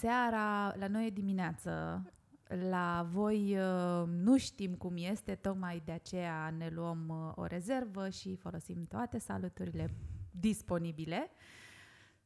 [0.00, 0.74] seara!
[0.78, 2.02] La noi e dimineață.
[2.70, 8.08] La voi uh, nu știm cum este, tocmai de aceea ne luăm uh, o rezervă
[8.08, 9.94] și folosim toate saluturile
[10.30, 11.30] disponibile.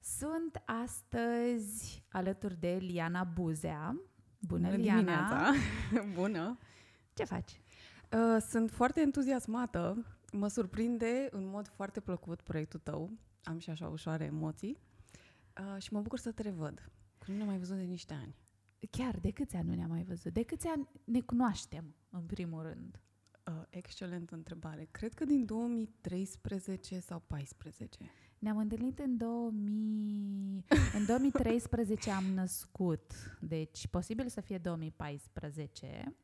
[0.01, 4.01] Sunt astăzi alături de Liana Buzea.
[4.39, 4.99] Bună, Bună Liana!
[4.99, 5.53] dimineața!
[6.21, 6.59] Bună!
[7.15, 7.61] Ce faci?
[8.13, 10.07] Uh, sunt foarte entuziasmată.
[10.33, 13.11] Mă surprinde în mod foarte plăcut proiectul tău.
[13.45, 14.79] Am și așa ușoare emoții.
[15.61, 16.89] Uh, și mă bucur să te revăd.
[17.25, 18.35] Că nu ne-am mai văzut de niște ani.
[18.91, 20.33] Chiar, de câți ani nu ne-am mai văzut?
[20.33, 23.01] De câți ani ne cunoaștem, în primul rând?
[23.47, 24.89] Uh, excelentă întrebare.
[24.91, 28.11] Cred că din 2013 sau 2014.
[28.39, 30.65] Ne-am întâlnit în 2000...
[30.95, 36.17] în 2013 am născut, deci posibil să fie 2014,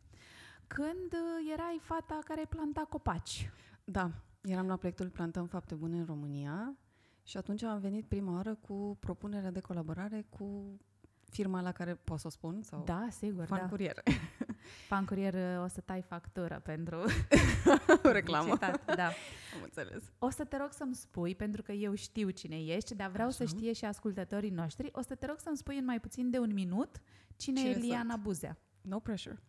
[0.67, 3.51] când uh, erai fata care planta copaci.
[3.85, 4.11] Da,
[4.43, 6.77] eram la proiectul Plantăm Fapte Bune în România
[7.23, 10.81] și atunci am venit prima oară cu propunerea de colaborare cu
[11.31, 13.67] firma la care pot să o spun sau Da, sigur, Fan da.
[13.69, 14.03] Curier.
[14.89, 16.97] Fan Curier uh, o să tai factură pentru
[18.05, 18.51] o reclamă.
[18.53, 19.07] citat, da.
[19.55, 20.03] Am înțeles.
[20.19, 23.43] O să te rog să-mi spui, pentru că eu știu cine ești, dar vreau să
[23.43, 23.57] Așa.
[23.57, 26.53] știe și ascultătorii noștri, o să te rog să-mi spui în mai puțin de un
[26.53, 27.01] minut
[27.37, 28.23] cine, Cine e Liana sunt?
[28.23, 28.57] Buzea.
[28.81, 29.43] No pressure.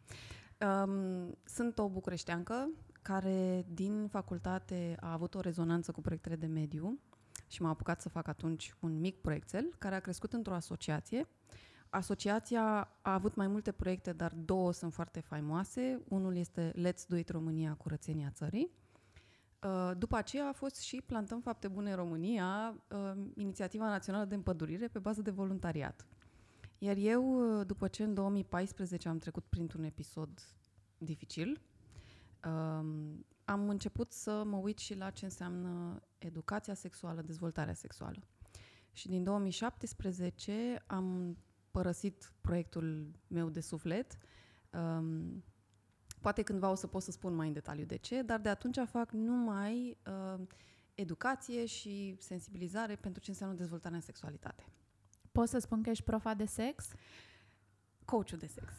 [0.85, 2.69] Um, sunt o bucureșteancă
[3.01, 6.99] care din facultate a avut o rezonanță cu proiectele de mediu
[7.47, 11.27] și m-a apucat să fac atunci un mic proiectel care a crescut într-o asociație.
[11.92, 16.02] Asociația a avut mai multe proiecte, dar două sunt foarte faimoase.
[16.07, 18.72] Unul este Let's Do It România, curățenia țării.
[19.63, 24.35] Uh, După aceea a fost și Plantăm Fapte Bune în România, uh, inițiativa națională de
[24.35, 26.06] împădurire pe bază de voluntariat.
[26.78, 30.30] Iar eu, uh, după ce în 2014 am trecut printr-un episod
[30.97, 31.62] dificil,
[32.46, 38.24] um, am început să mă uit și la ce înseamnă educația sexuală, dezvoltarea sexuală.
[38.91, 41.38] Și din 2017 am
[41.71, 44.17] părăsit proiectul meu de suflet.
[44.69, 45.43] Um,
[46.21, 48.79] poate cândva o să pot să spun mai în detaliu de ce, dar de atunci
[48.85, 50.39] fac numai uh,
[50.93, 54.65] educație și sensibilizare pentru ce înseamnă dezvoltarea în sexualitate.
[55.31, 56.87] Pot să spun că ești profa de sex?
[58.05, 58.73] Coachul de sex.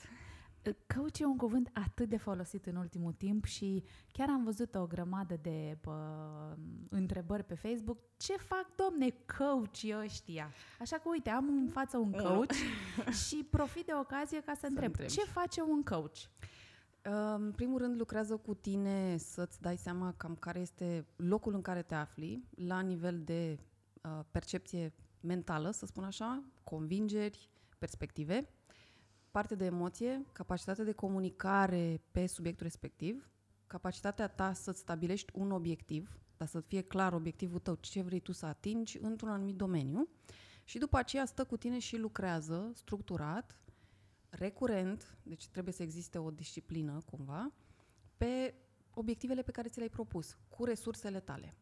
[0.70, 4.86] Coach e un cuvânt atât de folosit în ultimul timp și chiar am văzut o
[4.86, 6.56] grămadă de bă,
[6.88, 7.98] întrebări pe Facebook.
[8.16, 10.50] Ce fac, domne, coach ăștia?
[10.80, 12.34] Așa că, uite, am în față un Unul.
[12.34, 12.52] coach
[13.26, 14.88] și profit de ocazie ca să, întreb.
[14.88, 15.12] întrebi.
[15.12, 16.16] Ce face un coach?
[17.36, 21.82] În primul rând lucrează cu tine să-ți dai seama cam care este locul în care
[21.82, 23.58] te afli, la nivel de
[24.02, 28.48] uh, percepție mentală, să spun așa, convingeri, perspective,
[29.32, 33.30] parte de emoție, capacitate de comunicare pe subiectul respectiv,
[33.66, 38.32] capacitatea ta să-ți stabilești un obiectiv, dar să fie clar obiectivul tău, ce vrei tu
[38.32, 40.08] să atingi într-un anumit domeniu
[40.64, 43.60] și după aceea stă cu tine și lucrează structurat,
[44.28, 47.52] recurent, deci trebuie să existe o disciplină cumva,
[48.16, 48.54] pe
[48.94, 51.54] obiectivele pe care ți le-ai propus, cu resursele tale.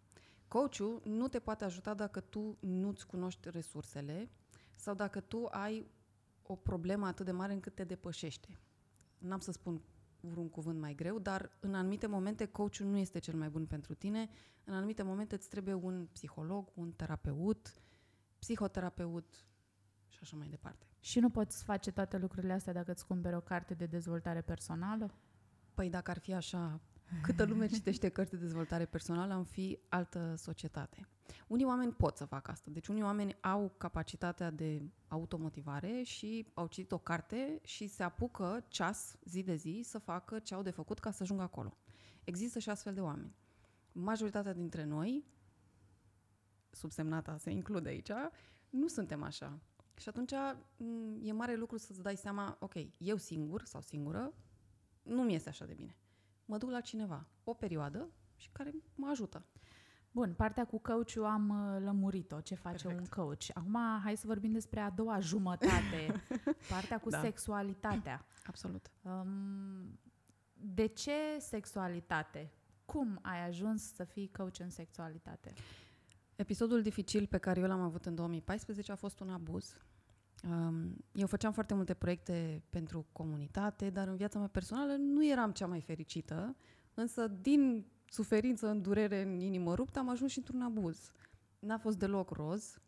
[0.49, 4.31] Coachul nu te poate ajuta dacă tu nu-ți cunoști resursele
[4.77, 5.87] sau dacă tu ai
[6.51, 8.59] o problemă atât de mare încât te depășește.
[9.19, 9.83] N-am să spun
[10.21, 13.95] vreun cuvânt mai greu, dar în anumite momente coachul nu este cel mai bun pentru
[13.95, 14.29] tine.
[14.65, 17.83] În anumite momente îți trebuie un psiholog, un terapeut,
[18.39, 19.45] psihoterapeut
[20.09, 20.87] și așa mai departe.
[21.01, 25.15] Și nu poți face toate lucrurile astea dacă îți cumperi o carte de dezvoltare personală?
[25.75, 26.81] Păi dacă ar fi așa,
[27.23, 31.09] câtă lume citește cărți de dezvoltare personală, am fi altă societate.
[31.47, 32.71] Unii oameni pot să facă asta.
[32.71, 38.65] Deci unii oameni au capacitatea de automotivare și au citit o carte și se apucă
[38.69, 41.77] ceas, zi de zi, să facă ce au de făcut ca să ajungă acolo.
[42.25, 43.35] Există și astfel de oameni.
[43.93, 45.25] Majoritatea dintre noi,
[46.71, 48.11] subsemnata se include aici,
[48.71, 49.61] nu suntem așa.
[49.97, 50.33] Și atunci
[50.77, 54.35] m, e mare lucru să-ți dai seama, ok, eu singur sau singură
[55.03, 55.97] nu mi este așa de bine.
[56.51, 59.45] Mă duc la cineva, o perioadă și care mă ajută.
[60.11, 63.15] Bun, partea cu coach am uh, lămurit-o, ce face Perfect.
[63.17, 63.45] un coach.
[63.55, 66.25] Acum hai să vorbim despre a doua jumătate,
[66.73, 67.21] partea cu Da.
[67.21, 68.27] sexualitatea.
[68.47, 68.91] Absolut.
[69.03, 69.99] Um,
[70.53, 72.53] de ce sexualitate?
[72.85, 75.53] Cum ai ajuns să fii coach în sexualitate?
[76.37, 79.77] Episodul dificil pe care eu l-am avut în 2014 a fost un abuz.
[80.49, 85.53] Um, Eu făceam foarte multe proiecte pentru comunitate, dar în viața mea personală nu eram
[85.53, 86.57] cea mai fericită,
[86.95, 91.13] însă din suferință, în durere, în inimă ruptă, am ajuns și într-un abuz.
[91.59, 92.79] N-a fost deloc roz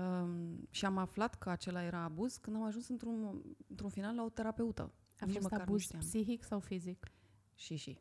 [0.00, 4.22] um, și am aflat că acela era abuz când am ajuns într-un, într-un final la
[4.22, 4.92] o terapeută.
[5.18, 6.00] A Nici fost măcar nu abuz știam.
[6.00, 7.12] psihic sau fizic?
[7.54, 8.00] Și și.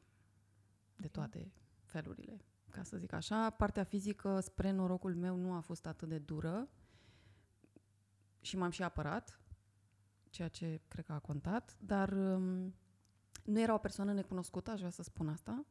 [0.95, 1.51] De toate
[1.83, 2.45] felurile.
[2.69, 3.49] ca să zic așa.
[3.49, 6.69] Partea fizică, spre norocul meu, nu a fost atât de dură
[8.43, 9.39] și m-am și apărat,
[10.29, 12.73] ceea ce cred că a contat, dar um,
[13.43, 15.65] nu era o persoană necunoscută, aș vrea să spun asta.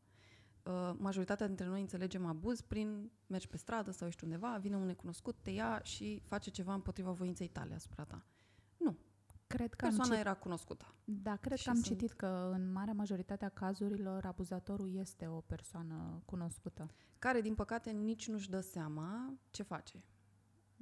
[0.62, 4.86] Uh, majoritatea dintre noi înțelegem abuz prin mergi pe stradă sau ești undeva, vine un
[4.86, 8.24] necunoscut, te ia și face ceva împotriva voinței tale asupra ta.
[8.76, 8.96] Nu.
[9.46, 10.94] Cred că Persoana am era cunoscută.
[11.04, 15.26] Da, cred Și că am sunt- citit că în marea majoritate a cazurilor abuzatorul este
[15.26, 16.90] o persoană cunoscută.
[17.18, 20.02] Care, din păcate, nici nu-și dă seama ce face.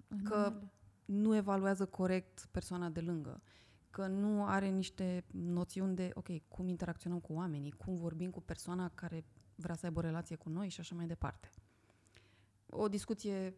[0.08, 0.72] În Că- unele-
[1.10, 3.42] nu evaluează corect persoana de lângă,
[3.90, 8.90] că nu are niște noțiuni de, ok, cum interacționăm cu oamenii, cum vorbim cu persoana
[8.94, 9.24] care
[9.54, 11.50] vrea să aibă o relație cu noi și așa mai departe.
[12.70, 13.54] O discuție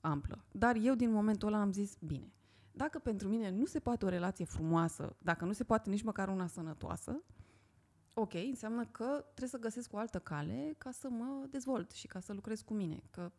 [0.00, 0.44] amplă.
[0.52, 2.32] Dar eu din momentul ăla am zis, bine,
[2.72, 6.28] dacă pentru mine nu se poate o relație frumoasă, dacă nu se poate nici măcar
[6.28, 7.22] una sănătoasă,
[8.14, 12.20] ok, înseamnă că trebuie să găsesc o altă cale ca să mă dezvolt și ca
[12.20, 13.02] să lucrez cu mine.
[13.10, 13.32] Că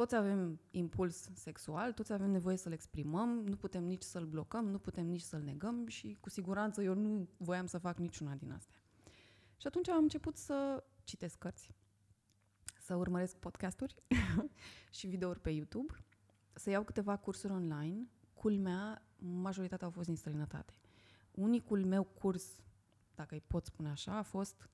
[0.00, 4.78] toți avem impuls sexual, toți avem nevoie să-l exprimăm, nu putem nici să-l blocăm, nu
[4.78, 8.76] putem nici să-l negăm și cu siguranță eu nu voiam să fac niciuna din astea.
[9.56, 11.74] Și atunci am început să citesc cărți,
[12.82, 13.94] să urmăresc podcasturi
[14.98, 15.94] și videouri pe YouTube,
[16.52, 18.06] să iau câteva cursuri online.
[18.34, 20.72] Culmea, majoritatea au fost din străinătate.
[21.30, 22.46] Unicul meu curs,
[23.14, 24.68] dacă îi pot spune așa, a fost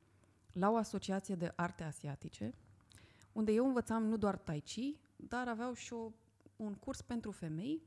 [0.53, 2.55] la o asociație de arte asiatice,
[3.33, 6.13] unde eu învățam nu doar tai chi, dar aveau și o,
[6.57, 7.83] un curs pentru femei,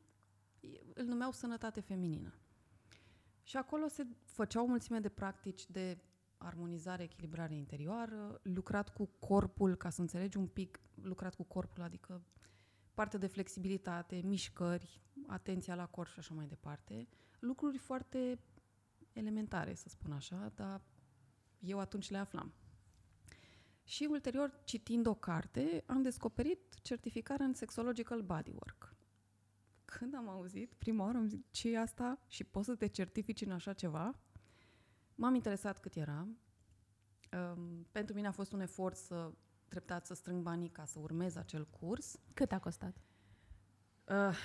[0.94, 2.34] îl numeau Sănătate Feminină.
[3.44, 5.98] Și acolo se făceau o mulțime de practici de
[6.38, 12.22] armonizare, echilibrare interioară, lucrat cu corpul, ca să înțelegi un pic, lucrat cu corpul, adică
[12.94, 17.08] parte de flexibilitate, mișcări, atenția la corp și așa mai departe.
[17.40, 18.40] Lucruri foarte
[19.14, 20.82] elementare, să spun așa, dar
[21.60, 22.54] eu atunci le aflam.
[23.90, 28.96] Și ulterior, citind o carte, am descoperit certificarea în Sexological Bodywork.
[29.86, 32.20] Când am auzit, prima oară am zis, ce e asta?
[32.28, 34.20] Și poți să te certifici în așa ceva?
[35.16, 36.28] M-am interesat cât era.
[37.32, 39.32] Um, pentru mine a fost un efort să
[39.68, 42.20] treptat să strâng banii ca să urmez acel curs.
[42.34, 42.98] Cât a costat?
[44.08, 44.36] Uh,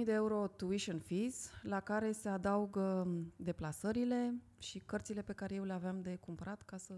[0.00, 5.64] 3.000 de euro tuition fees, la care se adaugă deplasările și cărțile pe care eu
[5.64, 6.94] le aveam de cumpărat ca să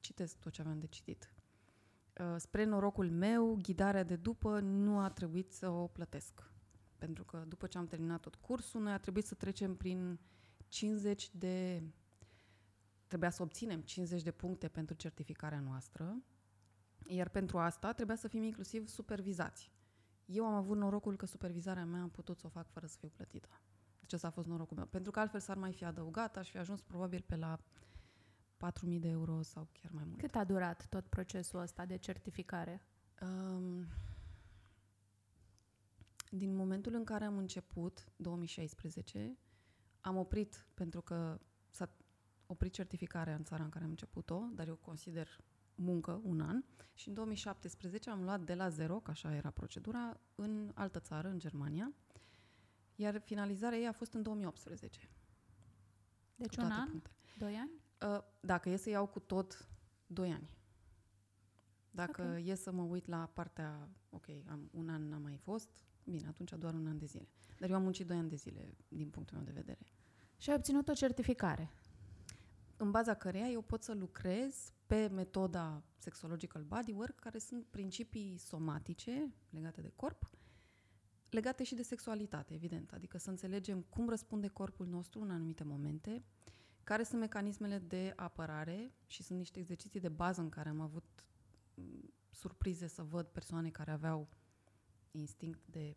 [0.00, 1.32] citesc tot ce aveam de citit.
[2.20, 6.50] Uh, spre norocul meu, ghidarea de după nu a trebuit să o plătesc.
[6.98, 10.18] Pentru că după ce am terminat tot cursul, noi a trebuit să trecem prin
[10.68, 11.82] 50 de...
[13.06, 16.22] Trebuia să obținem 50 de puncte pentru certificarea noastră,
[17.06, 19.72] iar pentru asta trebuia să fim inclusiv supervizați.
[20.24, 23.08] Eu am avut norocul că supervizarea mea am putut să o fac fără să fiu
[23.08, 23.48] plătită.
[24.00, 24.86] Deci ăsta a fost norocul meu.
[24.86, 27.58] Pentru că altfel s-ar mai fi adăugat, aș fi ajuns probabil pe la
[28.66, 30.18] 4.000 de euro sau chiar mai mult.
[30.18, 32.82] Cât a durat tot procesul ăsta de certificare?
[33.20, 33.86] Um,
[36.30, 39.38] din momentul în care am început, 2016,
[40.00, 41.90] am oprit pentru că s-a
[42.46, 45.40] oprit certificarea în țara în care am început-o, dar eu consider
[45.74, 50.20] muncă un an și în 2017 am luat de la zero, că așa era procedura,
[50.34, 51.92] în altă țară, în Germania,
[52.94, 55.10] iar finalizarea ei a fost în 2018.
[56.36, 56.90] Deci cu un toate an?
[56.90, 57.14] punctele.
[57.38, 57.70] Doi ani?
[58.02, 59.68] Uh, Dacă e să iau cu tot,
[60.06, 60.50] 2 ani.
[61.90, 62.46] Dacă Ok.
[62.46, 65.70] e să mă uit la partea, ok, am, un an n-am mai fost,
[66.04, 67.28] bine, atunci doar un an de zile.
[67.58, 69.86] Dar eu am muncit 2 ani de zile, din punctul meu de vedere.
[70.36, 71.70] Și ai obținut o certificare.
[72.76, 79.34] În baza căreia eu pot să lucrez pe metoda Sexological Bodywork, care sunt principii somatice
[79.50, 80.30] legate de corp,
[81.30, 82.92] legate și de sexualitate, evident.
[82.92, 86.24] Adică să înțelegem cum răspunde corpul nostru în anumite momente,
[86.88, 91.26] care sunt mecanismele de apărare și sunt niște exerciții de bază în care am avut
[91.74, 94.28] m, surprize să văd persoane care aveau
[95.10, 95.96] instinct de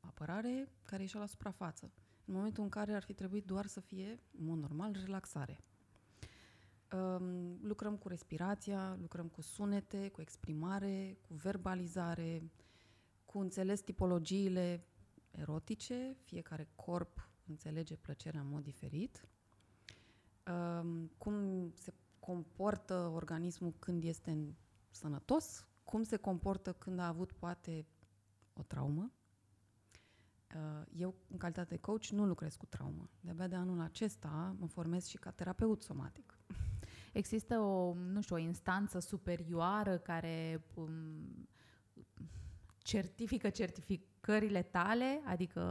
[0.00, 1.92] apărare care ieșeau la suprafață.
[2.24, 5.60] În momentul în care ar fi trebuit doar să fie, în mod normal, relaxare.
[6.92, 12.50] Um, lucrăm cu respirația, lucrăm cu sunete, cu exprimare, cu verbalizare,
[13.24, 14.86] cu înțeles tipologiile
[15.30, 19.37] erotice, fiecare corp înțelege plăcerea în mod diferit, um,
[21.16, 24.54] cum se comportă organismul când este în
[24.90, 27.86] sănătos, cum se comportă când a avut poate
[28.52, 29.12] o traumă.
[30.54, 33.10] Uh, Eu, în calitate de coach, nu lucrez cu traumă.
[33.20, 36.38] De-abia de anul acesta mă formez și ca terapeut somatic.
[37.12, 41.48] Există o, nu știu, o instanță superioară care um,
[42.78, 45.62] certifică certific, calificările tale, adică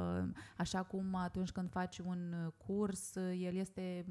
[0.58, 4.06] așa cum atunci când faci un curs, el este,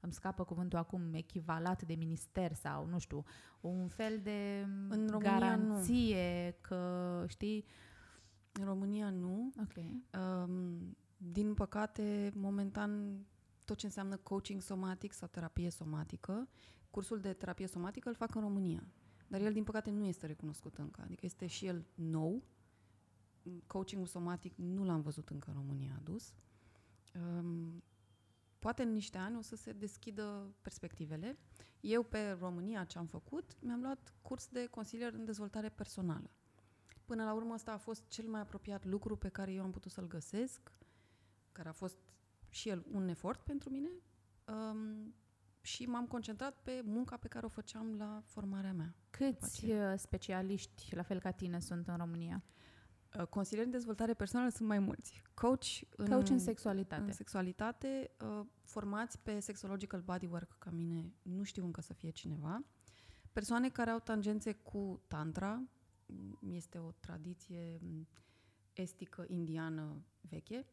[0.00, 3.24] îmi scapă cuvântul acum, echivalat de minister sau, nu știu,
[3.60, 6.56] un fel de În România, garanție nu.
[6.60, 7.64] că, știi...
[8.60, 9.50] În România nu.
[9.60, 9.84] Ok.
[10.20, 13.18] Um, din păcate, momentan,
[13.64, 16.48] tot ce înseamnă coaching somatic sau terapie somatică,
[16.90, 18.82] cursul de terapie somatică îl fac în România.
[19.26, 21.00] Dar el, din păcate, nu este recunoscut încă.
[21.04, 22.42] Adică este și el nou.
[23.66, 26.34] Coachingul somatic nu l-am văzut încă în România adus.
[27.14, 27.82] Um,
[28.58, 31.38] poate în niște ani o să se deschidă perspectivele.
[31.80, 36.30] Eu, pe România, ce am făcut, mi-am luat curs de consilier în dezvoltare personală.
[37.04, 39.90] Până la urmă, asta a fost cel mai apropiat lucru pe care eu am putut
[39.90, 40.72] să-l găsesc,
[41.52, 41.98] care a fost
[42.48, 43.88] și el un efort pentru mine.
[44.44, 45.14] Um,
[45.60, 48.94] și m-am concentrat pe munca pe care o făceam la formarea mea.
[49.10, 52.42] Câți uh, specialiști, la fel ca tine, sunt în România?
[53.18, 55.22] Uh, consilieri în dezvoltare personală sunt mai mulți.
[55.34, 55.64] Coach
[55.96, 57.02] în, Coach în sexualitate.
[57.02, 62.64] În sexualitate, uh, formați pe sexological bodywork ca mine, nu știu încă să fie cineva.
[63.32, 65.62] Persoane care au tangențe cu tantra,
[66.06, 68.06] mm, este o tradiție mm,
[68.72, 70.66] estică indiană veche.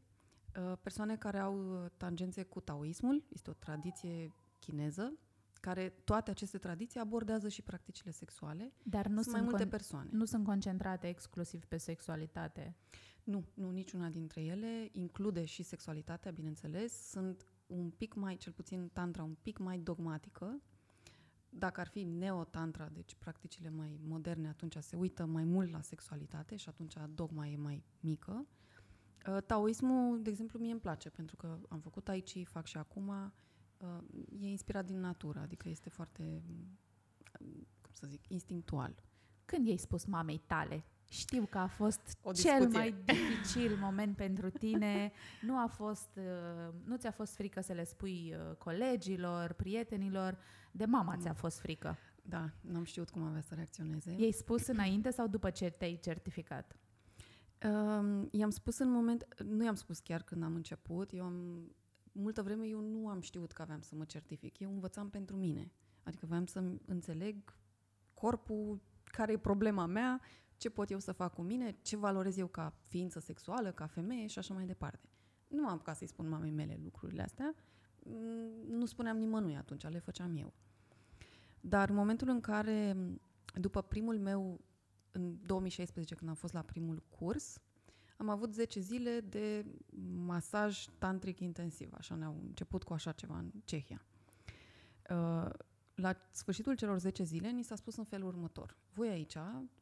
[0.82, 5.14] Persoane care au tangențe cu taoismul, este o tradiție chineză,
[5.62, 8.74] care toate aceste tradiții abordează și practicile sexuale.
[8.84, 10.10] Dar nu sunt, sunt mai multe con- persoane.
[10.12, 12.76] Nu sunt concentrate exclusiv pe sexualitate.
[13.24, 14.90] Nu, nu, niciuna dintre ele.
[14.92, 17.10] Include și sexualitatea, bineînțeles.
[17.10, 20.62] Sunt un pic mai, cel puțin tantra, un pic mai dogmatică.
[21.50, 26.56] Dacă ar fi neo-tantra, deci practicile mai moderne, atunci se uită mai mult la sexualitate
[26.56, 28.48] și atunci dogma e mai mică.
[29.28, 33.08] Uh, taoismul, de exemplu, mie îmi place, pentru că am făcut aici, fac și acum,
[33.08, 33.32] Uh,
[34.40, 36.44] e inspirat din natură, adică este foarte,
[37.82, 38.96] cum să zic, instinctual.
[39.46, 40.84] Când i-ai spus mamei tale?
[41.10, 45.12] Știu că a fost o cel mai dificil moment pentru tine.
[45.42, 50.38] Nu a fost, uh, nu ți-a fost frică să le spui uh, colegilor, prietenilor,
[50.72, 51.98] de mama ți-a fost frică.
[52.22, 54.16] Da, n-am știut cum avea să reacționeze.
[54.18, 56.76] I-ai spus înainte sau după ce te-ai certificat?
[57.64, 61.72] Um, i-am spus în moment, nu i-am spus chiar când am început, eu am
[62.12, 64.60] multă vreme eu nu am știut că aveam să mă certific.
[64.60, 65.72] Eu învățam pentru mine.
[66.04, 67.56] Adică voiam să înțeleg
[68.14, 70.22] corpul, care e problema mea,
[70.58, 74.28] ce pot eu să fac cu mine, ce valorez eu ca ființă sexuală, ca femeie
[74.28, 75.10] și așa mai departe.
[75.48, 77.56] Nu am ca să-i spun mamei mele lucrurile astea.
[78.04, 80.54] Mm, nu spuneam nimănui atunci, le făceam eu.
[81.62, 82.98] Dar în momentul în care,
[83.54, 84.62] după primul meu,
[85.12, 87.62] în 2016, când am fost la primul curs,
[88.22, 89.66] am avut 10 zile de
[90.26, 94.06] masaj tantric intensiv, așa ne-au început cu așa ceva în Cehia.
[95.10, 95.50] Uh,
[95.96, 98.78] la sfârșitul celor 10 zile ni s-a spus în felul următor.
[98.94, 99.38] Voi aici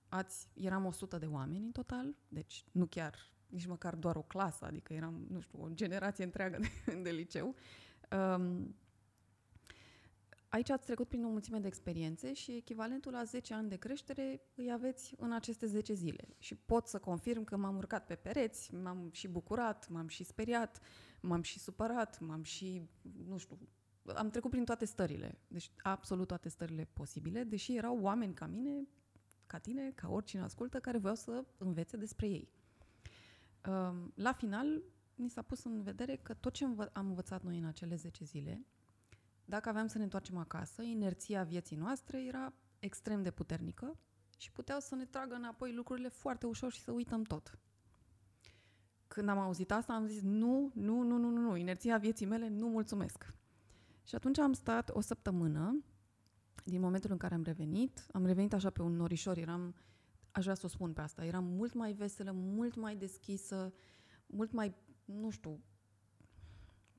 [0.10, 4.66] ați, eram 100 de oameni în total, deci nu chiar nici măcar doar o clasă,
[4.66, 7.56] adică eram, nu știu, o generație întreagă de, de liceu.
[8.12, 8.76] Um,
[10.50, 14.42] Aici ați trecut prin o mulțime de experiențe și echivalentul la 10 ani de creștere
[14.56, 16.28] îi aveți în aceste 10 zile.
[16.38, 20.80] Și pot să confirm că m-am urcat pe pereți, m-am și bucurat, m-am și speriat,
[21.22, 22.82] m-am și supărat, m-am și,
[23.28, 23.58] nu știu,
[24.16, 25.40] am trecut prin toate stările.
[25.48, 28.88] Deci absolut toate stările posibile, deși erau oameni ca mine,
[29.48, 32.50] ca tine, ca oricine ascultă, care voiau să învețe despre ei.
[34.14, 34.84] La final,
[35.16, 38.66] ni s-a pus în vedere că tot ce am învățat noi în acele 10 zile,
[39.50, 43.98] dacă aveam să ne întoarcem acasă, inerția vieții noastre era extrem de puternică
[44.38, 47.60] și puteau să ne tragă înapoi lucrurile foarte ușor și să uităm tot.
[49.08, 52.48] Când am auzit asta, am zis nu, nu, nu, nu, nu, nu, inerția vieții mele,
[52.48, 53.34] nu mulțumesc.
[54.04, 55.84] Și atunci am stat o săptămână,
[56.64, 59.76] din momentul în care am revenit, am revenit așa pe un norișor, eram,
[60.32, 63.74] aș vrea să o spun pe asta, eram mult mai veselă, mult mai deschisă,
[64.26, 64.76] mult mai,
[65.06, 65.64] nu știu,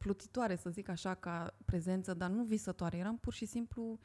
[0.00, 2.96] plutitoare, să zic așa, ca prezență, dar nu visătoare.
[2.96, 3.98] Eram pur și simplu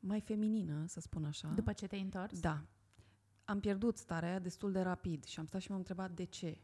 [0.00, 1.48] mai feminină, să spun așa.
[1.48, 2.40] După ce te-ai întors?
[2.40, 2.64] Da.
[3.44, 6.60] Am pierdut starea aia destul de rapid și am stat și m-am întrebat de ce.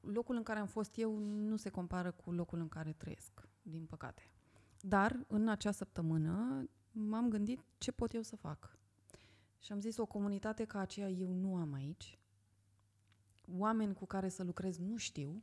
[0.00, 3.86] Locul în care am fost eu nu se compară cu locul în care trăiesc, din
[3.86, 4.30] păcate.
[4.80, 8.78] Dar în acea săptămână m-am gândit ce pot eu să fac.
[9.58, 12.18] Și am zis, o comunitate ca aceea eu nu am aici.
[13.48, 15.42] Oameni cu care să lucrez nu știu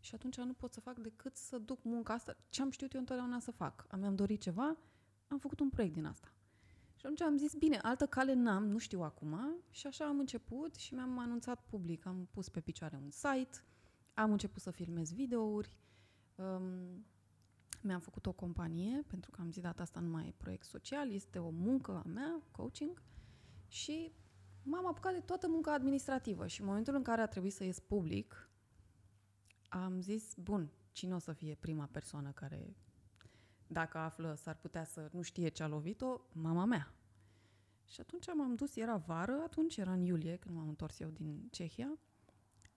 [0.00, 2.36] și atunci nu pot să fac decât să duc munca asta.
[2.48, 3.86] Ce am știut eu întotdeauna să fac?
[3.88, 4.76] Am mi-am dorit ceva,
[5.28, 6.32] am făcut un proiect din asta.
[6.94, 9.40] Și atunci am zis, bine, altă cale n-am, nu știu acum.
[9.70, 12.06] Și așa am început și mi-am anunțat public.
[12.06, 13.64] Am pus pe picioare un site,
[14.14, 15.76] am început să filmez videouri,
[16.34, 17.06] um,
[17.82, 21.10] mi-am făcut o companie, pentru că am zis data asta nu mai e proiect social,
[21.10, 23.02] este o muncă a mea, coaching,
[23.68, 24.12] și
[24.62, 27.80] m-am apucat de toată munca administrativă și în momentul în care a trebuit să ies
[27.80, 28.47] public,
[29.68, 32.76] am zis, bun, cine o să fie prima persoană care,
[33.66, 36.20] dacă află, s-ar putea să nu știe ce a lovit-o?
[36.32, 36.92] Mama mea.
[37.84, 41.48] Și atunci m-am dus, era vară, atunci era în iulie, când m-am întors eu din
[41.50, 41.98] Cehia,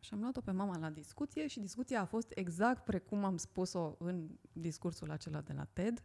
[0.03, 3.95] și am luat-o pe mama la discuție și discuția a fost exact precum am spus-o
[3.99, 6.03] în discursul acela de la TED.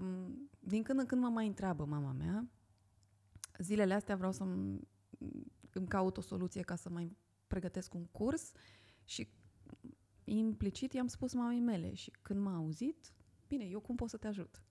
[0.00, 2.50] Um, din când în când mă mai întreabă mama mea,
[3.58, 7.16] zilele astea vreau să îmi caut o soluție ca să mai
[7.46, 8.52] pregătesc un curs
[9.04, 9.28] și
[10.38, 13.12] implicit i-am spus mamei mele și când m-a auzit,
[13.48, 14.62] bine, eu cum pot să te ajut?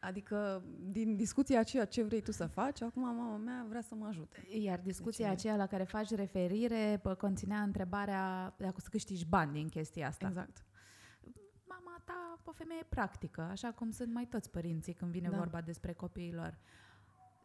[0.00, 4.06] Adică, din discuția aceea, ce vrei tu să faci, acum mama mea vrea să mă
[4.06, 4.46] ajute.
[4.48, 9.26] Iar discuția deci, aceea la care faci referire pă, conținea întrebarea dacă o să câștigi
[9.26, 10.26] bani din chestia asta.
[10.26, 10.64] Exact.
[11.64, 15.36] Mama ta, o femeie practică, așa cum sunt mai toți părinții când vine da.
[15.36, 16.58] vorba despre copiilor.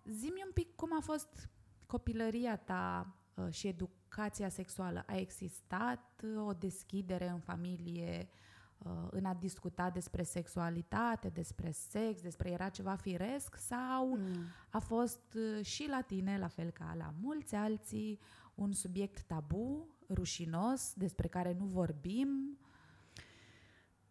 [0.03, 1.49] Zimi un pic cum a fost
[1.85, 4.02] copilăria ta uh, și educația
[4.50, 5.03] sexuală.
[5.08, 8.29] A existat uh, o deschidere în familie
[8.77, 14.36] uh, în a discuta despre sexualitate, despre sex, despre era ceva firesc sau mm.
[14.70, 18.20] a fost și la tine, la fel ca la mulți alții,
[18.55, 22.58] un subiect tabu, rușinos, despre care nu vorbim?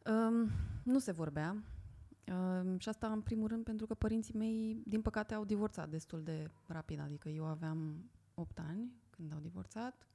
[0.07, 0.51] Um,
[0.83, 1.63] nu se vorbea.
[2.27, 6.23] Uh, și asta în primul rând pentru că părinții mei, din păcate, au divorțat destul
[6.23, 7.01] de rapid.
[7.01, 10.07] Adică eu aveam 8 ani când au divorțat.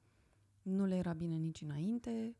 [0.62, 2.36] Nu le era bine nici înainte.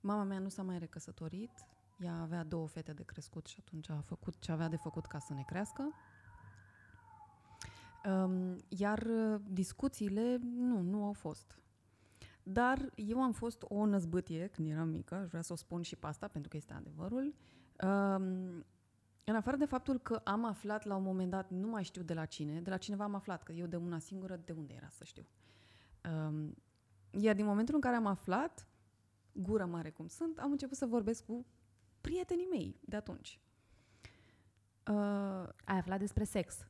[0.00, 1.50] Mama mea nu s-a mai recăsătorit.
[1.98, 5.18] Ea avea două fete de crescut și atunci a făcut ce avea de făcut ca
[5.18, 5.92] să ne crească.
[8.04, 9.02] Um, iar
[9.50, 11.58] discuțiile nu, nu au fost.
[12.42, 15.96] Dar eu am fost o năzbâtie când eram mică, aș vrea să o spun și
[15.96, 17.34] pe asta, pentru că este adevărul.
[17.82, 18.64] Um,
[19.24, 22.14] în afară de faptul că am aflat la un moment dat, nu mai știu de
[22.14, 24.88] la cine, de la cineva am aflat, că eu de una singură, de unde era
[24.88, 25.26] să știu.
[26.10, 26.54] Um,
[27.10, 28.66] iar din momentul în care am aflat,
[29.32, 31.46] gură mare cum sunt, am început să vorbesc cu
[32.00, 33.40] prietenii mei de atunci.
[34.88, 36.66] Uh, Ai aflat despre sex?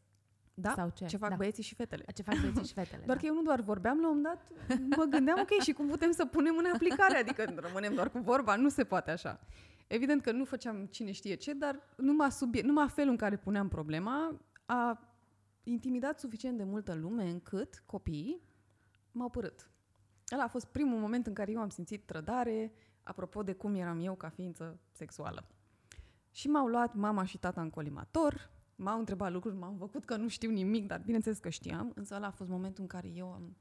[0.55, 0.73] Da?
[0.77, 1.07] Sau ce?
[1.07, 1.37] Ce fac da.
[1.37, 2.05] băieții și fetele.
[2.14, 3.23] Ce fac băieții și fetele, Doar da.
[3.23, 6.11] că eu nu doar vorbeam, la un moment dat mă gândeam, ok, și cum putem
[6.11, 7.16] să punem în aplicare?
[7.16, 9.40] Adică rămânem doar cu vorba, nu se poate așa.
[9.87, 13.68] Evident că nu făceam cine știe ce, dar numai, subiect, numai felul în care puneam
[13.68, 15.09] problema a
[15.62, 18.42] intimidat suficient de multă lume încât copiii
[19.12, 19.70] m-au părât.
[20.33, 22.72] Ăla a fost primul moment în care eu am simțit trădare,
[23.03, 25.46] apropo de cum eram eu ca ființă sexuală.
[26.31, 30.29] Și m-au luat mama și tata în colimator, m-au întrebat lucruri, m-au făcut că nu
[30.29, 33.57] știu nimic, dar bineînțeles că știam, însă ăla a fost momentul în care eu am,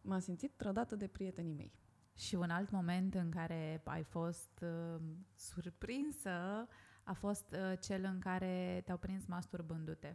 [0.00, 1.72] m-am simțit trădată de prietenii mei.
[2.14, 5.00] Și un alt moment în care ai fost uh,
[5.34, 6.66] surprinsă
[7.04, 10.14] a fost uh, cel în care te-au prins masturbându-te.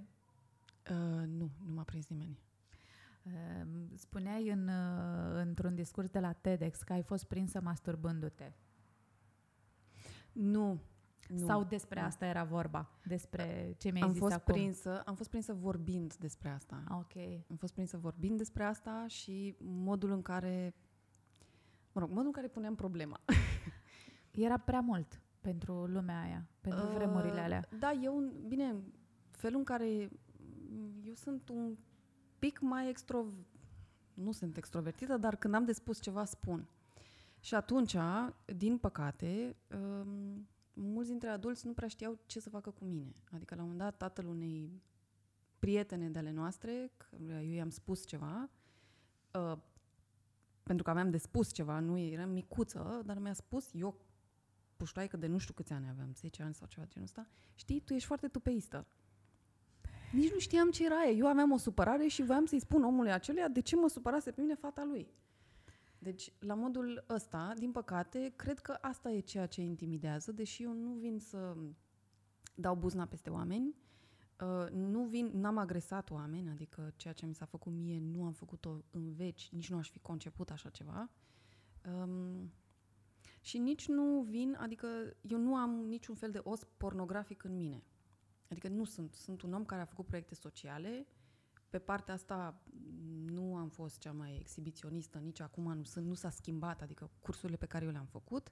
[0.91, 2.39] Uh, nu, nu m-a prins nimeni.
[3.33, 8.51] Uh, spuneai în, uh, într-un discurs de la TEDx că ai fost prinsă masturbându-te.
[10.31, 10.79] Nu,
[11.29, 11.45] nu.
[11.45, 12.89] Sau despre asta era vorba?
[13.03, 14.53] Despre ce mi-ai am zis fost acum?
[14.53, 16.83] Prinsă, am fost prinsă vorbind despre asta.
[16.87, 17.43] Ah, ok.
[17.49, 20.75] Am fost prinsă vorbind despre asta și modul în care
[21.91, 23.19] mă rog, modul în care puneam problema.
[24.31, 27.67] Era prea mult pentru lumea aia, pentru uh, vremurile alea.
[27.79, 28.75] Da, eu, bine,
[29.31, 30.09] felul în care
[31.03, 31.75] eu sunt un
[32.39, 33.25] pic mai extro...
[34.13, 36.67] Nu sunt extrovertită, dar când am de spus ceva, spun.
[37.39, 37.95] Și atunci,
[38.57, 43.15] din păcate, um, mulți dintre adulți nu prea știau ce să facă cu mine.
[43.31, 44.81] Adică, la un moment dat, tatăl unei
[45.59, 46.91] prietene de ale noastre,
[47.27, 48.49] eu i-am spus ceva,
[49.33, 49.57] uh,
[50.63, 54.01] pentru că aveam de spus ceva, nu eram micuță, dar mi-a spus, eu
[54.77, 57.79] puștoaică de nu știu câți ani aveam, 10 ani sau ceva de genul ăsta, știi,
[57.79, 58.87] tu ești foarte tupeistă.
[60.11, 61.11] Nici nu știam ce era aia.
[61.11, 64.41] Eu aveam o supărare și voiam să-i spun omului acelea de ce mă supărase pe
[64.41, 65.07] mine fata lui.
[65.97, 70.73] Deci, la modul ăsta, din păcate, cred că asta e ceea ce intimidează, deși eu
[70.73, 71.55] nu vin să
[72.55, 73.75] dau buzna peste oameni,
[74.41, 78.31] Uh, nu vin, n-am agresat oameni, adică ceea ce mi s-a făcut mie nu am
[78.31, 81.09] făcut-o în veci, nici nu aș fi conceput așa ceva.
[82.01, 82.51] Um,
[83.41, 84.87] și nici nu vin, adică
[85.21, 87.83] eu nu am niciun fel de os pornografic în mine.
[88.49, 89.13] Adică nu sunt.
[89.13, 91.07] Sunt un om care a făcut proiecte sociale.
[91.69, 92.61] Pe partea asta
[93.25, 97.57] nu am fost cea mai exhibiționistă, nici acum nu sunt, nu s-a schimbat, adică cursurile
[97.57, 98.51] pe care eu le-am făcut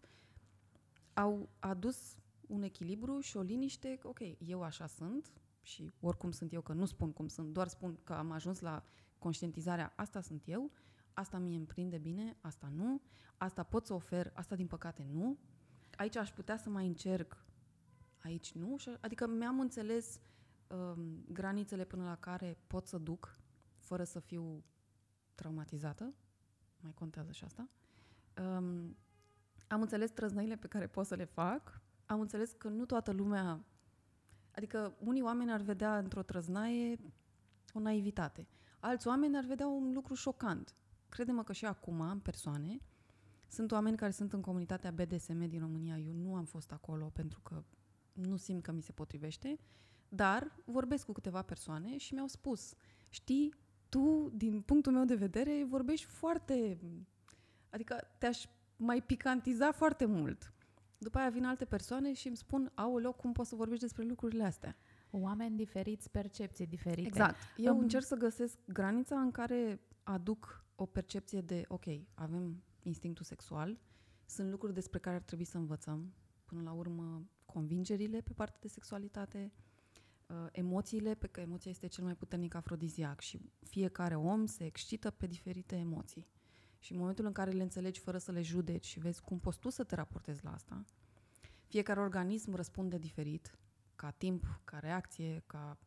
[1.17, 5.31] au adus un echilibru și o liniște, ok, eu așa sunt,
[5.61, 8.83] și oricum sunt eu, că nu spun cum sunt, doar spun că am ajuns la
[9.17, 10.71] conștientizarea, asta sunt eu,
[11.13, 13.01] asta mie îmi prinde bine, asta nu,
[13.37, 15.37] asta pot să ofer, asta din păcate nu,
[15.95, 17.45] aici aș putea să mai încerc,
[18.23, 20.19] aici nu, adică mi-am înțeles
[20.67, 23.35] um, granițele până la care pot să duc,
[23.77, 24.63] fără să fiu
[25.35, 26.13] traumatizată,
[26.79, 27.69] mai contează și asta.
[28.37, 28.97] Um,
[29.67, 33.65] am înțeles trăznăile pe care pot să le fac, am înțeles că nu toată lumea...
[34.51, 36.99] Adică unii oameni ar vedea într-o trăznaie
[37.73, 38.47] o naivitate.
[38.79, 40.75] Alți oameni ar vedea un lucru șocant.
[41.09, 42.81] Crede-mă că și acum, în persoane,
[43.47, 45.97] sunt oameni care sunt în comunitatea BDSM din România.
[45.97, 47.63] Eu nu am fost acolo pentru că
[48.21, 49.59] nu simt că mi se potrivește,
[50.09, 52.73] dar vorbesc cu câteva persoane și mi-au spus,
[53.09, 53.53] știi,
[53.89, 56.77] tu, din punctul meu de vedere, vorbești foarte...
[57.69, 60.53] Adică te-aș mai picantiza foarte mult.
[60.97, 64.43] După aia vin alte persoane și îmi spun, aoleo, cum poți să vorbești despre lucrurile
[64.43, 64.75] astea?
[65.09, 67.07] Oameni diferiți, percepții diferite.
[67.07, 67.35] Exact.
[67.57, 73.25] Eu um, încerc să găsesc granița în care aduc o percepție de, ok, avem instinctul
[73.25, 73.79] sexual,
[74.25, 76.13] sunt lucruri despre care ar trebui să învățăm,
[76.45, 77.25] până la urmă
[77.57, 79.51] convingerile pe partea de sexualitate,
[80.27, 85.09] uh, emoțiile, pe că emoția este cel mai puternic afrodiziac și fiecare om se excită
[85.09, 86.27] pe diferite emoții.
[86.79, 89.59] Și în momentul în care le înțelegi fără să le judeci și vezi cum poți
[89.59, 90.85] tu să te raportezi la asta,
[91.67, 93.57] fiecare organism răspunde diferit,
[93.95, 95.77] ca timp, ca reacție, ca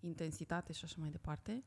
[0.00, 1.64] intensitate și așa mai departe.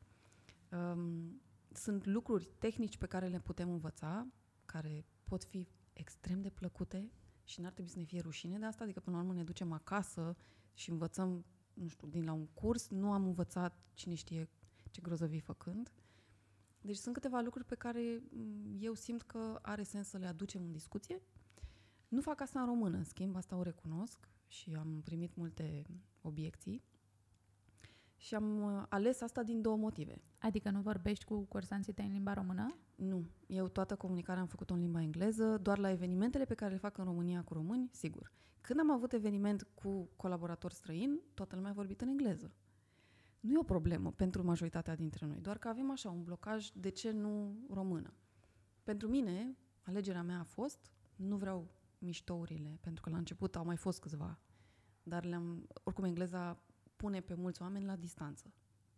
[0.70, 1.40] Um,
[1.72, 4.26] sunt lucruri tehnici pe care le putem învăța,
[4.64, 7.10] care pot fi extrem de plăcute
[7.44, 9.72] și n-ar trebui să ne fie rușine de asta, adică până la urmă ne ducem
[9.72, 10.36] acasă
[10.74, 14.48] și învățăm, nu știu, din la un curs, nu am învățat cine știe
[14.90, 15.92] ce grozăvii făcând.
[16.80, 20.62] Deci sunt câteva lucruri pe care mm, eu simt că are sens să le aducem
[20.62, 21.22] în discuție.
[22.08, 25.86] Nu fac asta în română, în schimb, asta o recunosc și am primit multe
[26.20, 26.82] obiecții.
[28.16, 30.22] Și am uh, ales asta din două motive.
[30.38, 32.76] Adică nu vorbești cu cursanții tăi în limba română?
[32.94, 33.26] Nu.
[33.46, 36.98] Eu toată comunicarea am făcut-o în limba engleză, doar la evenimentele pe care le fac
[36.98, 38.32] în România cu români, sigur.
[38.60, 42.52] Când am avut eveniment cu colaborator străin, toată lumea a vorbit în engleză.
[43.40, 46.88] Nu e o problemă pentru majoritatea dintre noi, doar că avem așa un blocaj, de
[46.88, 48.14] ce nu română?
[48.82, 53.76] Pentru mine, alegerea mea a fost, nu vreau miștourile, pentru că la început au mai
[53.76, 54.38] fost câțiva,
[55.02, 56.58] dar le-am, oricum engleza
[56.96, 58.52] pune pe mulți oameni la distanță.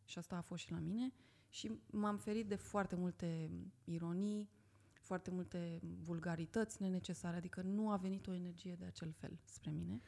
[0.05, 1.13] Și asta a fost și la mine
[1.57, 3.51] și m-am ferit de foarte multe
[3.85, 4.51] ironii,
[4.93, 10.01] foarte multe vulgarități nenecesare, adică nu a venit o energie de acel fel spre mine.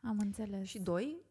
[0.00, 0.68] Am înțeles.
[0.68, 1.24] Și doi,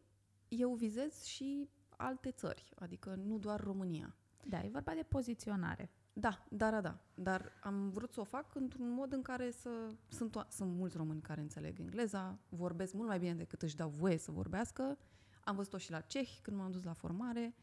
[0.48, 4.16] eu vizez și alte țări, adică nu doar România.
[4.44, 5.90] Da, e vorba de poziționare.
[6.12, 6.98] Da, da, da, da.
[7.14, 9.94] Dar am vrut să o fac într-un mod în care să...
[10.08, 10.40] Sunt, o...
[10.48, 14.30] sunt mulți români care înțeleg engleza, vorbesc mult mai bine decât își dau voie să
[14.30, 14.98] vorbească.
[15.44, 17.54] Am văzut-o și la cehi când m-am dus la formare.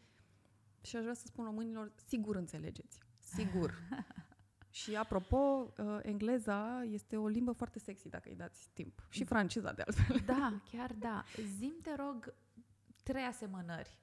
[0.86, 3.00] Și aș vrea să spun românilor, sigur înțelegeți.
[3.19, 3.74] Sigur.
[4.69, 9.08] și apropo, uh, engleza este o limbă foarte sexy dacă îi dați timp.
[9.10, 10.21] Și franceza de altfel.
[10.26, 11.24] Da, chiar da.
[11.58, 12.34] Zim, te rog,
[13.04, 14.00] trei asemănări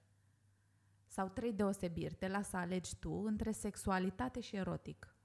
[1.07, 5.17] sau trei deosebiri, te las să alegi tu, între sexualitate și erotic.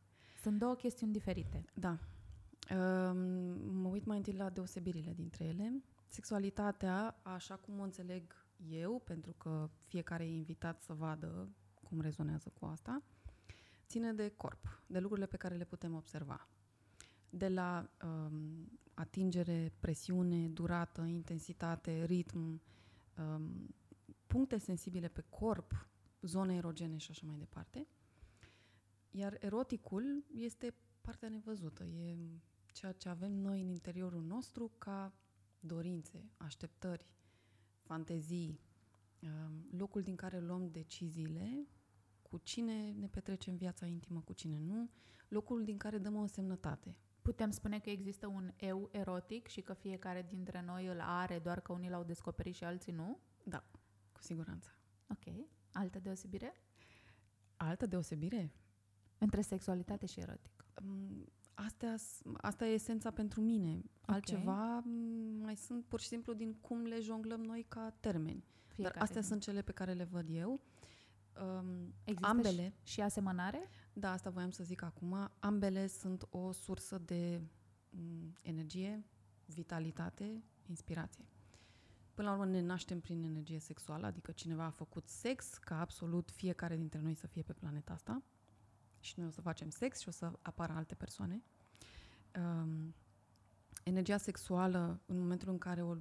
[0.42, 1.66] Sunt două chestiuni diferite.
[1.74, 1.98] Da.
[2.70, 3.18] Um,
[3.72, 5.84] mă uit mai întâi la deosebirile dintre ele.
[6.08, 11.50] Sexualitatea, așa cum o înțeleg eu, pentru că fiecare e invitat să vadă
[11.84, 13.04] cum rezonează cu asta,
[13.88, 16.48] ține de corp, de lucrurile pe care le putem observa.
[17.30, 22.62] De la um, atingere, presiune, durată, intensitate, ritm,
[23.18, 23.76] um,
[24.28, 25.90] puncte sensibile pe corp,
[26.22, 27.88] zone erogene și așa mai departe.
[29.12, 32.18] Iar eroticul este partea nevăzută, e
[32.66, 35.14] ceea ce avem noi în interiorul nostru ca
[35.60, 37.06] dorințe, așteptări,
[37.88, 38.60] fantezii,
[39.20, 41.68] um, locul din care luăm deciziile,
[42.22, 44.90] cu cine ne petrecem viața intimă, cu cine nu,
[45.28, 46.96] locul din care dăm o semnătate.
[47.22, 51.60] Putem spune că există un eu erotic și că fiecare dintre noi îl are, doar
[51.60, 53.20] că unii l-au descoperit și alții nu?
[53.44, 53.64] Da,
[54.12, 54.70] cu siguranță.
[55.10, 55.48] Ok.
[55.72, 56.54] Altă deosebire?
[57.58, 58.54] Altă deosebire?
[59.18, 60.66] Între sexualitate și erotic.
[60.84, 61.28] Um,
[61.66, 61.96] astea,
[62.34, 63.70] asta e esența pentru mine.
[63.70, 64.16] Okay.
[64.16, 64.84] Altceva
[65.42, 68.44] mai sunt pur și simplu din cum le jonglăm noi ca termeni.
[68.66, 69.30] Fiecare Dar astea din.
[69.30, 70.62] sunt cele pe care le văd eu.
[71.42, 72.74] Um, Există ambele.
[72.84, 73.70] Și, și asemănare?
[73.94, 75.32] Da, asta voiam să zic acum.
[75.40, 77.42] Ambele sunt o sursă de
[77.90, 79.06] um, energie,
[79.46, 81.26] vitalitate, inspirație.
[82.14, 86.32] Până la urmă ne naștem prin energie sexuală, adică cineva a făcut sex ca absolut
[86.32, 88.24] fiecare dintre noi să fie pe planeta asta
[89.00, 91.44] și noi o să facem sex și o să apară alte persoane.
[92.36, 92.96] Um,
[93.84, 95.96] energia sexuală, în momentul în care o,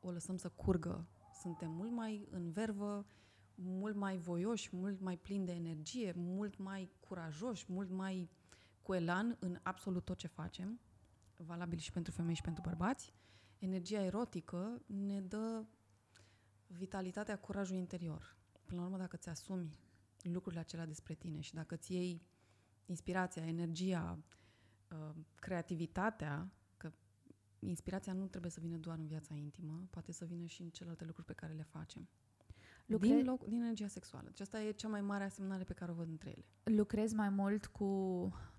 [0.00, 1.06] o lăsăm să curgă,
[1.40, 3.06] suntem mult mai în vervă,
[3.54, 8.30] mult mai voioși, mult mai plini de energie, mult mai curajoși, mult mai
[8.82, 10.80] cu elan în absolut tot ce facem,
[11.36, 13.12] valabil și pentru femei și pentru bărbați.
[13.58, 15.64] Energia erotică ne dă
[16.66, 18.36] vitalitatea, curajul interior.
[18.64, 19.76] Până la urmă, dacă ți asumi
[20.22, 22.22] lucrurile acelea despre tine și dacă ți iei
[22.86, 24.18] inspirația, energia,
[24.90, 26.92] uh, creativitatea, că
[27.58, 31.04] inspirația nu trebuie să vină doar în viața intimă, poate să vină și în celelalte
[31.04, 32.08] lucruri pe care le facem.
[32.86, 34.24] Lucre- Din, loc, din energia sexuală.
[34.26, 36.76] Deci asta e cea mai mare asemănare pe care o văd între ele.
[36.76, 37.86] Lucrezi mai mult cu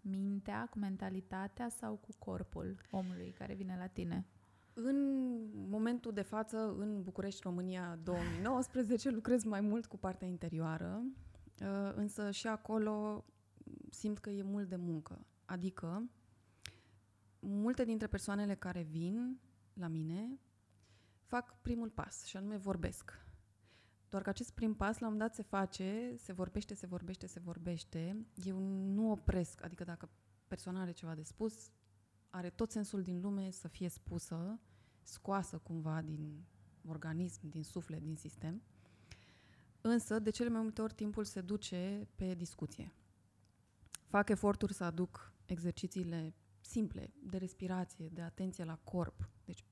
[0.02, 4.26] mintea, cu mentalitatea sau cu corpul omului care vine la tine?
[4.74, 4.98] În
[5.69, 11.29] momentul de față, în București, România 2019, lucrez mai mult cu partea interioară, uh,
[11.95, 13.26] însă și acolo
[13.89, 15.26] simt că e mult de muncă.
[15.45, 16.10] Adică,
[17.39, 19.39] multe dintre persoanele care vin
[19.74, 20.39] la mine
[21.22, 23.28] fac primul pas și anume vorbesc.
[24.10, 27.28] Doar că acest prim pas, la un moment dat, se face, se vorbește, se vorbește,
[27.28, 28.26] se vorbește.
[28.43, 28.60] Eu
[28.93, 30.10] nu opresc, adică dacă
[30.48, 31.72] persoana are ceva de spus,
[32.30, 34.60] are tot sensul din lume să fie spusă,
[35.04, 36.45] scoasă cumva din
[36.86, 38.62] organism, din suflet, din sistem.
[39.82, 42.94] Însă, de cele mai multe ori, timpul se duce pe discuție.
[44.08, 49.65] Fac eforturi să aduc exercițiile simple, de respirație, de atenție la corp, deci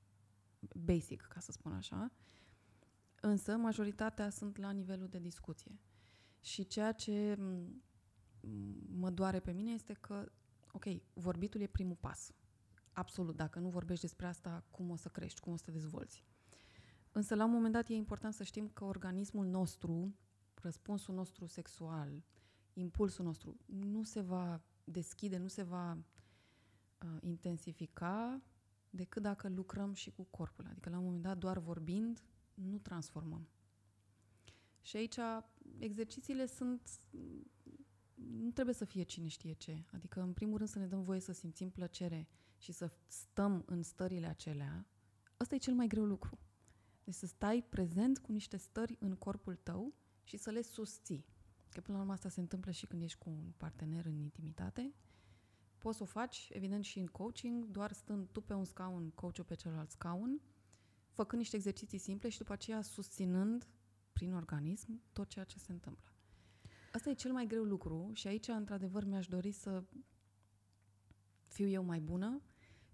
[0.74, 2.12] basic, ca să spun așa,
[3.20, 5.80] însă majoritatea sunt la nivelul de discuție.
[6.40, 7.82] Și ceea ce m,
[8.90, 10.32] mă doare pe mine este că,
[10.72, 12.32] ok, vorbitul e primul pas.
[12.92, 16.26] Absolut, dacă nu vorbești despre asta, cum o să crești, cum o să te dezvolți.
[17.18, 20.14] Însă, la un moment dat, e important să știm că organismul nostru,
[20.54, 22.24] răspunsul nostru sexual,
[22.72, 28.42] impulsul nostru, nu se va deschide, nu se va uh, intensifica
[28.90, 30.66] decât dacă lucrăm și cu corpul.
[30.70, 32.22] Adică, la un moment dat, doar vorbind,
[32.54, 33.48] nu transformăm.
[34.80, 35.18] Și aici,
[35.78, 37.00] exercițiile sunt
[38.14, 39.84] nu trebuie să fie cine știe ce.
[39.92, 43.82] Adică, în primul rând, să ne dăm voie să simțim plăcere și să stăm în
[43.82, 44.86] stările acelea.
[45.40, 46.38] Ăsta e cel mai greu lucru.
[47.08, 51.24] Deci să stai prezent cu niște stări în corpul tău și să le susții.
[51.70, 54.94] Că până la urmă asta se întâmplă și când ești cu un partener în intimitate.
[55.78, 59.44] Poți să o faci, evident, și în coaching, doar stând tu pe un scaun, coachul
[59.44, 60.40] pe celălalt scaun,
[61.10, 63.68] făcând niște exerciții simple și după aceea susținând
[64.12, 66.12] prin organism tot ceea ce se întâmplă.
[66.92, 69.84] Asta e cel mai greu lucru și aici, într-adevăr, mi-aș dori să
[71.46, 72.42] fiu eu mai bună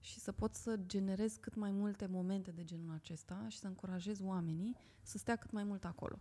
[0.04, 4.20] și să pot să generez cât mai multe momente de genul acesta și să încurajez
[4.20, 6.20] oamenii să stea cât mai mult acolo.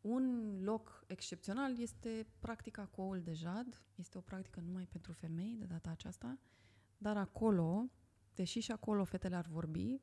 [0.00, 3.82] Un loc excepțional este practica cu oul de jad.
[3.94, 6.38] Este o practică numai pentru femei de data aceasta,
[6.98, 7.90] dar acolo,
[8.34, 10.00] deși și acolo fetele ar vorbi,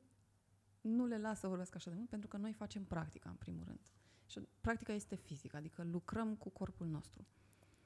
[0.80, 3.64] nu le las să vorbească așa de mult pentru că noi facem practica, în primul
[3.64, 3.90] rând.
[4.26, 7.26] Și practica este fizică, adică lucrăm cu corpul nostru.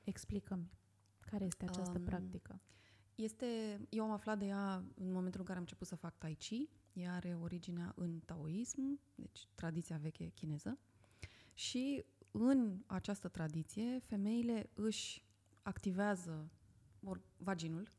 [0.05, 0.71] Explică-mi.
[1.21, 2.61] Care este această um, practică?
[3.15, 6.35] Este, eu am aflat de ea în momentul în care am început să fac Tai
[6.35, 6.69] Chi.
[6.93, 10.79] Ea are originea în taoism, deci tradiția veche chineză.
[11.55, 15.25] Și în această tradiție, femeile își
[15.63, 16.51] activează
[17.05, 17.93] or, vaginul,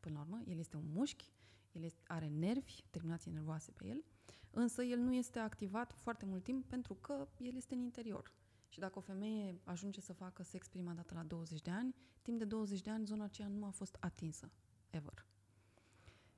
[0.00, 1.32] până la urmă, el este un mușchi,
[1.72, 4.04] el este, are nervi, terminații nervoase pe el,
[4.50, 8.32] însă el nu este activat foarte mult timp pentru că el este în interior.
[8.68, 12.38] Și dacă o femeie ajunge să facă sex prima dată la 20 de ani, timp
[12.38, 14.50] de 20 de ani zona aceea nu a fost atinsă.
[14.90, 15.26] Ever.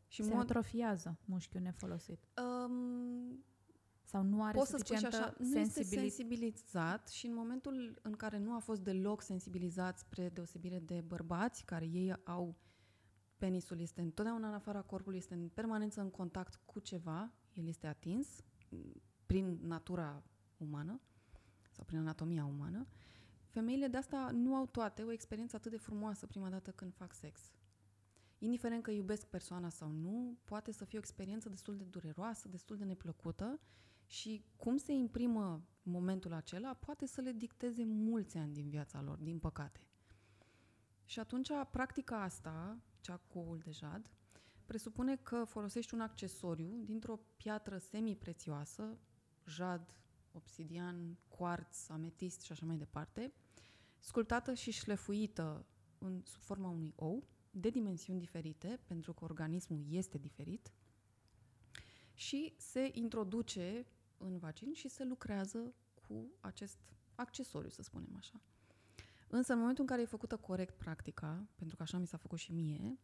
[0.07, 0.41] Și Se mod...
[0.41, 2.29] atrofiază mușchiul nefolosit.
[2.37, 3.45] Um,
[4.05, 8.39] sau nu are Poți să spui așa, nu este sensibilizat și în momentul în care
[8.39, 12.57] nu a fost deloc sensibilizat spre deosebire de bărbați, care ei au
[13.39, 17.87] penisul este întotdeauna în afara corpului, este în permanență în contact cu ceva, el este
[17.87, 18.45] atins
[19.27, 20.23] prin natura
[20.57, 21.01] umană
[21.71, 22.87] sau prin anatomia umană,
[23.47, 27.13] femeile de asta nu au toate o experiență atât de frumoasă prima dată când fac
[27.13, 27.41] sex.
[28.39, 32.77] Indiferent că iubesc persoana sau nu, poate să fie o experiență destul de dureroasă, destul
[32.77, 33.61] de neplăcută
[34.07, 39.19] și cum se imprimă momentul acela poate să le dicteze mulți ani din viața lor,
[39.19, 39.81] din păcate.
[41.05, 44.11] Și atunci, practica asta, cea cu oul de jad,
[44.67, 48.99] presupune că folosești un accesoriu dintr-o piatră semi-prețioasă,
[49.47, 49.95] jad,
[50.33, 53.33] obsidian, quartz, ametist și așa mai departe,
[53.99, 55.67] sculptată și șlefuită
[55.99, 60.73] în, sub forma unui ou, de dimensiuni diferite, pentru că organismul este diferit,
[62.15, 63.87] și se introduce
[64.19, 66.79] în vagin și se lucrează cu acest
[67.15, 68.41] accesoriu, să spunem așa.
[69.29, 72.39] Însă, în momentul în care e făcută corect practica, pentru că așa mi s-a făcut
[72.39, 72.99] și mie,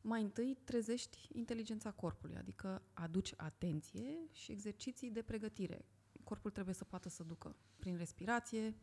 [0.00, 5.84] mai întâi trezești inteligența corpului, adică aduci atenție și exerciții de pregătire.
[6.28, 8.74] Corpul trebuie să poată să ducă prin respirație,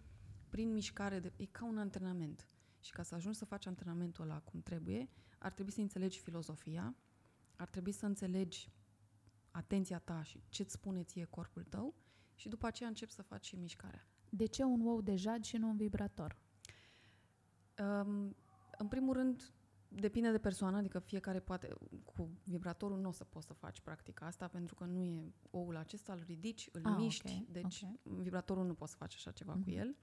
[0.49, 2.45] prin mișcare, de, e ca un antrenament.
[2.79, 6.95] Și ca să ajungi să faci antrenamentul ăla cum trebuie, ar trebui să înțelegi filozofia,
[7.55, 8.71] ar trebui să înțelegi
[9.51, 11.95] atenția ta și ce-ți spune ție corpul tău
[12.35, 14.07] și după aceea începi să faci și mișcarea.
[14.29, 16.37] De ce un ou de jad și nu un vibrator?
[17.79, 18.35] Um,
[18.77, 19.53] În primul rând,
[19.99, 21.73] depinde de persoană, adică fiecare poate,
[22.05, 25.75] cu vibratorul nu o să poți să faci practica asta, pentru că nu e oul
[25.75, 28.17] acesta, îl ridici, îl Ah, miști, ok, deci ok.
[28.17, 29.69] vibratorul nu poți să faci așa ceva cu Mhm.
[29.77, 29.95] el.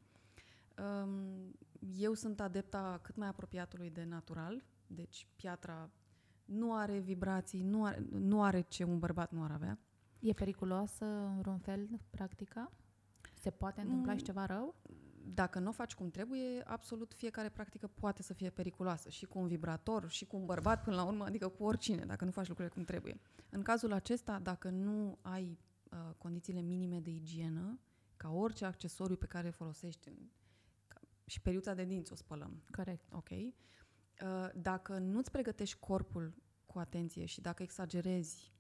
[1.05, 1.55] Um,
[1.99, 5.91] eu sunt adepta cât mai apropiatului de natural, deci piatra
[6.45, 9.79] nu are vibrații, nu are, nu are ce un bărbat nu ar avea.
[10.21, 12.73] E periculoasă în vreun fel practica?
[13.35, 14.19] Se poate întâmpla Mm.
[14.19, 14.75] și ceva rău?
[15.25, 19.09] Dacă nu o faci cum trebuie, absolut fiecare practică poate să fie periculoasă.
[19.09, 22.25] Și cu un vibrator, și cu un bărbat până la urmă, adică cu oricine, dacă
[22.25, 23.21] nu faci lucrurile cum trebuie.
[23.51, 25.59] În cazul acesta, dacă nu ai
[25.91, 27.79] uh, condițiile minime de igienă,
[28.17, 30.15] ca orice accesoriu pe care îl folosești, în,
[30.89, 33.13] ca, și periuța de dinți o spălăm, Corect.
[33.13, 33.31] ok?
[33.31, 36.35] Uh, dacă nu-ți pregătești corpul
[36.67, 38.53] cu atenție și dacă exagerezi,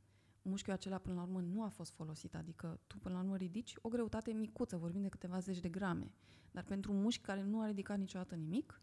[0.42, 3.74] mușchiul acela până la urmă nu a fost folosit, adică tu până la urmă ridici
[3.80, 6.14] o greutate micuță, vorbim de câteva zeci de grame,
[6.50, 8.80] dar pentru un mușchi care nu a ridicat niciodată nimic,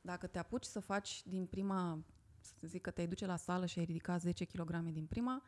[0.00, 2.04] dacă te apuci să faci din prima,
[2.40, 5.42] să zic că te duce la sală și ai ridicat 10 kg din prima,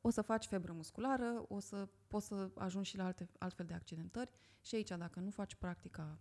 [0.00, 3.74] o să faci febră musculară, o să poți să ajungi și la alte, altfel de
[3.74, 4.30] accidentări.
[4.62, 6.18] Și aici, dacă nu faci practica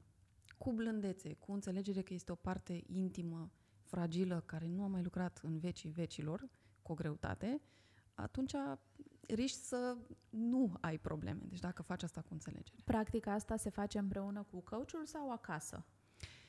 [0.58, 3.52] cu blândețe, cu înțelegere că este o parte intimă,
[3.82, 6.50] fragilă, care nu a mai lucrat în vecii vecilor,
[6.82, 7.62] cu o greutate,
[8.22, 8.54] atunci
[9.28, 9.98] riști să
[10.30, 11.42] nu ai probleme.
[11.48, 12.78] Deci dacă faci asta cu înțelegere.
[12.84, 15.86] Practica asta se face împreună cu coachul sau acasă?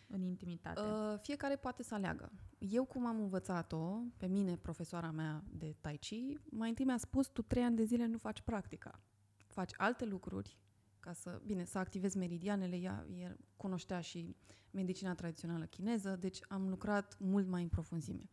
[0.07, 0.81] În intimitate?
[0.81, 2.33] Uh, fiecare poate să aleagă.
[2.59, 7.27] Eu cum am învățat-o, pe mine, profesoara mea de Tai Chi, mai întâi mi-a spus,
[7.27, 9.01] tu trei ani de zile nu faci practica.
[9.47, 10.59] Faci alte lucruri
[11.01, 14.37] ca să, bine, să activezi meridianele, ea, ea cunoștea și
[14.71, 18.31] medicina tradițională chineză, deci am lucrat mult mai în profunzime.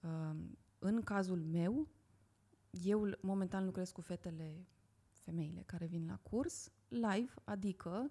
[0.00, 0.36] Uh,
[0.78, 1.88] în cazul meu,
[2.82, 4.66] eu momentan lucrez cu fetele,
[5.10, 8.10] femeile care vin la curs, live, adică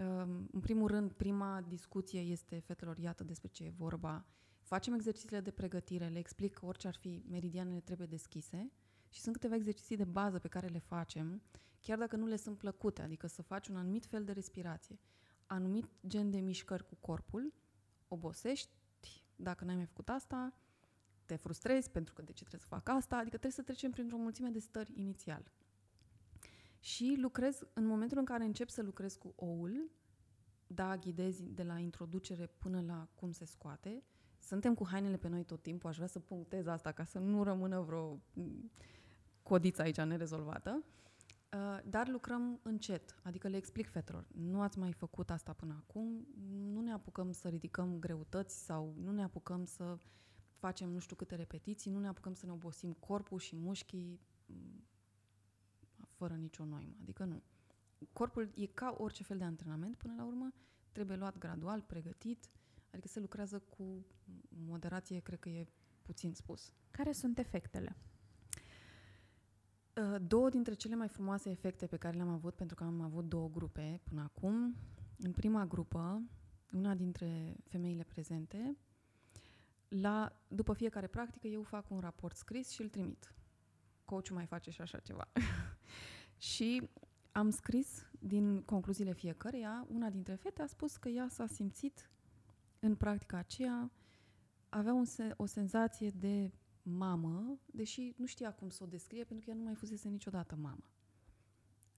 [0.00, 4.26] Um, În primul rând, prima discuție este fetelor, iată despre ce e vorba.
[4.60, 8.72] Facem exercițiile de pregătire, le explic că orice ar fi, meridianele trebuie deschise
[9.08, 11.42] și sunt câteva exerciții de bază pe care le facem,
[11.80, 14.98] chiar dacă nu le sunt plăcute, adică să faci un anumit fel de respirație,
[15.46, 17.52] anumit gen de mișcări cu corpul,
[18.08, 18.70] obosești,
[19.36, 20.52] dacă n-ai mai făcut asta,
[21.26, 24.16] te frustrezi pentru că de ce trebuie să fac asta, adică trebuie să trecem printr-o
[24.16, 25.52] mulțime de stări inițial.
[26.78, 29.90] Și lucrez, în momentul în care încep să lucrez cu oul,
[30.66, 34.02] da, ghidezi de la introducere până la cum se scoate.
[34.38, 37.42] Suntem cu hainele pe noi tot timpul, aș vrea să punctez asta ca să nu
[37.42, 38.70] rămână vreo mm,
[39.42, 40.84] codiță aici nerezolvată.
[41.52, 46.26] Uh, Dar lucrăm încet, adică le explic fetelor, nu ați mai făcut asta până acum,
[46.72, 49.98] nu ne apucăm să ridicăm greutăți sau nu ne apucăm să
[50.58, 54.84] facem nu știu câte repetiții, nu ne apucăm să ne obosim corpul și mușchii mm,
[56.08, 56.94] fără nicio noimă.
[57.00, 57.42] Adică nu.
[58.12, 60.52] Corpul e ca orice fel de antrenament, până la urmă,
[60.92, 62.50] trebuie luat gradual, pregătit,
[62.90, 64.06] adică se lucrează cu
[64.66, 65.66] moderație, cred că e
[66.02, 66.72] puțin spus.
[66.90, 67.96] Care sunt efectele?
[69.96, 73.28] Uh, Două dintre cele mai frumoase efecte pe care le-am avut, pentru că am avut
[73.28, 74.76] două grupe până acum.
[75.18, 76.22] În prima grupă,
[76.72, 78.76] una dintre femeile prezente,
[79.88, 83.34] la, după fiecare practică, eu fac un raport scris și îl trimit.
[84.04, 85.28] Coachul mai face și așa ceva.
[86.52, 86.90] și
[87.32, 92.10] am scris din concluziile fiecăreia, una dintre fete a spus că ea s-a simțit
[92.78, 93.90] în practica aceea,
[94.68, 99.44] avea un se- o senzație de mamă, deși nu știa cum să o descrie, pentru
[99.44, 100.84] că ea nu mai fusese niciodată mamă.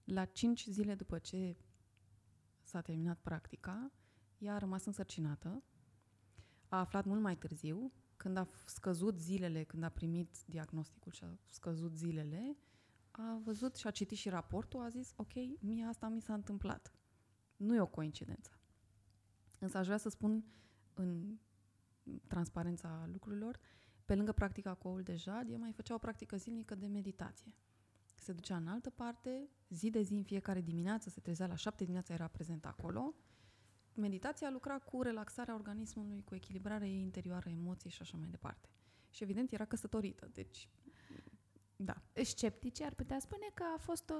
[0.03, 1.57] La cinci zile după ce
[2.61, 3.91] s-a terminat practica,
[4.37, 5.63] ea a rămas însărcinată,
[6.69, 11.23] a aflat mult mai târziu, când a f- scăzut zilele, când a primit diagnosticul și
[11.23, 12.57] a scăzut zilele,
[13.11, 16.93] a văzut și a citit și raportul, a zis, ok, mie asta mi s-a întâmplat.
[17.55, 18.59] Nu e o coincidență.
[19.59, 20.43] Însă aș vrea să spun
[20.93, 21.37] în
[22.27, 23.59] transparența lucrurilor,
[24.05, 27.55] pe lângă practica cu oul de jad, ea mai făcea o practică zilnică de meditație.
[28.15, 31.83] Se ducea în altă parte, zi de zi, în fiecare dimineață, se trezea la șapte
[31.83, 33.15] dimineața, era prezent acolo.
[33.99, 38.69] Meditația lucra cu relaxarea organismului, cu echilibrarea ei interioară, emoții și așa mai departe.
[39.09, 40.69] Și evident era căsătorită, deci
[41.81, 42.01] da.
[42.23, 44.13] Sceptici ar putea spune că a, fost o,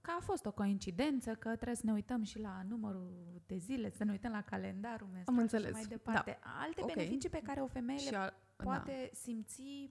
[0.00, 3.90] că a fost o coincidență, că trebuie să ne uităm și la numărul de zile,
[3.90, 6.38] să ne uităm la calendarul menstrual înțeles, și mai departe.
[6.42, 6.94] Alte Ok.
[6.94, 9.90] beneficii pe care o femeie Și le al, poate simți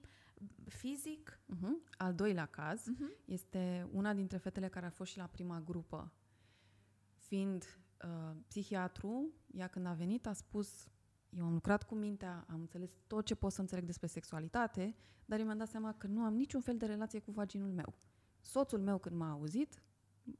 [0.67, 1.39] fizic.
[1.45, 1.55] Da.
[1.55, 1.97] Uh-huh.
[1.97, 3.25] Al doilea caz Uh-huh.
[3.25, 6.11] este una dintre fetele care a fost și la prima grupă.
[7.15, 10.87] Fiind uh, psihiatru, ea când a venit a spus
[11.37, 14.95] eu am lucrat cu mintea, am înțeles tot ce pot să înțeleg despre sexualitate,
[15.25, 17.93] dar eu mi-am dat seama că nu am niciun fel de relație cu vaginul meu.
[18.39, 19.83] Soțul meu când m-a auzit,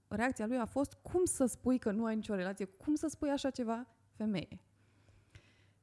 [0.08, 3.30] reacția lui a fost cum să spui că nu ai nicio relație, cum să spui
[3.30, 4.62] așa ceva femeie.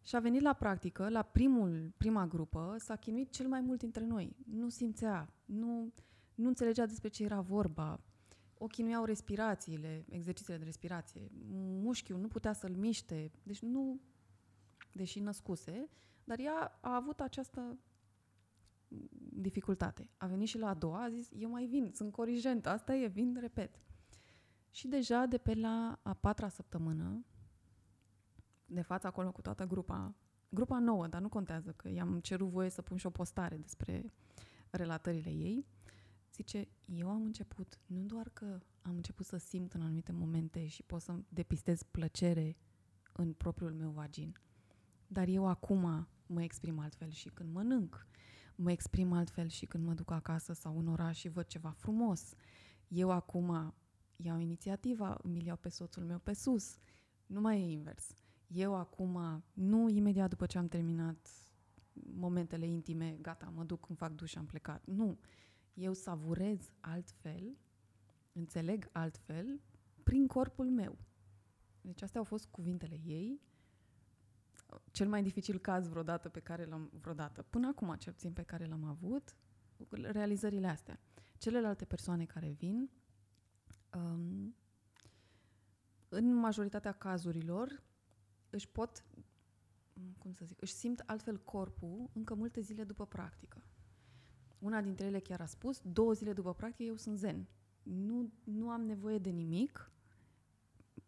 [0.02, 4.04] Și a venit la practică, la primul, prima grupă, s-a chinuit cel mai mult dintre
[4.04, 4.36] noi.
[4.46, 5.92] Nu simțea, nu,
[6.34, 8.00] nu înțelegea despre ce era vorba.
[8.62, 11.30] O chinuiau respirațiile, exercițiile de respirație.
[11.82, 14.00] Mușchiul nu putea să-l miște, deci nu,
[14.92, 15.88] deși născuse,
[16.24, 17.78] dar ea a avut această
[19.32, 20.08] dificultate.
[20.16, 23.06] A venit și la a doua, a zis, eu mai vin, sunt corigent, asta e,
[23.06, 23.80] vin, repet.
[24.70, 27.24] Și deja de pe la a patra săptămână,
[28.66, 30.14] de față acolo cu toată grupa,
[30.48, 34.12] grupa nouă, dar nu contează că i-am cerut voie să pun și o postare despre
[34.70, 35.66] relatările ei,
[36.32, 40.82] zice, eu am început, nu doar că am început să simt în anumite momente și
[40.82, 42.56] pot să depistez plăcere
[43.12, 44.40] în propriul meu vagin,
[45.06, 48.06] dar eu acum mă exprim altfel și când mănânc,
[48.54, 52.34] mă exprim altfel și când mă duc acasă sau în oraș și văd ceva frumos.
[52.88, 53.74] Eu acum
[54.16, 56.78] iau inițiativa, îmi iau pe soțul meu pe sus.
[57.26, 58.14] Nu mai e invers.
[58.46, 61.28] Eu acum, nu imediat după ce am terminat
[61.92, 64.82] momentele intime, gata, mă duc, îmi fac duș și am plecat.
[64.84, 65.18] Nu.
[65.74, 67.56] Eu savurez altfel,
[68.32, 69.60] înțeleg altfel,
[70.02, 70.98] prin corpul meu.
[71.80, 73.40] Deci astea au fost cuvintele ei.
[74.90, 78.66] Cel mai dificil caz vreodată pe care l-am vreodată, până acum cel puțin pe care
[78.66, 79.36] l-am avut,
[79.90, 81.00] realizările astea.
[81.38, 82.90] Celelalte persoane care vin,
[83.94, 84.54] um,
[86.08, 87.82] în majoritatea cazurilor,
[88.50, 89.04] își pot,
[90.18, 93.62] cum să zic, își simt altfel corpul încă multe zile după practică.
[94.60, 97.46] Una dintre ele chiar a spus, două zile după practică eu sunt zen.
[97.82, 99.92] Nu, nu am nevoie de nimic,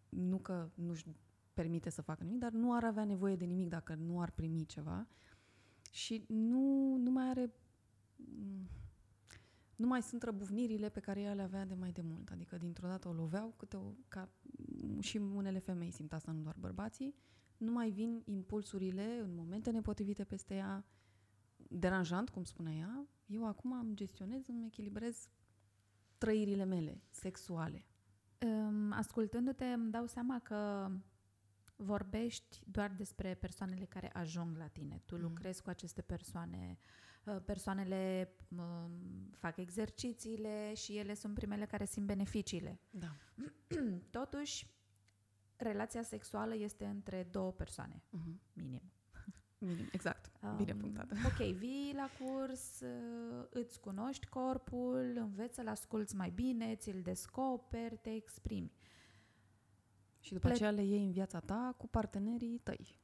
[0.08, 1.04] nu că nu-și
[1.54, 4.66] permite să facă nimic, dar nu ar avea nevoie de nimic dacă nu ar primi
[4.66, 5.06] ceva
[5.90, 7.52] și nu, nu mai are
[9.76, 12.30] nu mai sunt răbuvnirile pe care ea le avea de mai de mult.
[12.30, 14.28] Adică dintr-o dată o loveau, câte o, ca
[15.00, 17.14] și unele femei simt asta, nu doar bărbații,
[17.56, 20.84] nu mai vin impulsurile în momente nepotrivite peste ea,
[21.78, 25.28] deranjant, cum spune ea, eu acum îmi gestionez, îmi echilibrez
[26.18, 27.86] trăirile mele sexuale.
[28.90, 30.90] Ascultându-te, îmi dau seama că
[31.76, 35.02] vorbești doar despre persoanele care ajung la tine.
[35.04, 35.22] Tu mm.
[35.22, 36.78] lucrezi cu aceste persoane,
[37.24, 42.80] uh, persoanele um, fac exercițiile și ele sunt primele care simt beneficiile.
[42.90, 43.16] Da.
[44.20, 44.66] Totuși,
[45.56, 48.52] relația sexuală este între două persoane, uh-huh.
[48.52, 48.82] minim.
[49.58, 50.31] Minim, exact.
[50.56, 51.12] Bine um, punctat.
[51.26, 57.96] Ok, vii la curs, uh, îți cunoști corpul, înveți să-l asculți mai bine, ți-l descoperi,
[57.96, 58.72] te exprimi.
[60.20, 63.00] Și după Ple- aceea le iei în viața ta cu partenerii tăi.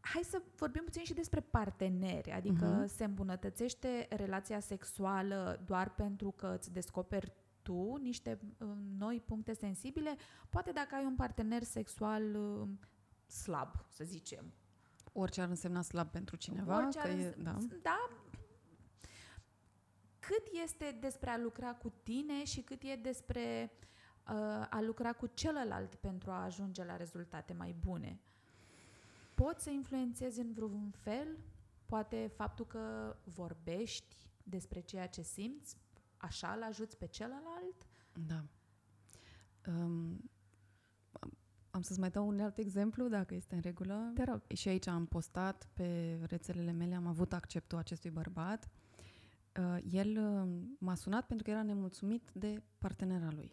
[0.00, 2.86] Hai să vorbim puțin și despre parteneri, adică uh-huh.
[2.86, 8.68] se îmbunătățește relația sexuală doar pentru că îți descoperi tu niște uh,
[8.98, 10.16] noi puncte sensibile,
[10.48, 12.68] poate dacă ai un partener sexual uh,
[13.26, 14.52] slab, să zicem.
[15.12, 16.76] Orice ar însemna slab pentru cineva.
[16.76, 17.56] Orice că e, da.
[17.82, 18.08] da.
[20.18, 23.72] Cât este despre a lucra cu tine și cât e despre
[24.28, 28.20] uh, a lucra cu celălalt pentru a ajunge la rezultate mai bune.
[29.34, 31.38] Poți să influențezi în vreun fel?
[31.86, 35.76] Poate faptul că vorbești despre ceea ce simți
[36.16, 37.86] așa îl ajuți pe celălalt?
[38.26, 38.44] Da.
[39.66, 40.30] Um,
[41.74, 44.10] am să-ți mai dau un alt exemplu, dacă este în regulă.
[44.14, 44.42] Te rog.
[44.54, 48.70] Și aici am postat pe rețelele mele, am avut acceptul acestui bărbat.
[49.58, 53.52] Uh, el uh, m-a sunat pentru că era nemulțumit de partenera lui.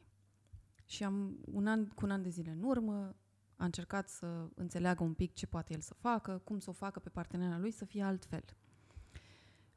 [0.85, 3.15] Și am, un an, cu un an de zile în urmă,
[3.55, 6.99] a încercat să înțeleagă un pic ce poate el să facă, cum să o facă
[6.99, 8.43] pe partenera lui să fie altfel.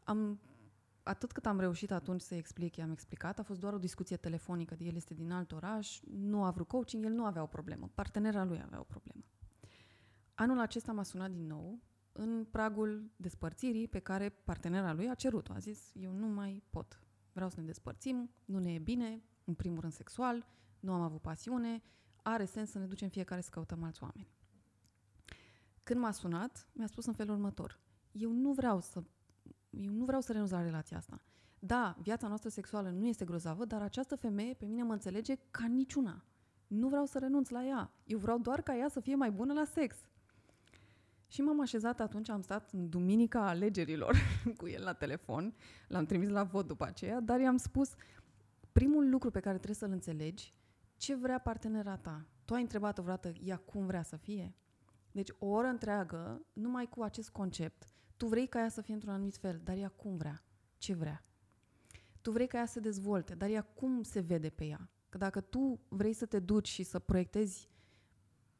[0.05, 0.41] Am
[1.03, 4.77] atât cât am reușit atunci să explic, i-am explicat, a fost doar o discuție telefonică,
[4.79, 8.45] el este din alt oraș, nu a vrut coaching, el nu avea o problemă, partenera
[8.45, 9.25] lui avea o problemă.
[10.35, 11.79] Anul acesta m-a sunat din nou
[12.13, 15.53] în pragul despărțirii pe care partenera lui a cerut-o.
[15.53, 17.01] A zis, eu nu mai pot,
[17.33, 20.47] vreau să ne despărțim, nu ne e bine, în primul rând sexual,
[20.81, 21.83] nu am avut pasiune,
[22.23, 24.29] are sens să ne ducem fiecare să căutăm alți oameni.
[25.83, 27.81] Când m-a sunat, mi-a spus în felul următor,
[28.13, 29.03] eu nu vreau să
[29.81, 31.21] eu nu vreau să renunț la relația asta.
[31.59, 35.67] Da, viața noastră sexuală nu este grozavă, dar această femeie pe mine mă înțelege ca
[35.67, 36.25] niciuna.
[36.67, 37.93] Nu vreau să renunț la ea.
[38.05, 39.97] Eu vreau doar ca ea să fie mai bună la sex.
[41.27, 44.17] Și m-am așezat atunci, am stat în duminica alegerilor
[44.59, 45.55] cu el la telefon,
[45.89, 47.95] l-am trimis la vot după aceea, dar i-am spus,
[48.73, 50.55] primul lucru pe care trebuie să-l înțelegi,
[50.97, 52.27] ce vrea partenera ta?
[52.45, 54.55] Tu ai întrebat-o vreodată ea cum vrea să fie?
[55.13, 57.92] Deci o oră întreagă, numai cu acest concept,
[58.23, 60.45] tu vrei ca ea să fie într-un anumit fel, dar ea cum vrea?
[60.79, 61.25] Ce vrea?
[62.21, 64.91] Tu vrei ca ea să se dezvolte, dar ea cum se vede pe ea?
[65.09, 67.71] Că dacă tu vrei să te duci și să proiectezi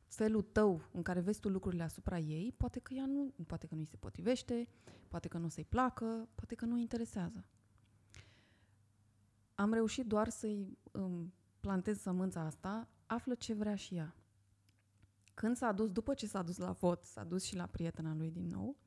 [0.07, 3.75] felul tău în care vezi tu lucrurile asupra ei, poate că ea nu, poate că
[3.75, 4.69] nu îi se potrivește,
[5.09, 7.47] poate că nu să-i placă, poate că nu îi interesează.
[9.55, 14.17] Am reușit doar să-i um, plantez sămânța asta, află ce vrea și ea.
[15.35, 18.31] Când s-a dus, după ce s-a dus la vot, s-a dus și la prietena lui
[18.31, 18.83] din nou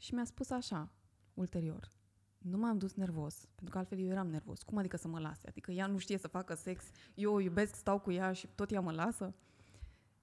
[0.00, 0.92] și mi-a spus așa,
[1.34, 1.92] ulterior,
[2.38, 4.62] nu m-am dus nervos, pentru că altfel eu eram nervos.
[4.62, 5.48] Cum adică să mă lase?
[5.48, 6.84] Adică ea nu știe să facă sex,
[7.14, 9.34] eu o iubesc, stau cu ea și tot ea mă lasă?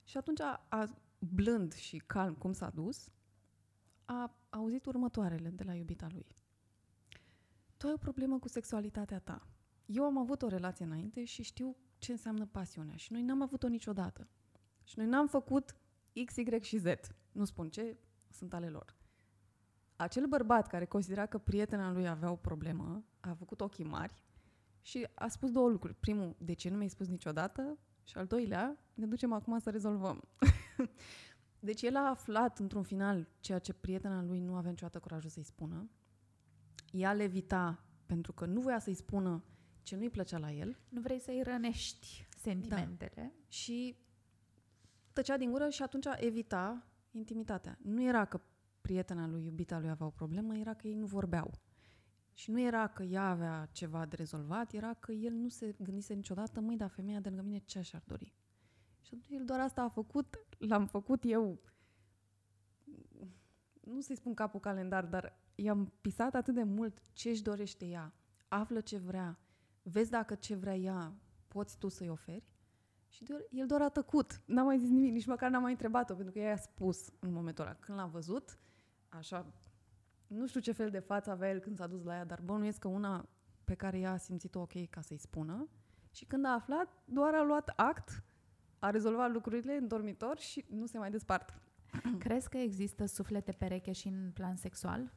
[0.03, 0.85] Și atunci, a, a,
[1.19, 3.09] blând și calm cum s-a dus,
[4.05, 6.35] a auzit următoarele de la iubita lui.
[7.77, 9.47] Tu ai o problemă cu sexualitatea ta.
[9.85, 13.67] Eu am avut o relație înainte și știu ce înseamnă pasiunea și noi n-am avut-o
[13.67, 14.27] niciodată.
[14.83, 15.75] Și noi n-am făcut
[16.25, 16.85] X, Y și Z.
[17.31, 17.97] Nu spun ce,
[18.29, 18.96] sunt ale lor.
[19.97, 24.23] Acel bărbat care considera că prietena lui avea o problemă, a făcut ochii mari
[24.81, 25.93] și a spus două lucruri.
[25.93, 27.77] Primul, de ce nu mi-ai spus niciodată?
[28.03, 30.23] Și al doilea, ne ducem acum să rezolvăm.
[31.59, 35.43] deci el a aflat într-un final ceea ce prietena lui nu avea niciodată curajul să-i
[35.43, 35.89] spună.
[36.91, 39.43] Ea le evita pentru că nu voia să-i spună
[39.81, 40.79] ce nu-i plăcea la el.
[40.89, 43.11] Nu vrei să-i rănești sentimentele.
[43.15, 43.31] Da.
[43.47, 43.97] Și
[45.13, 47.77] tăcea din gură și atunci evita intimitatea.
[47.81, 48.41] Nu era că
[48.87, 51.51] prietena lui, iubita lui avea o problemă, era că ei nu vorbeau.
[52.33, 56.13] Și nu era că ea avea ceva de rezolvat, era că el nu se gândise
[56.13, 58.33] niciodată, măi, dar femeia de lângă mine ce și-ar dori?
[59.01, 61.59] Și atunci el doar asta a făcut, l-am făcut eu,
[63.83, 68.13] nu să-i spun capul calendar, dar i-am pisat atât de mult ce își dorește ea,
[68.47, 69.39] află ce vrea,
[69.81, 71.15] vezi dacă ce vrea ea
[71.47, 72.49] poți tu să-i oferi.
[73.07, 76.15] Și doar, el doar a tăcut, n-a mai zis nimic, nici măcar n-a mai întrebat-o,
[76.15, 77.75] pentru că ea i-a spus în momentul ăla.
[77.75, 78.57] Când l-a văzut,
[79.17, 79.45] așa
[80.27, 82.79] nu știu ce fel de față avea el când s-a dus la ea, dar bănuiesc
[82.79, 83.29] că una
[83.63, 85.67] pe care ea a simțit-o ok ca să-i spună.
[86.11, 88.23] Și când a aflat, doar a luat act,
[88.79, 91.61] a rezolvat lucrurile în dormitor și nu se mai despart.
[92.19, 95.13] Crezi că există suflete pereche și în plan sexual?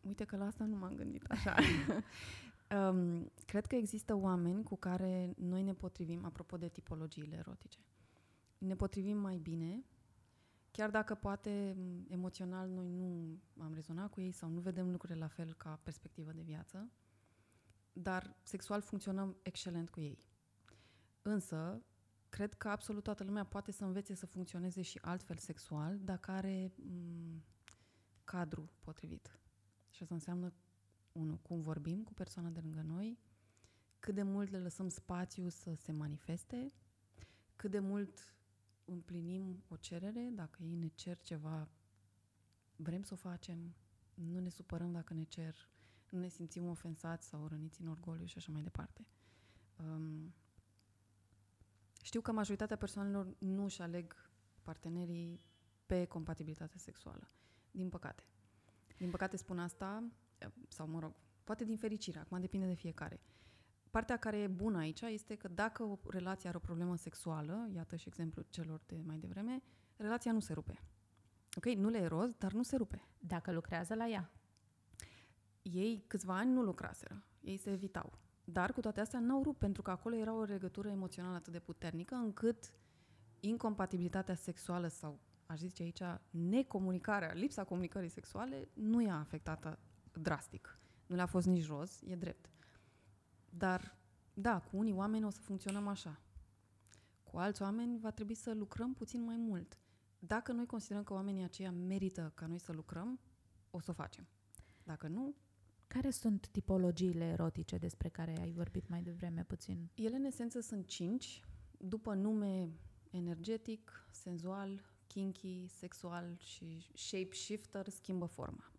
[0.00, 1.54] Uite că la asta nu m-am gândit așa.
[2.90, 7.78] um, cred că există oameni cu care noi ne potrivim, apropo de tipologiile erotice.
[8.58, 9.84] Ne potrivim mai bine
[10.72, 11.76] Chiar dacă poate
[12.08, 16.32] emoțional noi nu am rezonat cu ei sau nu vedem lucrurile la fel ca perspectivă
[16.32, 16.90] de viață,
[17.92, 20.18] dar sexual funcționăm excelent cu ei.
[21.22, 21.82] Însă,
[22.28, 26.72] cred că absolut toată lumea poate să învețe să funcționeze și altfel sexual dacă are
[26.72, 27.42] m-
[28.24, 29.38] cadru potrivit.
[29.90, 30.52] Și asta înseamnă,
[31.12, 33.18] unu, cum vorbim cu persoana de lângă noi,
[33.98, 36.72] cât de mult le lăsăm spațiu să se manifeste,
[37.56, 38.36] cât de mult
[38.84, 41.68] împlinim o cerere, dacă ei ne cer ceva,
[42.76, 43.74] vrem să o facem,
[44.14, 45.70] nu ne supărăm dacă ne cer,
[46.10, 49.06] nu ne simțim ofensați sau răniți în orgoliu și așa mai departe.
[49.76, 50.34] Um,
[52.02, 54.30] știu că majoritatea persoanelor nu își aleg
[54.62, 55.46] partenerii
[55.86, 57.30] pe compatibilitate sexuală.
[57.70, 58.22] Din păcate.
[58.98, 60.04] Din păcate spun asta,
[60.68, 61.14] sau mă rog,
[61.44, 63.20] poate din fericire, acum depinde de fiecare.
[63.92, 67.96] Partea care e bună aici este că dacă o relație are o problemă sexuală, iată
[67.96, 69.62] și exemplul celor de mai devreme,
[69.96, 70.82] relația nu se rupe.
[71.56, 71.64] Ok?
[71.64, 73.08] Nu le e roz, dar nu se rupe.
[73.18, 74.32] Dacă lucrează la ea.
[75.62, 77.24] Ei câțiva ani nu lucraseră.
[77.40, 78.18] Ei se evitau.
[78.44, 81.60] Dar cu toate astea n-au rupt, pentru că acolo era o legătură emoțională atât de
[81.60, 82.72] puternică încât
[83.40, 89.78] incompatibilitatea sexuală sau, aș zice aici, necomunicarea, lipsa comunicării sexuale nu i-a afectat
[90.12, 90.78] drastic.
[91.06, 92.50] Nu le-a fost nici roz, e drept.
[93.56, 93.96] Dar,
[94.34, 96.20] da, cu unii oameni o să funcționăm așa.
[97.22, 99.78] Cu alți oameni va trebui să lucrăm puțin mai mult.
[100.18, 103.20] Dacă noi considerăm că oamenii aceia merită ca noi să lucrăm,
[103.70, 104.28] o să o facem.
[104.82, 105.34] Dacă nu...
[105.86, 109.90] Care sunt tipologiile erotice despre care ai vorbit mai devreme puțin?
[109.94, 111.44] Ele, în esență, sunt cinci,
[111.78, 112.72] după nume
[113.10, 118.71] energetic, senzual, kinky, sexual și shape shifter, schimbă forma.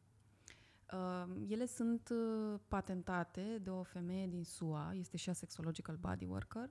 [0.91, 6.25] Uh, ele sunt uh, patentate de o femeie din SUA, este și a sexological body
[6.25, 6.69] worker.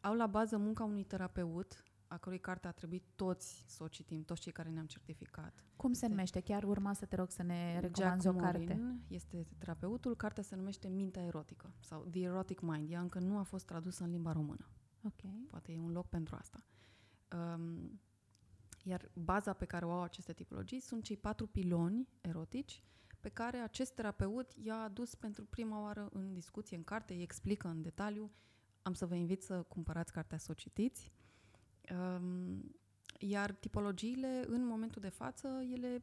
[0.00, 4.22] Au la bază munca unui terapeut, a cărui carte a trebuit toți să o citim,
[4.22, 5.64] toți cei care ne-am certificat.
[5.76, 6.40] Cum se numește?
[6.40, 8.58] Chiar urma să te rog să ne recomanzi o carte.
[8.58, 10.16] Morin este terapeutul.
[10.16, 12.90] Cartea se numește Mintea erotică sau The Erotic Mind.
[12.90, 14.68] Ea încă nu a fost tradusă în limba română.
[15.02, 15.46] Ok.
[15.48, 16.64] Poate e un loc pentru asta.
[17.36, 18.00] Um,
[18.84, 22.84] iar baza pe care o au aceste tipologii sunt cei patru piloni erotici
[23.20, 27.68] pe care acest terapeut i-a adus pentru prima oară în discuție, în carte, îi explică
[27.68, 28.30] în detaliu.
[28.82, 31.12] Am să vă invit să cumpărați cartea să o citiți.
[31.90, 32.74] Um,
[33.18, 36.02] iar tipologiile, în momentul de față, ele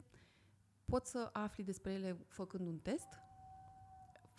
[0.84, 3.08] pot să afli despre ele făcând un test,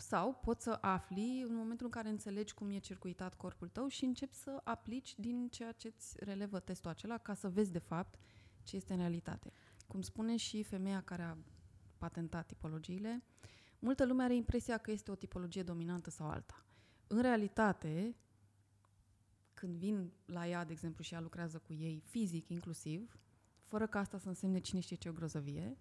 [0.02, 4.06] sau poți să afli în momentul în care înțelegi cum e circuitat corpul tău și
[4.06, 8.20] începi să aplici din ceea ce îți relevă testul acela ca să vezi de fapt
[8.64, 9.52] ce este în realitate.
[9.88, 11.38] Cum spune și femeia care a
[12.00, 13.24] patentat tipologiile,
[13.80, 16.66] multă lume are impresia că este o tipologie dominantă sau alta.
[17.08, 18.16] În realitate,
[19.54, 23.20] când vin la ea, de exemplu, și ea lucrează cu ei fizic inclusiv,
[23.64, 25.78] fără ca asta să însemne cine știe ce o grozăvie,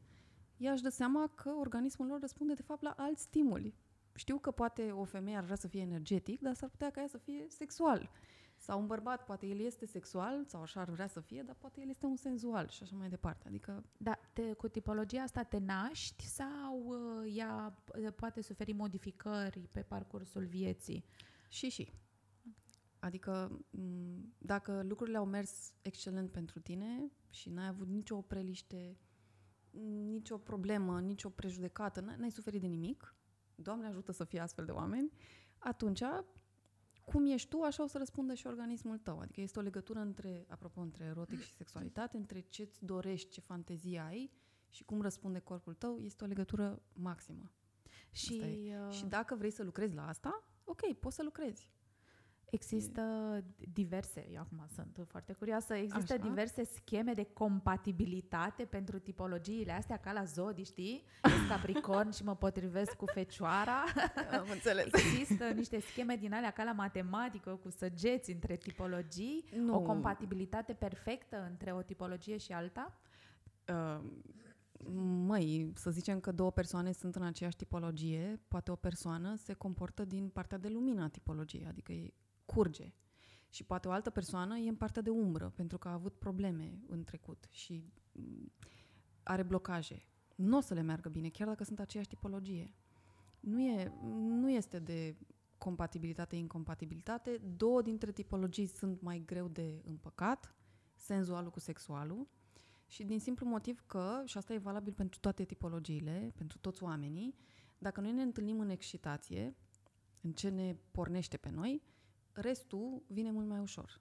[0.56, 3.74] ea își dă seama că organismul lor răspunde de fapt la alți stimuli.
[4.14, 7.08] Știu că poate o femeie ar vrea să fie energetic, dar s-ar putea ca ea
[7.08, 8.10] să fie sexual.
[8.58, 11.80] Sau un bărbat, poate el este sexual, sau așa ar vrea să fie, dar poate
[11.80, 13.48] el este un senzual și așa mai departe.
[13.48, 13.84] Adică...
[13.96, 19.80] Da, te, cu tipologia asta te naști sau uh, ea uh, poate suferi modificări pe
[19.80, 21.04] parcursul vieții?
[21.48, 21.92] Și, și.
[22.98, 28.96] Adică, m- dacă lucrurile au mers excelent pentru tine și n-ai avut nicio preliște,
[30.04, 33.14] nicio problemă, nicio prejudecată, n- n-ai suferit de nimic,
[33.60, 35.12] Doamne ajută să fie astfel de oameni,
[35.58, 36.02] atunci,
[37.12, 39.18] cum ești tu, așa o să răspundă și organismul tău.
[39.18, 43.98] Adică este o legătură între, apropo, între erotic și sexualitate, între ce-ți dorești, ce fantezie
[43.98, 44.30] ai
[44.70, 47.50] și cum răspunde corpul tău, este o legătură maximă.
[48.10, 48.78] Și, Asta e.
[48.86, 51.70] uh, Și dacă vrei să lucrezi la asta, ok, poți să lucrezi.
[52.50, 53.02] Există
[53.72, 56.22] diverse, eu acum sunt foarte curioasă, există Așa.
[56.28, 61.04] diverse scheme de compatibilitate pentru tipologiile astea, ca la Zodi, știi?
[61.22, 63.84] Ești Capricorn și mă potrivesc cu Fecioara.
[64.40, 64.86] Am înțeles.
[64.92, 69.74] Există niște scheme din alea ca la matematică, cu săgeți între tipologii, Nu.
[69.74, 73.00] o compatibilitate perfectă între o tipologie și alta?
[73.68, 74.00] Uh,
[75.26, 80.04] măi, să zicem că două persoane sunt în aceeași tipologie, poate o persoană se comportă
[80.04, 82.12] din partea de lumină a tipologiei, adică e
[82.54, 82.94] curge.
[83.48, 86.78] Și poate o altă persoană e în partea de umbră, pentru că a avut probleme
[86.86, 88.52] în trecut și mm,
[89.22, 90.08] are blocaje.
[90.34, 92.74] Nu o să le meargă bine, chiar dacă sunt aceeași tipologie.
[93.40, 95.16] Nu, e, nu este de
[95.58, 97.40] compatibilitate-incompatibilitate.
[97.56, 100.54] Două dintre tipologii sunt mai greu de împăcat,
[100.94, 102.28] senzualul cu sexualul,
[102.86, 107.34] și din simplu motiv că, și asta e valabil pentru toate tipologiile, pentru toți oamenii,
[107.78, 109.56] dacă noi ne întâlnim în excitație,
[110.20, 111.82] în ce ne pornește pe noi,
[112.40, 114.00] restul vine mult mai ușor.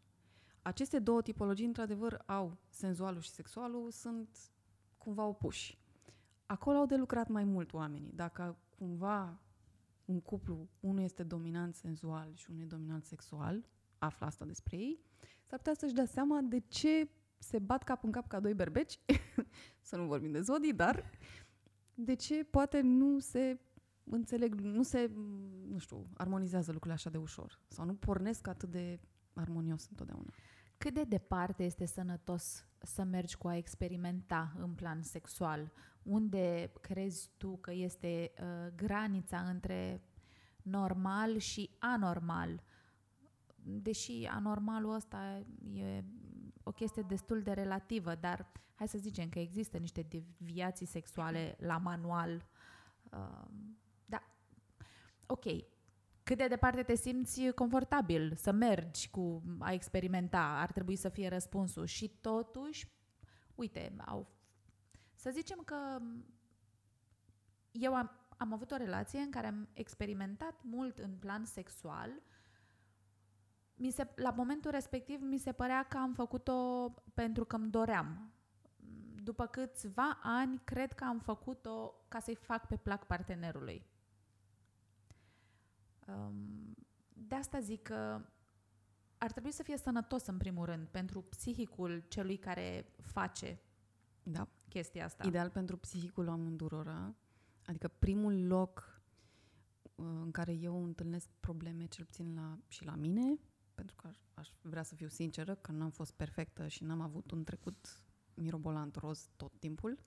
[0.62, 4.38] Aceste două tipologii, într-adevăr, au senzualul și sexualul, sunt
[4.98, 5.78] cumva opuși.
[6.46, 8.12] Acolo au de lucrat mai mult oamenii.
[8.16, 9.40] Dacă cumva
[10.06, 13.66] un cuplu, unul este dominant senzual și unul e dominant sexual,
[13.98, 15.00] află asta despre ei,
[15.46, 19.00] s-ar putea să-și dea seama de ce se bat cap în cap ca doi berbeci,
[19.82, 21.10] să nu vorbim de zodii, dar
[21.94, 23.60] de ce poate nu se
[24.10, 25.12] înțeleg, nu se,
[25.68, 29.00] nu știu, armonizează lucrurile așa de ușor sau nu pornesc atât de
[29.34, 30.34] armonios întotdeauna.
[30.78, 35.72] Cât de departe este sănătos să mergi cu a experimenta în plan sexual?
[36.04, 40.02] Unde crezi tu că este uh, granița între
[40.62, 42.64] normal și anormal?
[43.56, 45.44] Deși anormalul ăsta
[45.74, 46.04] e
[46.64, 51.78] o chestie destul de relativă, dar hai să zicem că există niște deviații sexuale la
[51.78, 52.46] manual.
[53.04, 53.48] Uh, da,
[55.28, 55.46] ok.
[56.24, 61.28] Cât de departe te simți confortabil să mergi cu a experimenta, ar trebui să fie
[61.28, 61.86] răspunsul.
[61.86, 62.92] Și totuși,
[63.56, 64.28] uite, au,
[65.16, 66.02] să zicem că
[67.72, 72.10] eu am, am avut o relație în care am experimentat mult în plan sexual.
[73.76, 78.32] Mi se, la momentul respectiv mi se părea că am făcut-o pentru că îmi doream.
[79.24, 83.86] După câțiva ani, cred că am făcut-o ca să-i fac pe plac partenerului.
[86.08, 86.76] Um,
[87.14, 88.22] de asta zic că
[89.18, 93.60] ar trebui să fie sănătos în primul rând pentru psihicul celui care face
[94.24, 94.48] Da.
[94.70, 95.28] chestia asta.
[95.28, 97.16] Ideal pentru psihicul amândurora.
[97.66, 99.02] Adică primul loc
[99.96, 103.40] uh, în care eu întâlnesc probleme, cel puțin la, și la mine,
[103.76, 107.32] pentru că aș, aș vrea să fiu sinceră, că n-am fost perfectă și n-am avut
[107.32, 108.02] un trecut
[108.34, 110.00] mirobolant roz tot timpul,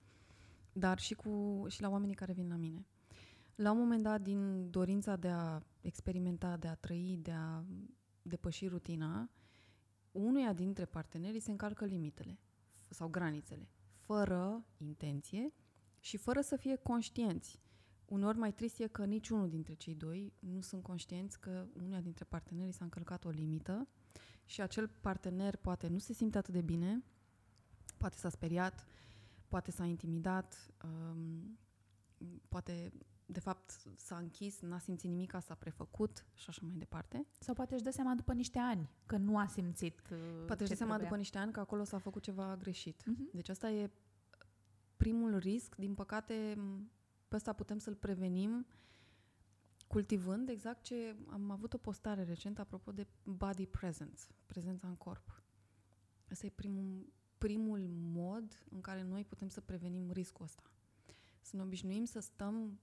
[0.73, 2.87] dar și, cu, și la oamenii care vin la mine.
[3.55, 7.65] La un moment dat, din dorința de a experimenta, de a trăi, de a
[8.23, 9.31] depăși rutina,
[10.13, 12.39] unuia dintre partenerii se încalcă limitele
[12.89, 15.53] sau granițele, fără intenție
[16.01, 17.61] și fără să fie conștienți.
[18.05, 22.25] Uneori mai trist e că niciunul dintre cei doi nu sunt conștienți că unuia dintre
[22.25, 23.89] partenerii s-a încălcat o limită
[24.47, 27.05] și acel partener poate nu se simte atât de bine,
[27.97, 28.87] poate s-a speriat,
[29.49, 31.59] poate s-a intimidat, um,
[32.49, 32.93] poate
[33.33, 37.27] de fapt s-a închis, n-a simțit nimic, s-a prefăcut și așa mai departe.
[37.39, 40.63] Sau poate își dă seama după niște ani că nu a simțit uh, Poate își
[40.63, 41.09] ce dă seama trebuia.
[41.09, 43.05] după niște ani că acolo s-a făcut ceva greșit.
[43.07, 43.31] Mhm.
[43.33, 43.91] Deci asta e
[44.97, 45.75] primul risc.
[45.77, 46.91] Din păcate, m,
[47.29, 48.67] pe ăsta putem să-l prevenim
[49.91, 55.43] Cultivând exact ce am avut o postare recent apropo de body presence, prezența în corp.
[56.31, 60.63] Asta e primul, primul mod în care noi putem să prevenim riscul ăsta.
[61.41, 62.81] Să ne obișnuim să stăm,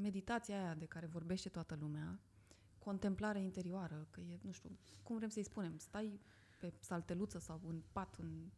[0.00, 2.20] meditația aia de care vorbește toată lumea,
[2.78, 6.20] contemplarea interioară, că e, nu știu, cum vrem să-i spunem, stai
[6.58, 8.50] pe salteluță sau în pat în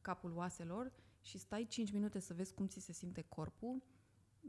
[0.00, 3.82] capul oaselor și stai 5 minute să vezi cum ți se simte corpul,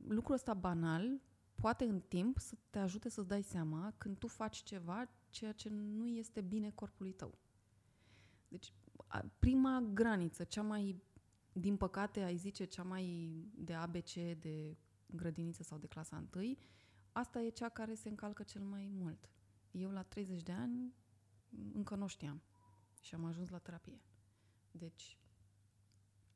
[0.08, 1.22] lucrul ăsta banal
[1.56, 5.70] poate în timp să te ajute să-ți dai seama când tu faci ceva ceea ce
[5.70, 7.38] nu este bine corpului tău.
[8.48, 8.74] Deci,
[9.39, 11.04] prima graniță, cea mai,
[11.54, 16.56] din păcate, ai zice, cea mai de ABC, de grădiniță sau de clasa 1,
[17.12, 19.30] asta e cea care se încalcă cel mai mult.
[19.72, 20.93] Eu, la 30 de ani,
[21.74, 22.41] încă nu știam
[23.01, 24.01] și am ajuns la terapie.
[24.72, 25.20] Deci,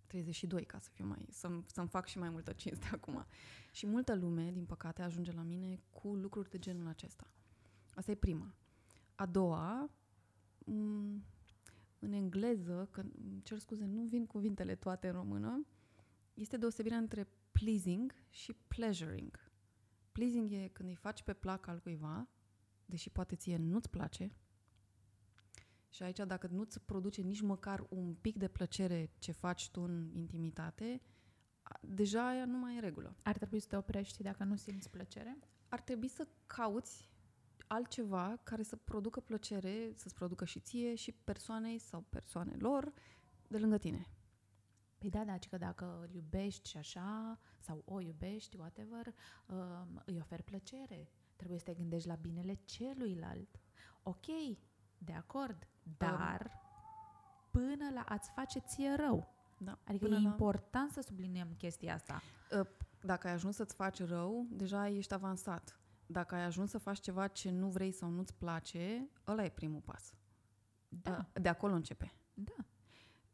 [0.08, 3.26] 32, ca să fiu mai, să-mi, să-mi fac și mai multă cinste acum.
[3.72, 7.32] Și multă lume, din păcate, ajunge la mine cu lucruri de genul acesta.
[7.94, 8.54] Asta e prima.
[9.16, 9.90] A doua,
[12.00, 13.04] în engleză, că
[13.44, 15.66] cer scuze, nu vin cuvintele toate în română,
[16.34, 17.28] este deosebirea între
[17.60, 19.52] pleasing și pleasuring.
[20.12, 22.28] Pleasing e când îi faci pe plac al cuiva,
[22.86, 24.32] deși poate ție nu-ți place,
[25.90, 30.12] și aici, dacă nu-ți produce nici măcar un pic de plăcere ce faci tu în
[30.14, 31.02] intimitate,
[31.82, 33.16] deja aia nu mai e în regulă.
[33.24, 35.38] Ar trebui să te oprești dacă nu simți plăcere?
[35.68, 37.10] Ar trebui să cauți
[37.68, 42.94] altceva care să producă plăcere, să-ți producă și ție și persoanei sau persoanelor
[43.48, 44.08] de lângă tine.
[45.00, 49.14] Păi da, da, că dacă îl iubești și așa, sau o iubești, whatever,
[49.46, 51.10] um, îi oferi plăcere.
[51.36, 53.60] Trebuie să te gândești la binele celuilalt.
[54.04, 54.26] Ok,
[54.98, 56.52] de acord, dar
[57.52, 59.34] până la a-ți face ție rău.
[59.58, 60.18] Da, adică e la...
[60.18, 62.22] important să subliniem chestia asta.
[62.52, 62.68] Ă,
[63.02, 65.80] dacă ai ajuns să-ți faci rău, deja ești avansat.
[66.06, 69.82] Dacă ai ajuns să faci ceva ce nu vrei sau nu-ți place, ăla e primul
[69.82, 70.14] pas.
[70.88, 71.18] Da.
[71.18, 72.14] Ă, de acolo începe.
[72.34, 72.66] Da.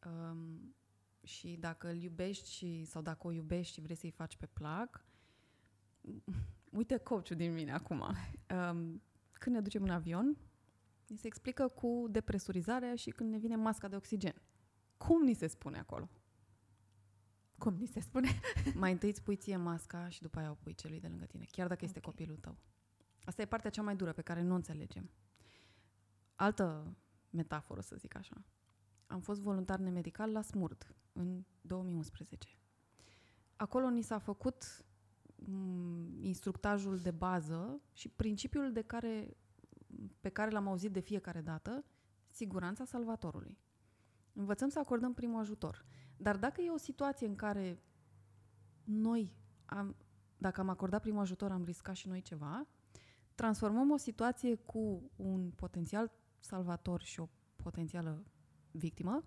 [0.10, 0.76] Um,
[1.26, 5.06] și dacă îl iubești și, sau dacă o iubești și vrei să-i faci pe plac,
[6.80, 8.00] uite coachul din mine acum.
[8.00, 9.02] Um,
[9.32, 10.38] când ne ducem în avion,
[11.08, 14.42] Ni se explică cu depresurizarea și când ne vine masca de oxigen.
[14.98, 16.10] Cum ni se spune acolo?
[17.58, 18.30] Cum ni se spune?
[18.82, 21.46] Mai întâi îți pui ție masca și după aia o pui celui de lângă tine,
[21.52, 21.88] chiar dacă okay.
[21.88, 22.58] este copilul tău.
[23.24, 25.10] Asta e partea cea mai dură pe care nu o înțelegem.
[26.36, 26.96] Altă
[27.30, 28.44] metaforă, să zic așa.
[29.08, 32.48] Am fost voluntar nemedical la Smurd în 2011.
[33.56, 34.86] Acolo ni s-a făcut
[35.36, 39.38] mm, instructajul de bază și principiul de care
[40.20, 41.86] pe care l-am auzit de fiecare dată,
[42.28, 43.58] siguranța salvatorului.
[44.34, 45.86] Învățăm să acordăm primul ajutor.
[46.18, 47.84] Dar dacă e o situație în care
[48.84, 49.36] noi,
[49.66, 49.96] am,
[50.38, 52.68] dacă am acordat primul ajutor, am riscat și noi ceva,
[53.36, 58.26] transformăm o situație cu un potențial salvator și o potențială
[58.78, 59.24] victimă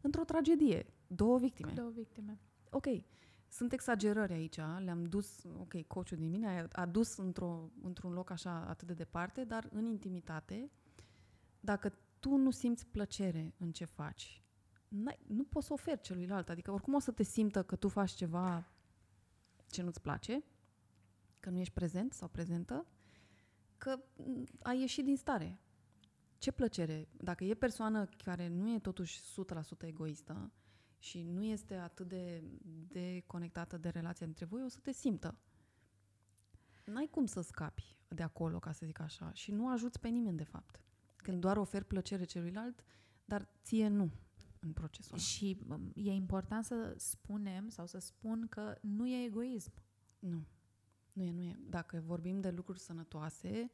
[0.00, 0.86] într-o tragedie.
[1.06, 1.72] Două victime.
[1.72, 2.40] Două victime.
[2.70, 2.86] Ok.
[3.48, 8.64] Sunt exagerări aici, le-am dus, ok, coachul din mine a dus într-o, într-un loc așa
[8.68, 10.70] atât de departe, dar în intimitate,
[11.60, 14.44] dacă tu nu simți plăcere în ce faci,
[15.26, 16.48] nu poți să oferi celuilalt.
[16.48, 18.72] Adică oricum o să te simtă că tu faci ceva
[19.70, 20.44] ce nu-ți place,
[21.40, 22.86] că nu ești prezent sau prezentă,
[23.78, 23.98] că
[24.62, 25.60] ai ieșit din stare.
[26.40, 27.08] Ce plăcere?
[27.16, 30.52] Dacă e persoană care nu e totuși 100% egoistă,
[30.98, 32.42] și nu este atât de,
[32.88, 35.38] de conectată de relația între voi, o să te simtă.
[36.84, 40.36] N-ai cum să scapi de acolo, ca să zic așa, și nu ajuți pe nimeni,
[40.36, 40.80] de fapt.
[41.16, 42.84] Când doar oferi plăcere celuilalt,
[43.24, 44.10] dar ție nu
[44.60, 45.28] în procesul ăsta.
[45.28, 49.72] Și um, e important să spunem sau să spun că nu e egoism.
[50.18, 50.46] Nu.
[51.12, 51.58] Nu e, nu e.
[51.68, 53.70] Dacă vorbim de lucruri sănătoase,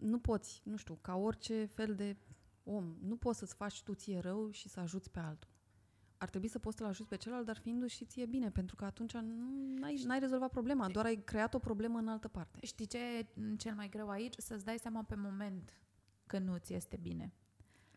[0.00, 2.16] nu poți, nu știu, ca orice fel de
[2.64, 5.50] om, nu poți să-ți faci tu ție rău și să ajuți pe altul
[6.20, 8.84] ar trebui să poți să-l ajuți pe celălalt, dar fiindu-și și ție bine, pentru că
[8.84, 12.58] atunci nu ai, n-ai rezolvat problema, doar ai creat o problemă în altă parte.
[12.62, 13.26] Știi ce e
[13.56, 14.34] cel mai greu aici?
[14.36, 15.80] Să-ți dai seama pe moment
[16.26, 17.32] că nu ți este bine.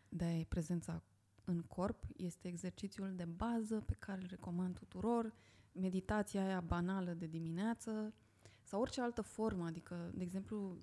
[0.08, 1.02] de e prezența
[1.44, 5.34] în corp este exercițiul de bază pe care îl recomand tuturor,
[5.72, 8.14] meditația aia banală de dimineață
[8.62, 10.78] sau orice altă formă, adică, de exemplu,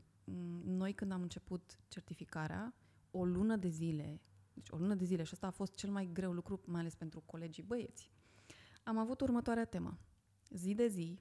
[0.64, 2.74] noi când am început certificarea,
[3.12, 4.22] o lună de zile
[4.54, 6.96] deci o lună de zile și asta a fost cel mai greu lucru, mai ales
[6.96, 8.12] pentru colegii băieți.
[8.84, 10.00] Am avut următoarea temă.
[10.50, 11.20] Zi de zi,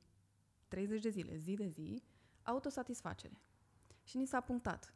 [0.68, 2.02] 30 de zile, zi de zi,
[2.42, 3.40] autosatisfacere.
[4.02, 4.94] Și ni s-a punctat.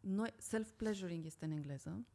[0.00, 2.06] Noi, self-pleasuring este în engleză.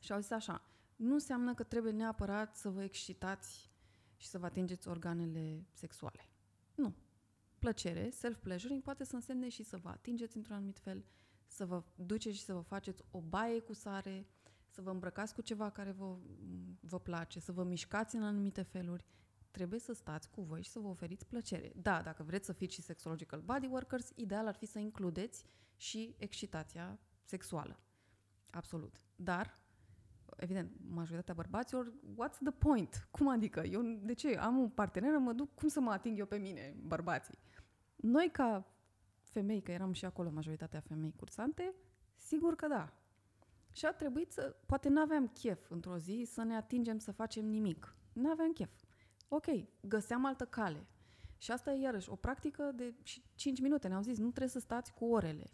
[0.00, 0.62] Și au zis așa,
[0.96, 3.70] nu înseamnă că trebuie neapărat să vă excitați
[4.16, 6.28] și să vă atingeți organele sexuale.
[6.74, 6.94] Nu.
[7.62, 11.04] Plăcere, self-pleasuring, poate să însemne și să vă atingeți într-un anumit fel,
[11.46, 14.26] să vă duceți și să vă faceți o baie cu sare,
[14.68, 16.16] să vă îmbrăcați cu ceva care vă,
[16.80, 19.04] vă place, să vă mișcați în anumite feluri.
[19.50, 21.72] Trebuie să stați cu voi și să vă oferiți plăcere.
[21.76, 25.44] Da, dacă vreți să fiți și sexological body workers, ideal ar fi să includeți
[25.76, 27.80] și excitația sexuală.
[28.50, 29.00] Absolut.
[29.16, 29.61] Dar,
[30.36, 33.08] evident, majoritatea bărbaților, what's the point?
[33.10, 33.60] Cum adică?
[33.60, 34.36] Eu, de ce?
[34.36, 37.38] Am un partener, mă duc, cum să mă ating eu pe mine, bărbații?
[37.96, 38.66] Noi, ca
[39.22, 41.74] femei, că eram și acolo majoritatea femei cursante,
[42.16, 42.92] sigur că da.
[43.72, 47.46] Și a trebuit să, poate nu aveam chef într-o zi să ne atingem să facem
[47.46, 47.96] nimic.
[48.12, 48.70] Nu aveam chef.
[49.28, 49.46] Ok,
[49.80, 50.86] găseam altă cale.
[51.38, 52.94] Și asta e iarăși o practică de
[53.34, 53.88] 5 minute.
[53.88, 55.50] Ne-au zis, nu trebuie să stați cu orele.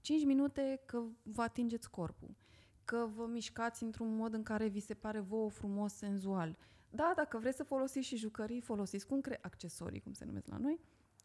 [0.00, 2.36] 5 minute că vă atingeți corpul,
[2.84, 6.58] că vă mișcați într-un mod în care vi se pare vouă frumos, senzual.
[6.90, 10.56] Da, dacă vreți să folosiți și jucării, folosiți cu încre- accesorii, cum se numesc la
[10.56, 10.80] noi,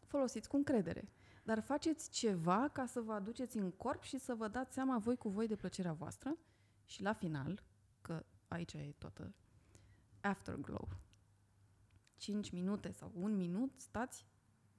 [0.06, 1.08] folosiți cu încredere.
[1.42, 5.16] Dar faceți ceva ca să vă aduceți în corp și să vă dați seama voi
[5.16, 6.36] cu voi de plăcerea voastră
[6.84, 7.62] și la final,
[8.02, 9.34] că aici e toată
[10.20, 10.88] afterglow.
[12.16, 14.26] 5 minute sau un minut stați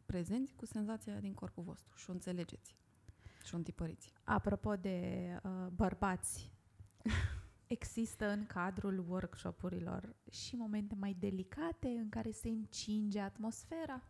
[0.05, 2.77] prezenți cu senzația din corpul vostru și o înțelegeți
[3.43, 4.13] și o întipăriți.
[4.23, 6.51] Apropo de uh, bărbați,
[7.67, 14.03] există în cadrul workshopurilor și momente mai delicate în care se încinge atmosfera?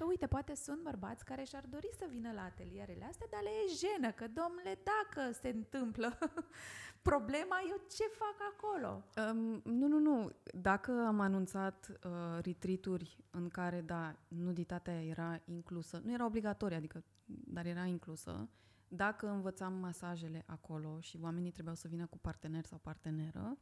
[0.00, 3.48] Că uite, poate sunt bărbați care și-ar dori să vină la atelierele astea, dar le
[3.48, 6.18] e jenă, că domnule, dacă se întâmplă
[7.10, 9.04] problema, eu ce fac acolo?
[9.30, 10.30] Um, nu, nu, nu.
[10.54, 12.86] Dacă am anunțat uh, retreat
[13.30, 18.48] în care, da, nuditatea era inclusă, nu era obligatorie, adică, dar era inclusă,
[18.92, 23.58] dacă învățam masajele acolo și oamenii trebuiau să vină cu partener sau parteneră,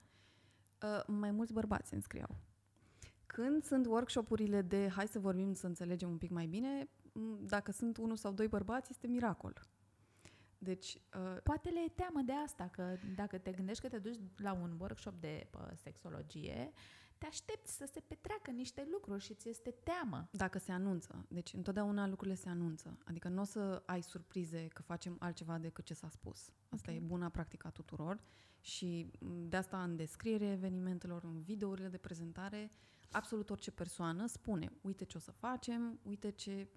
[0.83, 2.37] uh, mai mulți bărbați se înscriau.
[3.26, 6.89] Când sunt workshopurile de hai să vorbim, să înțelegem un pic mai bine,
[7.41, 9.62] dacă sunt unul sau doi bărbați, este miracol.
[10.59, 14.18] Deci, uh, Poate le e teamă de asta, că dacă te gândești că te duci
[14.37, 16.72] la un workshop de uh, sexologie,
[17.19, 20.29] te aștepți să se petreacă niște lucruri și ți este teamă.
[20.33, 21.27] Dacă se anunță.
[21.29, 22.99] Deci întotdeauna lucrurile se anunță.
[23.05, 26.51] Adică nu o să ai surprize că facem altceva decât ce s-a spus.
[26.69, 26.97] Asta okay.
[26.97, 28.21] e buna practica tuturor
[28.61, 29.11] și
[29.49, 32.71] de asta în descriere evenimentelor, în videourile de prezentare,
[33.11, 36.69] absolut orice persoană spune, uite ce o să facem, uite ce,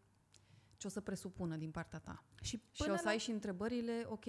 [0.78, 2.24] ce o să presupună din partea ta.
[2.42, 3.20] Și, și o să ai la...
[3.20, 4.26] și întrebările, ok,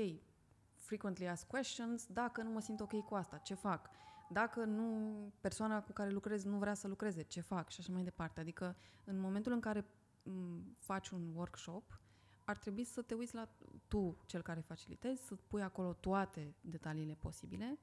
[0.74, 3.90] frequently asked questions, dacă nu mă simt ok cu asta, ce fac?
[4.32, 7.70] Dacă nu, persoana cu care lucrez nu vrea să lucreze, ce fac?
[7.70, 8.40] Și așa mai departe.
[8.40, 12.00] Adică în momentul în care m- faci un workshop,
[12.44, 13.48] ar trebui să te uiți la
[13.88, 17.78] tu, cel care facilitezi, să pui acolo toate detaliile posibile,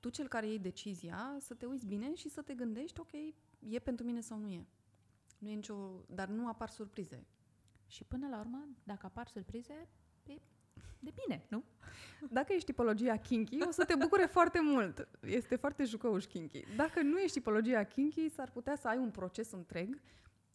[0.00, 3.12] tu, cel care iei decizia, să te uiți bine și să te gândești, ok,
[3.58, 4.66] e pentru mine sau nu e.
[5.38, 6.04] Nu e nicio...
[6.06, 7.26] Dar nu apar surprize.
[7.86, 9.88] Și până la urmă, dacă apar surprize,
[10.26, 10.32] e
[10.98, 11.64] de bine, nu?
[12.30, 15.08] Dacă ești tipologia kinky, o să te bucure foarte mult.
[15.20, 16.64] Este foarte jucăuș kinky.
[16.76, 20.00] Dacă nu ești tipologia kinky, s-ar putea să ai un proces întreg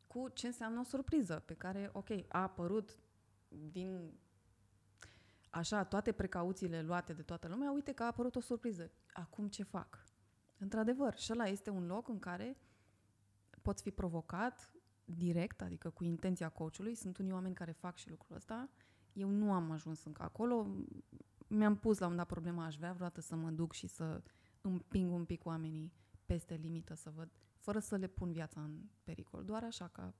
[0.07, 2.97] cu ce înseamnă o surpriză, pe care, ok, a apărut
[3.47, 4.13] din
[5.49, 8.91] așa, toate precauțiile luate de toată lumea, uite că a apărut o surpriză.
[9.13, 10.03] Acum ce fac?
[10.57, 12.57] Într-adevăr, și ăla este un loc în care
[13.61, 14.73] poți fi provocat
[15.05, 16.95] direct, adică cu intenția coachului.
[16.95, 18.69] Sunt unii oameni care fac și lucrul ăsta.
[19.13, 20.67] Eu nu am ajuns încă acolo.
[21.47, 24.21] Mi-am pus la un dat problema, aș vrea vreodată să mă duc și să
[24.61, 25.93] împing un pic oamenii
[26.25, 30.13] peste limită, să văd, fără să le pun viața în pericol, doar așa ca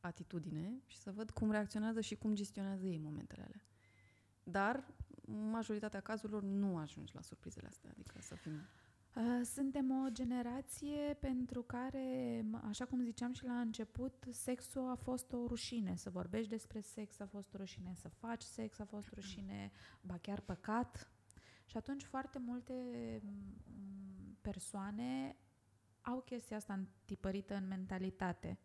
[0.00, 3.64] atitudine și să văd cum reacționează și cum gestionează ei momentele alea.
[4.42, 4.94] Dar
[5.50, 8.83] majoritatea cazurilor nu ajungi la surprizele astea, adică să fim Uh,
[9.44, 15.46] suntem o generație pentru care, așa cum ziceam și la început, sexul a fost o
[15.46, 15.96] rușine.
[15.96, 19.70] Să vorbești despre sex a fost o rușine, să faci sex a fost o rușine,
[20.00, 21.10] ba chiar păcat.
[21.66, 22.74] Și atunci foarte multe
[24.40, 25.36] persoane
[26.00, 28.58] au chestia asta întipărită în mentalitate.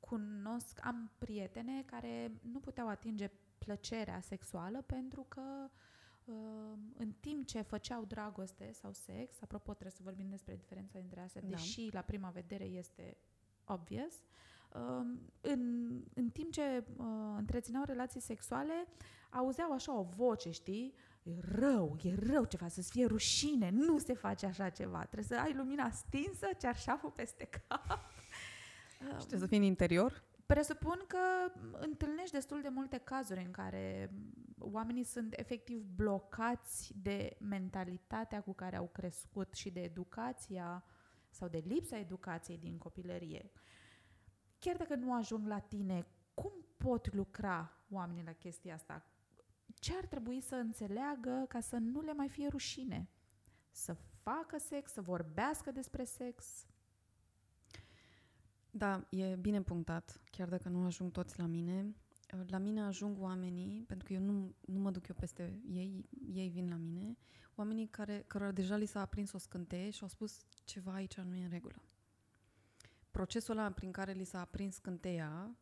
[0.00, 5.70] Cunosc, am prietene care nu puteau atinge plăcerea sexuală pentru că uh,
[6.96, 11.40] în timp ce făceau dragoste sau sex, apropo trebuie să vorbim despre diferența dintre astea,
[11.40, 11.48] da.
[11.48, 13.16] deși la prima vedere este
[13.64, 14.14] obvious,
[15.40, 17.06] în, în timp ce uh,
[17.36, 18.86] întrețineau relații sexuale,
[19.30, 20.94] auzeau așa o voce, știi?
[21.22, 24.98] E rău, e rău ceva, să-ți fie rușine, nu se face așa ceva.
[24.98, 28.10] Trebuie să ai lumina stinsă, cearșaful peste cap.
[28.98, 30.24] Și trebuie să fii în interior?
[30.46, 31.18] Presupun că
[31.72, 34.12] întâlnești destul de multe cazuri în care
[34.58, 40.84] oamenii sunt efectiv blocați de mentalitatea cu care au crescut și de educația
[41.30, 43.50] sau de lipsa educației din copilărie.
[44.58, 49.06] Chiar dacă nu ajung la tine cum pot lucra oamenii la chestia asta?
[49.74, 53.10] Ce ar trebui să înțeleagă ca să nu le mai fie rușine?
[53.70, 53.92] Să
[54.22, 56.66] facă sex, să vorbească despre sex?
[58.70, 61.94] Da, e bine punctat, chiar dacă nu ajung toți la mine.
[62.46, 66.48] La mine ajung oamenii, pentru că eu nu, nu mă duc eu peste ei, ei
[66.48, 67.16] vin la mine,
[67.54, 71.34] oamenii care, cărora deja li s-a aprins o scânteie și au spus ceva aici nu
[71.34, 71.82] e în regulă.
[73.10, 75.56] Procesul ăla prin care li s-a aprins scânteia,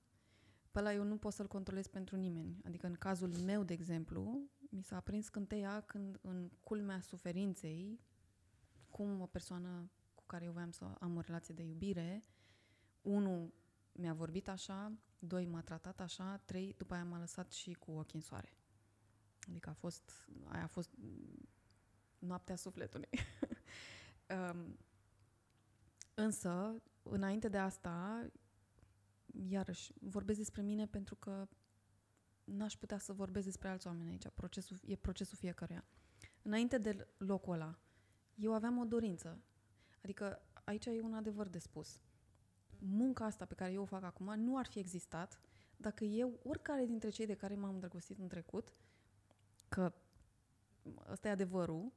[0.70, 2.60] pe ăla eu nu pot să-l controlez pentru nimeni.
[2.64, 8.00] Adică în cazul meu, de exemplu, mi s-a aprins scânteia când în culmea suferinței,
[8.90, 12.24] cum o persoană cu care eu voiam să am o relație de iubire,
[13.02, 13.52] unu,
[13.92, 14.92] mi-a vorbit așa,
[15.26, 18.52] doi, m-a tratat așa, trei, după aia m-a lăsat și cu ochii în soare.
[19.48, 20.90] Adică a fost, aia a fost
[22.18, 23.08] noaptea sufletului.
[24.52, 24.78] um,
[26.14, 28.26] însă, înainte de asta,
[29.48, 31.48] iarăși, vorbesc despre mine pentru că
[32.44, 34.28] n-aș putea să vorbesc despre alți oameni aici.
[34.34, 35.84] Procesul, e procesul fiecăruia.
[36.42, 37.78] Înainte de locul ăla,
[38.34, 39.42] eu aveam o dorință.
[40.02, 42.00] Adică aici e un adevăr de spus
[42.78, 45.40] munca asta pe care eu o fac acum nu ar fi existat
[45.76, 48.72] dacă eu, oricare dintre cei de care m-am îndrăgostit în trecut,
[49.68, 49.92] că
[51.10, 51.92] ăsta e adevărul,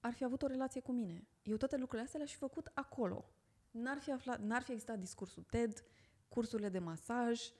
[0.00, 1.26] ar fi avut o relație cu mine.
[1.42, 3.30] Eu toate lucrurile astea le-aș fi făcut acolo.
[3.70, 5.84] N-ar fi, aflat, n-ar fi existat discursul TED,
[6.28, 7.52] cursurile de masaj,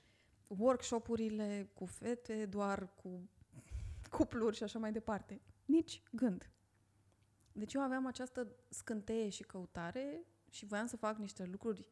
[0.47, 3.29] workshopurile cu fete, doar cu
[4.09, 5.41] cupluri și așa mai departe.
[5.65, 6.49] Nici gând.
[7.51, 11.89] Deci eu aveam această scânteie și căutare și voiam să fac niște lucruri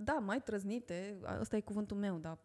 [0.00, 2.38] da, mai trăznite, ăsta e cuvântul meu, dar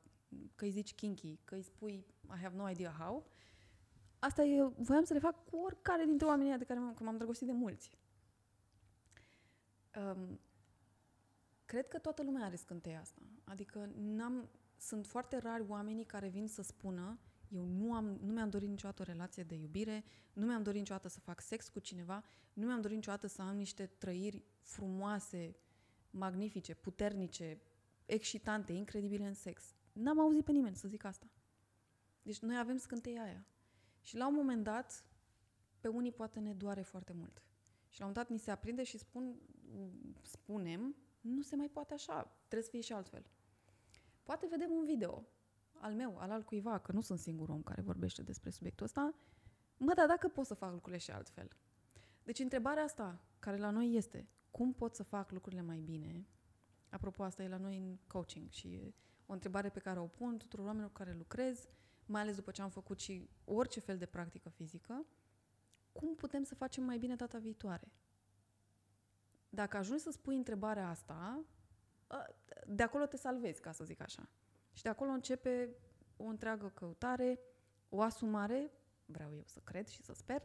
[0.56, 3.28] că îi zici kinky, că îi spui I have no idea how,
[4.20, 7.48] asta e, voiam să le fac cu oricare dintre oamenii de care m-am, m-am drăgostit
[7.48, 7.98] de mulți.
[9.96, 10.40] Um,
[11.66, 13.22] cred că toată lumea are scânteia asta.
[13.44, 17.20] Adică n-am, sunt foarte rari oamenii care vin să spună
[17.54, 21.08] eu nu, am, nu mi-am dorit niciodată o relație de iubire, nu mi-am dorit niciodată
[21.08, 22.24] să fac sex cu cineva,
[22.54, 25.56] nu mi-am dorit niciodată să am niște trăiri frumoase,
[26.14, 27.62] magnifice, puternice,
[28.06, 29.76] excitante, incredibile în sex.
[29.92, 31.28] N-am auzit pe nimeni să zic asta.
[32.22, 33.46] Deci noi avem scânteia aia.
[34.02, 35.06] Și la un moment dat,
[35.80, 37.44] pe unii poate ne doare foarte mult.
[37.90, 39.36] Și la un moment dat ni se aprinde și spun,
[40.22, 43.26] spunem, nu se mai poate așa, trebuie să fie și altfel.
[44.24, 45.28] Poate vedem un video
[45.72, 49.16] al meu, al altcuiva, că nu sunt singurul om care vorbește despre subiectul ăsta,
[49.78, 51.48] mă, dar dacă pot să fac lucrurile și altfel.
[52.24, 56.28] Deci întrebarea asta, care la noi este, cum pot să fac lucrurile mai bine?
[56.90, 58.94] Apropo, asta e la noi în coaching și e
[59.26, 61.70] o întrebare pe care o pun tuturor oamenilor cu care lucrez,
[62.06, 65.06] mai ales după ce am făcut și orice fel de practică fizică,
[65.92, 67.92] cum putem să facem mai bine data viitoare?
[69.50, 71.46] Dacă ajungi să spui întrebarea asta,
[72.68, 74.30] de acolo te salvezi, ca să zic așa.
[74.74, 75.76] Și de acolo începe
[76.18, 77.40] o întreagă căutare,
[77.90, 78.72] o asumare,
[79.06, 80.42] vreau eu să cred și să sper,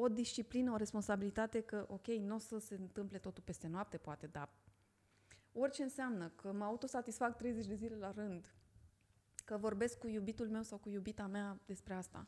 [0.00, 4.26] o disciplină, o responsabilitate că, ok, nu o să se întâmple totul peste noapte, poate,
[4.26, 4.48] dar
[5.52, 8.54] orice înseamnă că mă autosatisfac 30 de zile la rând,
[9.44, 12.26] că vorbesc cu iubitul meu sau cu iubita mea despre asta,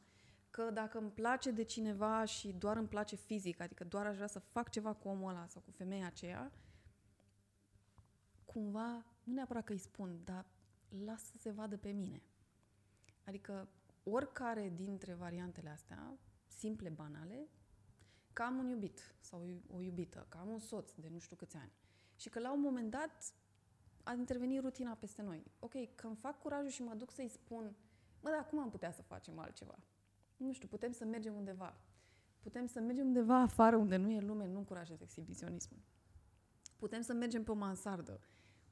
[0.51, 4.27] că dacă îmi place de cineva și doar îmi place fizic, adică doar aș vrea
[4.27, 6.53] să fac ceva cu omul ăla sau cu femeia aceea,
[8.45, 10.47] cumva, nu neapărat că îi spun, dar
[11.05, 12.23] las să se vadă pe mine.
[13.25, 13.69] Adică
[14.03, 17.49] oricare dintre variantele astea, simple, banale,
[18.33, 19.43] că am un iubit sau
[19.75, 21.73] o iubită, că am un soț de nu știu câți ani
[22.17, 23.35] și că la un moment dat
[24.03, 25.45] a intervenit rutina peste noi.
[25.59, 27.77] Ok, când fac curajul și mă duc să-i spun,
[28.21, 29.79] mă, dar cum am putea să facem altceva?
[30.37, 31.77] Nu știu, putem să mergem undeva.
[32.41, 35.81] Putem să mergem undeva afară unde nu e lume, nu încurajez exhibiționismul.
[36.77, 38.21] Putem să mergem pe o mansardă.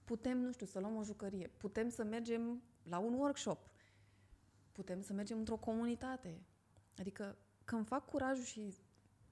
[0.05, 1.49] Putem, nu știu, să luăm o jucărie.
[1.49, 3.71] Putem să mergem la un workshop.
[4.73, 6.43] Putem să mergem într-o comunitate.
[6.99, 8.75] Adică când fac curajul și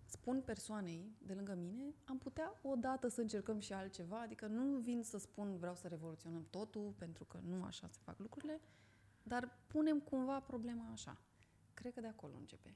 [0.06, 5.02] spun persoanei de lângă mine, am putea odată să încercăm și altceva, adică nu vin
[5.02, 8.60] să spun vreau să revoluționăm totul, pentru că nu așa se fac lucrurile,
[9.22, 11.20] dar punem cumva problema așa.
[11.74, 12.74] Cred că de acolo începe.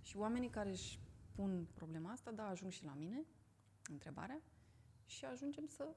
[0.00, 1.00] Și oamenii care își
[1.32, 3.24] pun problema asta, da, ajung și la mine,
[3.90, 4.42] întrebarea,
[5.04, 5.94] și ajungem să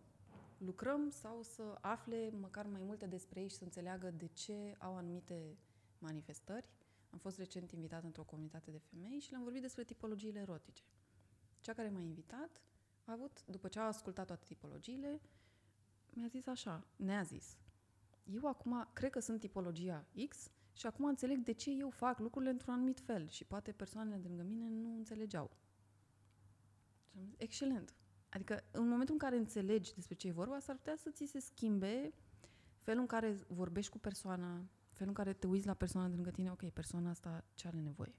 [0.57, 4.95] lucrăm sau să afle măcar mai multe despre ei și să înțeleagă de ce au
[4.95, 5.57] anumite
[5.97, 6.69] manifestări
[7.13, 10.83] am fost recent invitat într-o comunitate de femei și le-am vorbit despre tipologiile erotice.
[11.59, 12.61] Cea care m-a invitat
[13.05, 15.21] a avut, după ce a ascultat toate tipologiile,
[16.09, 17.57] mi-a zis așa, ne-a zis,
[18.23, 22.51] eu acum cred că sunt tipologia X și acum înțeleg de ce eu fac lucrurile
[22.51, 25.51] într-un anumit fel și poate persoanele de lângă mine nu înțelegeau.
[27.09, 27.95] Și am zis, excelent.
[28.29, 31.39] Adică în momentul în care înțelegi despre ce e vorba, s-ar putea să ți se
[31.39, 32.13] schimbe
[32.79, 36.31] felul în care vorbești cu persoana, felul în care te uiți la persoana de lângă
[36.31, 38.15] tine, ok, persoana asta ce are nevoie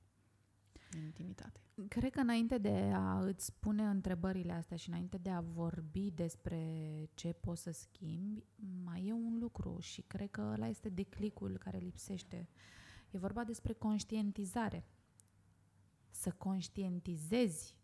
[0.97, 1.61] în intimitate.
[1.89, 6.61] Cred că înainte de a îți pune întrebările astea și înainte de a vorbi despre
[7.15, 8.45] ce poți să schimbi,
[8.85, 12.49] mai e un lucru și cred că ăla este declicul care lipsește.
[13.11, 14.85] E vorba despre conștientizare.
[16.11, 17.77] Să conștientizezi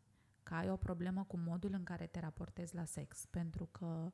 [0.42, 3.26] că ai o problemă cu modul în care te raportezi la sex.
[3.26, 4.12] Pentru că,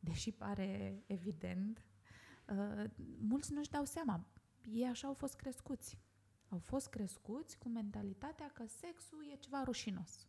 [0.00, 1.89] deși pare evident, uh,
[3.20, 4.26] mulți nu-și dau seama.
[4.70, 5.98] Ei așa au fost crescuți.
[6.48, 10.28] Au fost crescuți cu mentalitatea că sexul e ceva rușinos.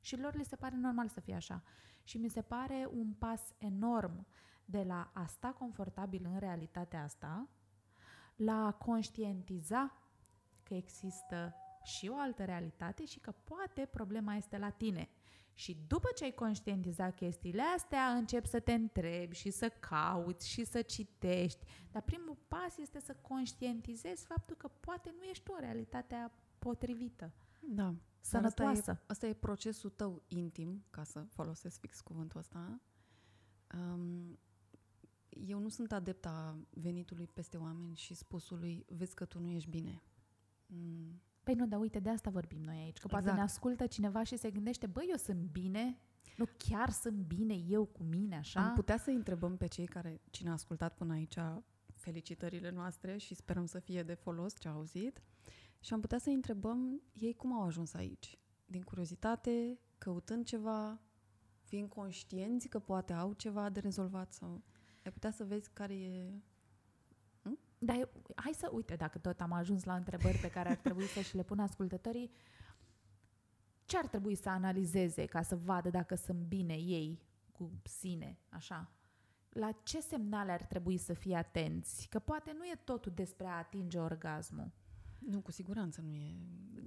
[0.00, 1.62] Și lor li se pare normal să fie așa.
[2.02, 4.26] Și mi se pare un pas enorm
[4.64, 7.48] de la a sta confortabil în realitatea asta,
[8.36, 9.92] la a conștientiza
[10.62, 15.08] că există și o altă realitate și că poate problema este la tine.
[15.58, 20.64] Și după ce ai conștientizat chestiile astea, începi să te întrebi și să cauți și
[20.64, 21.66] să citești.
[21.90, 27.32] Dar primul pas este să conștientizezi faptul că poate nu ești tu o realitatea potrivită.
[27.60, 27.94] Da.
[28.20, 28.90] Sănătoasă.
[28.90, 32.80] Asta e, asta e procesul tău intim, ca să folosesc fix cuvântul ăsta.
[33.74, 34.38] Um,
[35.28, 40.02] eu nu sunt adepta venitului peste oameni și spusului, vezi că tu nu ești bine.
[40.66, 42.98] Mm, Păi nu, dar uite, de asta vorbim noi aici.
[42.98, 43.38] Că poate Exact.
[43.38, 45.98] ne ascultă cineva și se gândește, băi, eu sunt bine?
[46.36, 48.68] Nu chiar sunt bine eu cu mine, așa?
[48.68, 51.36] Am putea să întrebăm pe cei care, cine a ascultat până aici,
[51.94, 55.22] felicitările noastre și sperăm să fie de folos ce au auzit.
[55.80, 58.38] Și am putea să întrebăm ei cum au ajuns aici.
[58.66, 61.00] Din curiozitate, căutând ceva,
[61.62, 64.62] fiind conștienți că poate au ceva de rezolvat sau
[65.04, 66.42] ai putea să vezi care e...
[67.78, 71.06] Dar eu- hai să, uite, dacă tot am ajuns la întrebări pe care ar trebui
[71.06, 72.30] să și le pună ascultătorii,
[73.84, 77.22] ce ar trebui să analizeze ca să vadă dacă sunt bine ei
[77.52, 78.90] cu sine, așa?
[79.48, 82.06] La ce semnale ar trebui să fie atenți?
[82.08, 84.70] Că poate nu e totul despre a atinge orgasmul.
[85.18, 86.36] Nu, cu siguranță nu e...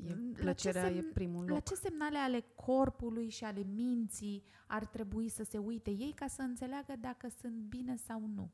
[0.05, 1.63] e La ce plăcerea e semn- primul La loc.
[1.63, 6.41] ce semnale ale corpului și ale minții ar trebui să se uite ei ca să
[6.41, 8.51] înțeleagă dacă sunt bine sau nu?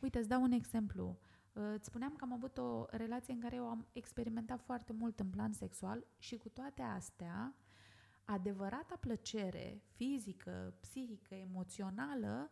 [0.00, 1.18] Uite, îți dau un exemplu.
[1.60, 5.20] Uh, Îți spuneam că am avut o relație în care eu am experimentat foarte mult
[5.20, 7.54] în plan sexual și cu toate astea,
[8.24, 12.50] adevărata plăcere fizică, psihică, emoțională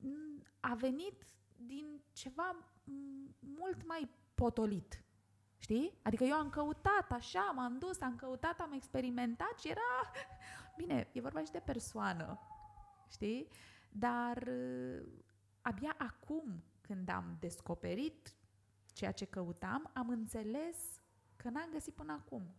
[0.00, 1.26] m, a venit
[1.56, 2.50] din ceva
[2.84, 5.02] m, mult mai potolit.
[5.58, 5.98] Știi?
[6.02, 10.10] Adică eu am căutat așa, m-am dus, am căutat, am experimentat și era...
[10.76, 12.38] Bine, e vorba și de persoană,
[13.10, 13.48] știi?
[13.90, 15.06] Dar uh,
[15.60, 18.36] abia acum, când am descoperit
[18.92, 20.76] ceea ce căutam, am înțeles
[21.36, 22.54] că n-am găsit până acum.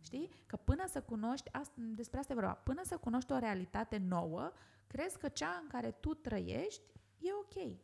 [0.00, 0.30] Știi?
[0.46, 4.52] Că până să cunoști, asta, despre asta e vorba, până să cunoști o realitate nouă,
[4.86, 6.82] crezi că cea în care tu trăiești
[7.18, 7.78] e ok.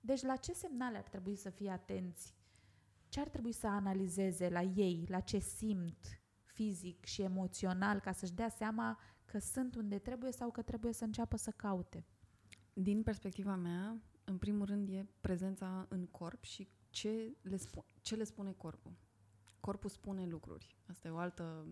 [0.00, 2.34] Deci la ce semnale ar trebui să fie atenți?
[3.08, 8.32] Ce ar trebui să analizeze la ei, la ce simt fizic și emoțional ca să-și
[8.32, 12.04] dea seama că sunt unde trebuie sau că trebuie să înceapă să caute?
[12.72, 18.14] Din perspectiva mea, în primul rând e prezența în corp și ce le, spu- ce
[18.14, 18.92] le spune corpul.
[19.60, 20.76] Corpul spune lucruri.
[20.86, 21.66] Asta e o altă,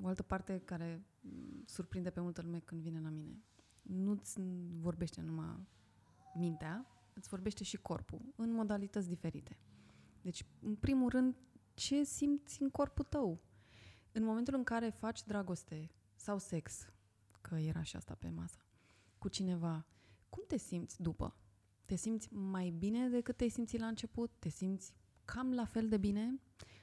[0.00, 3.42] o altă parte care mm, surprinde pe multă lume când vine la mine.
[3.82, 4.40] Nu-ți
[4.78, 5.66] vorbește numai
[6.34, 9.58] mintea, îți vorbește și corpul, în modalități diferite.
[10.20, 11.36] Deci, în primul rând,
[11.74, 13.42] ce simți în corpul tău?
[14.12, 16.88] În momentul în care faci dragoste sau sex,
[17.40, 18.58] că era și asta pe masă,
[19.18, 19.86] cu cineva,
[20.28, 21.36] cum te simți după?
[21.86, 24.32] Te simți mai bine decât te-ai simțit la început?
[24.38, 24.94] Te simți
[25.24, 26.40] cam la fel de bine?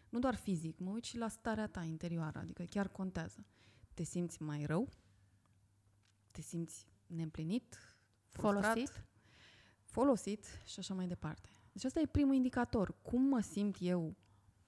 [0.10, 3.46] Nu doar fizic, mă uit și la starea ta interioară, adică chiar contează.
[3.94, 4.90] Te simți mai rău?
[6.32, 7.78] Te simți neîmplinit?
[8.30, 8.64] Frustrat?
[8.64, 9.08] Folosit?
[9.84, 11.50] Folosit și așa mai departe.
[11.72, 13.02] Deci asta e primul indicator.
[13.02, 14.16] Cum mă simt eu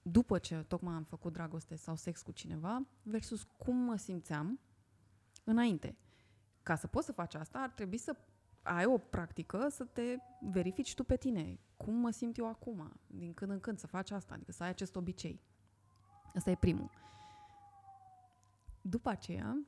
[0.02, 4.60] după ce tocmai am făcut dragoste sau sex cu cineva versus cum mă simțeam
[5.44, 5.96] înainte.
[6.62, 8.16] Ca să poți să faci asta, ar trebui să
[8.66, 11.60] ai o practică să te verifici tu pe tine.
[11.76, 13.00] Cum mă simt eu acum?
[13.06, 15.40] Din când în când să faci asta, adică să ai acest obicei.
[16.34, 16.90] Asta e primul.
[18.80, 19.66] După aceea,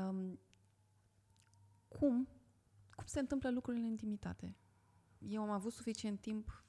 [0.00, 0.38] um,
[1.88, 2.28] cum,
[2.94, 4.56] cum se întâmplă lucrurile în intimitate?
[5.18, 6.64] Eu am avut suficient timp,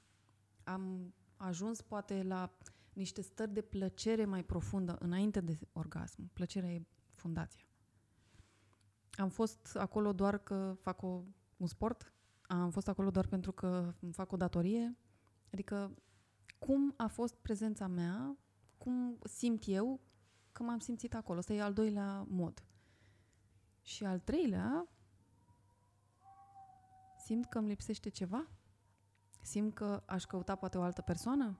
[0.64, 2.52] am ajuns poate la
[2.92, 6.30] niște stări de plăcere mai profundă înainte de orgasm.
[6.32, 7.64] Plăcerea e fundația.
[9.10, 11.22] Am fost acolo doar că fac o,
[11.60, 12.12] un sport,
[12.42, 14.96] am fost acolo doar pentru că îmi fac o datorie.
[15.52, 15.94] Adică,
[16.58, 18.36] cum a fost prezența mea,
[18.78, 20.00] cum simt eu
[20.52, 21.38] că m-am simțit acolo.
[21.38, 22.64] Ăsta e al doilea mod.
[23.82, 24.88] Și al treilea,
[27.24, 28.48] simt că îmi lipsește ceva.
[29.42, 31.58] simt că aș căuta poate o altă persoană?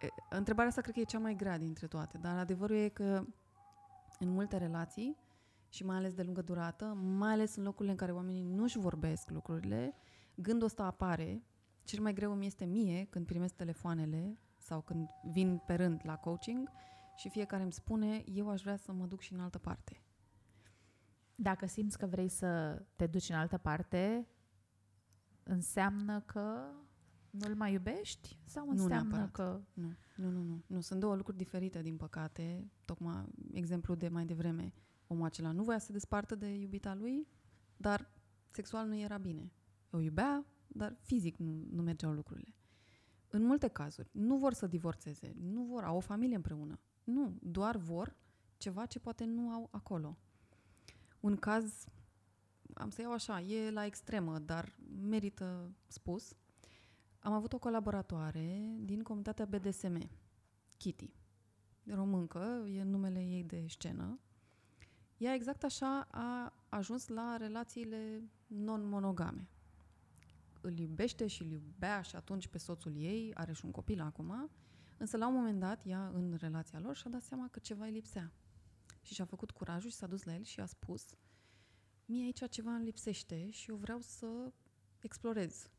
[0.00, 3.24] E, Întrebarea asta cred că e cea mai grea dintre toate, dar adevărul e că
[4.18, 5.16] în multe relații
[5.68, 9.30] și mai ales de lungă durată, mai ales în locurile în care oamenii nu-și vorbesc
[9.30, 9.94] lucrurile,
[10.34, 11.42] gândul ăsta apare.
[11.84, 16.16] Cel mai greu mi este mie când primesc telefoanele sau când vin pe rând la
[16.16, 16.70] coaching
[17.16, 20.02] și fiecare îmi spune, eu aș vrea să mă duc și în altă parte.
[21.34, 24.28] Dacă simți că vrei să te duci în altă parte,
[25.42, 26.70] înseamnă că
[27.30, 28.38] nu-l mai iubești?
[28.44, 29.30] Sau Nu înseamnă neapărat.
[29.30, 29.60] că...
[29.72, 30.62] Nu, nu, nu, nu.
[30.66, 32.70] Nu, sunt două lucruri diferite, din păcate.
[32.84, 34.72] Tocmai exemplu de mai devreme.
[35.08, 37.28] Omul acela nu voia să se despartă de iubita lui,
[37.76, 38.10] dar
[38.50, 39.52] sexual nu era bine.
[39.90, 42.54] O iubea, dar fizic nu, nu mergeau lucrurile.
[43.28, 46.78] În multe cazuri, nu vor să divorțeze, nu vor, au o familie împreună.
[47.04, 48.16] Nu, doar vor
[48.56, 50.16] ceva ce poate nu au acolo.
[51.20, 51.84] Un caz,
[52.74, 56.36] am să iau așa, e la extremă, dar merită spus.
[57.18, 60.10] Am avut o colaboratoare din comunitatea BDSM,
[60.76, 61.12] Kitty,
[61.86, 64.18] româncă, e numele ei de scenă.
[65.18, 69.48] Ea exact așa a ajuns la relațiile non-monogame.
[70.60, 74.50] Îl iubește și îl iubea și atunci pe soțul ei, are și un copil acum,
[74.96, 77.90] însă la un moment dat, ea în relația lor și-a dat seama că ceva îi
[77.90, 78.32] lipsea.
[79.02, 81.14] Și și-a făcut curajul și s-a dus la el și a spus
[82.08, 84.52] mie aici ceva îmi lipsește și eu vreau să
[85.00, 85.70] explorez.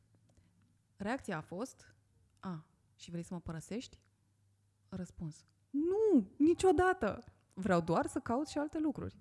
[0.95, 1.95] Reacția a fost
[2.39, 3.99] a, și vrei să mă părăsești?
[4.89, 5.45] Răspuns.
[5.69, 7.23] Nu, niciodată.
[7.53, 9.17] Vreau doar să caut și alte lucruri.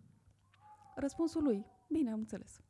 [0.98, 1.66] Răspunsul lui.
[1.88, 2.60] Bine, am înțeles.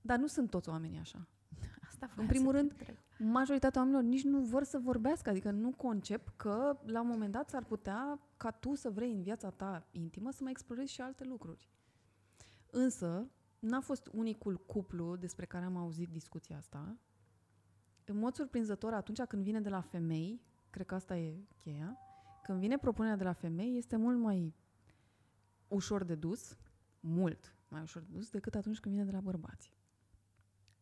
[0.00, 1.28] Dar nu sunt toți oamenii așa.
[1.88, 2.74] Asta În primul rând,
[3.18, 7.48] majoritatea oamenilor nici nu vor să vorbească, adică nu concep că la un moment dat
[7.48, 11.24] s-ar putea ca tu să vrei în viața ta intimă să mai explorezi și alte
[11.24, 11.70] lucruri.
[12.70, 16.96] Însă, n-a fost unicul cuplu despre care am auzit discuția asta.
[18.04, 20.40] În mod surprinzător, atunci când vine de la femei,
[20.70, 21.98] cred că asta e cheia,
[22.42, 24.54] când vine propunerea de la femei, este mult mai
[25.68, 26.56] ușor de dus,
[27.02, 29.70] mult mai ușor de dus, decât atunci când vine de la bărbați.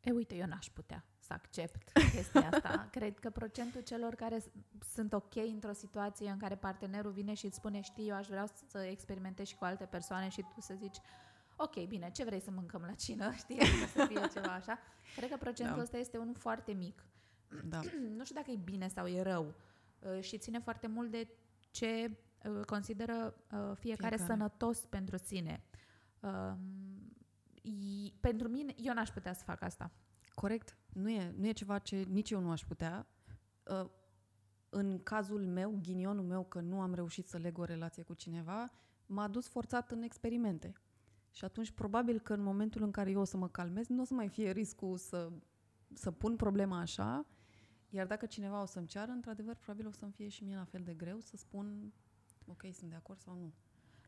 [0.01, 2.87] E, uite, eu n-aș putea să accept chestia asta.
[2.97, 4.49] Cred că procentul celor care s-
[4.93, 8.47] sunt ok într-o situație în care partenerul vine și îți spune, știi, eu aș vrea
[8.69, 10.97] să experimentez și cu alte persoane și tu să zici,
[11.57, 14.79] ok, bine, ce vrei să mâncăm la cină, știi, adică să fie ceva așa.
[15.17, 15.83] Cred că procentul Da.
[15.83, 17.05] ăsta este unul foarte mic.
[17.65, 17.81] Da.
[18.17, 19.55] nu știu dacă e bine sau e rău
[19.99, 21.29] uh, și ține foarte mult de
[21.71, 24.17] ce uh, consideră uh, fiecare, Fiecare.
[24.17, 25.65] sănătos pentru sine.
[26.21, 27.13] Um,
[27.63, 29.91] i- pentru mine, eu n-aș putea să fac asta.
[30.35, 30.77] Corect.
[30.93, 33.07] Nu e, nu e ceva ce nici eu nu aș putea.
[33.83, 33.91] Uh,
[34.73, 38.71] În cazul meu, ghinionul meu că nu am reușit să leg o relație cu cineva,
[39.07, 40.73] m-a dus forțat în experimente.
[41.31, 44.05] Și atunci probabil că în momentul în care eu o să mă calmez, nu o
[44.05, 45.33] să mai fie riscul să,
[45.95, 47.27] să pun problema așa,
[47.89, 50.83] iar dacă cineva o să-mi ceară, într-adevăr, probabil o să-mi fie și mie la fel
[50.83, 51.93] de greu să spun
[52.47, 53.53] ok, sunt de acord sau nu.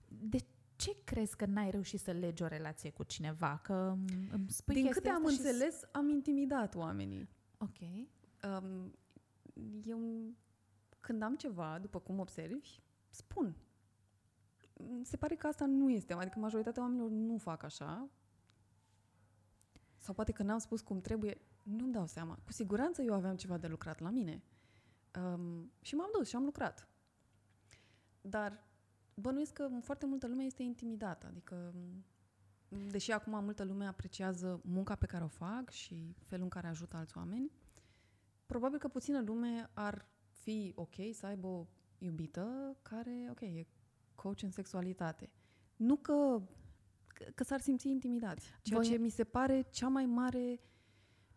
[0.09, 0.39] De
[0.83, 3.59] ce crezi că n-ai reușit să legi o relație cu cineva?
[3.63, 7.29] Că m, îmi spui Din chestia câte am asta și s- înțeles, am intimidat oamenii.
[7.59, 7.77] Ok.
[8.63, 8.95] Um,
[9.85, 10.01] eu,
[11.01, 12.81] când am ceva, după cum observi,
[13.11, 13.57] spun.
[14.77, 18.09] Mm, Se pare că asta nu este, adică majoritatea oamenilor nu fac așa.
[19.97, 22.39] Sau poate că n-am spus cum trebuie, nu-mi dau seama.
[22.45, 24.43] Cu siguranță eu aveam ceva de lucrat la mine.
[25.35, 26.89] Um, și m-am dus și am lucrat.
[28.21, 28.65] Dar
[29.15, 31.27] bănuiesc că foarte multă lume este intimidată.
[31.27, 31.75] Adică,
[32.69, 36.67] m, deși acum multă lume apreciază munca pe care o fac și felul în care
[36.67, 37.51] ajută alți oameni,
[38.47, 41.67] probabil că puțină lume ar fi ok să aibă o
[41.99, 43.67] iubită care, ok, e
[44.15, 45.31] coach în sexualitate.
[45.77, 46.43] Nu că,
[47.07, 48.51] că, că s-ar simți intimidați.
[48.63, 50.61] Ceea Voi- ce mi se pare cea mai mare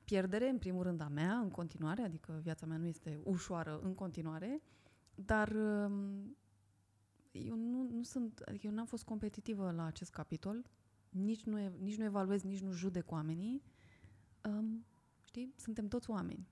[0.03, 3.93] pierdere, în primul rând, a mea, în continuare, adică viața mea nu este ușoară în
[3.93, 4.61] continuare,
[5.15, 6.37] dar um,
[7.37, 10.65] eu nu, nu sunt, adică eu n-am fost competitivă la acest capitol,
[11.09, 13.61] nici nu, e, nici nu evaluez, nici nu judec oamenii.
[14.43, 14.85] Um,
[15.23, 15.53] știi?
[15.57, 16.47] Suntem toți oameni.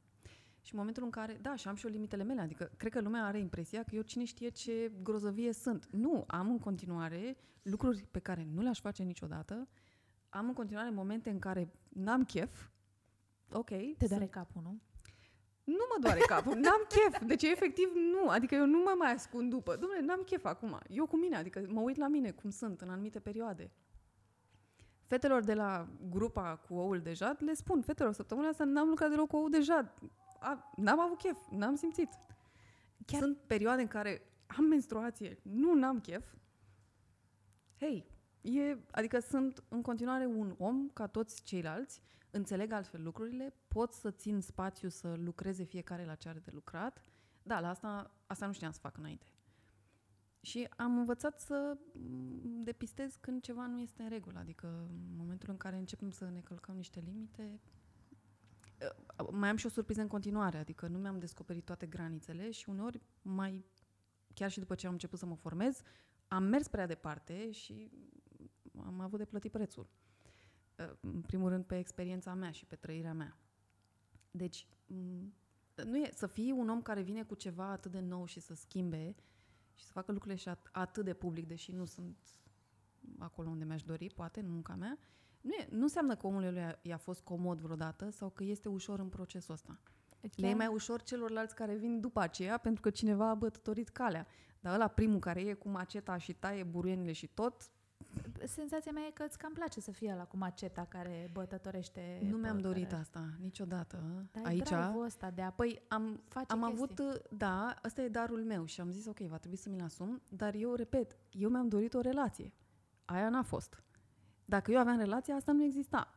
[0.61, 3.01] Și în momentul în care, da, și am și eu limitele mele, adică cred că
[3.01, 5.87] lumea are impresia că eu cine știe ce grozăvie sunt.
[5.91, 9.67] Nu, am în continuare lucruri pe care nu le-aș face niciodată,
[10.29, 12.69] am în continuare momente în care n-am chef,
[13.51, 13.67] ok.
[13.69, 14.81] Te sunt- doare capul, nu?
[15.63, 17.21] Nu mă doare capul, n-am chef.
[17.25, 18.29] Deci, efectiv, nu.
[18.29, 19.77] Adică eu nu mă mai ascund după.
[19.77, 20.79] Dom'le, n-am chef acum.
[20.89, 23.71] Eu cu mine, adică mă uit la mine cum sunt în anumite perioade.
[25.05, 29.09] Fetelor de la grupa cu oul de jad le spun, fetelor, săptămâna asta n-am lucrat
[29.09, 29.93] deloc cu oul de jad.
[30.39, 32.09] A, n-am avut chef, n-am simțit.
[33.05, 34.21] Chiar- Sunt perioade în care
[34.57, 36.33] am menstruație, nu n-am chef.
[37.79, 38.05] Hei,
[38.41, 44.11] e, adică sunt în continuare un om ca toți ceilalți, înțeleg altfel lucrurile, pot să
[44.11, 47.01] țin spațiu să lucreze fiecare la ce are de lucrat.
[47.43, 49.25] Da, la asta, asta nu știam să fac înainte.
[50.41, 54.39] Și am învățat să mm, depistez când ceva nu este în regulă.
[54.39, 57.59] Adică în momentul în care începem să ne călcăm niște limite,
[59.19, 62.69] uh, mai am și o surpriză în continuare, adică nu mi-am descoperit toate granițele și
[62.69, 63.65] uneori mai,
[64.33, 65.81] chiar și după ce am început să mă formez,
[66.27, 67.91] am mers prea departe și
[68.85, 69.87] am avut de plătit prețul.
[70.77, 73.37] Uh, în primul rând pe experiența mea și pe trăirea mea.
[74.37, 75.33] Deci, mm,
[75.85, 78.53] nu e să fii un om care vine cu ceva atât de nou și să
[78.53, 79.15] schimbe
[79.73, 82.17] și să facă lucrurile și at- atât de public, deși nu sunt
[83.17, 84.97] acolo unde mi-aș dori, poate, în munca mea,
[85.41, 88.99] nu, e, nu înseamnă că omul lui i-a fost comod vreodată sau că este ușor
[88.99, 89.79] în procesul ăsta.
[90.21, 93.35] Deci Le e chiar- mai ușor celorlalți care vin după aceea pentru că cineva a
[93.35, 94.27] bătătorit calea.
[94.59, 97.71] Dar ăla primul care e cu maceta și taie buruienile și tot,
[98.45, 102.37] Senzația mea e că îți cam place să fie la cu maceta care bătătorește nu
[102.37, 104.03] mi-am pe dorit care- asta niciodată.
[104.31, 106.83] Dar Aici, drive-ul ăsta de a Păi am, face am chestii.
[106.83, 110.21] avut, da, ăsta e darul meu și am zis, ok, va trebui să mi-l asum,
[110.29, 112.53] dar eu repet, eu mi-am dorit o relație.
[113.05, 113.83] Aia n-a fost.
[114.45, 116.13] Dacă eu aveam relația, asta nu exista.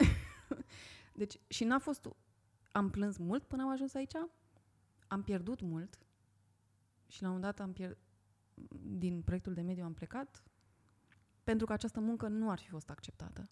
[1.14, 2.08] deci, și n-a fost...
[2.72, 4.12] Am plâns mult până am ajuns aici,
[5.06, 5.98] am pierdut mult
[7.06, 7.98] și la un moment dat am pierd...
[8.82, 10.42] din proiectul de mediu am plecat
[11.46, 13.50] pentru că această muncă nu ar fi fost acceptată.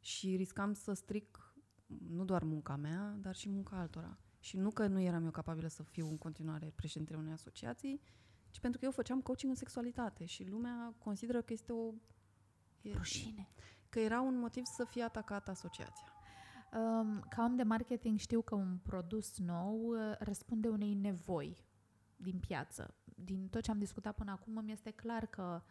[0.00, 1.54] Și riscam să stric
[1.86, 4.18] nu doar munca mea, dar și munca altora.
[4.40, 8.00] Și nu că nu eram eu capabilă să fiu în continuare președintele unei asociații,
[8.50, 11.92] ci pentru că eu făceam coaching în sexualitate și lumea consideră că este o...
[12.82, 13.48] E, rușine.
[13.88, 16.12] că era un motiv să fie atacată asociația.
[16.72, 21.66] Um, ca om de marketing știu că un produs nou uh, răspunde unei nevoi
[22.16, 22.94] din piață.
[23.04, 25.62] Din tot ce am discutat până acum, îmi este clar că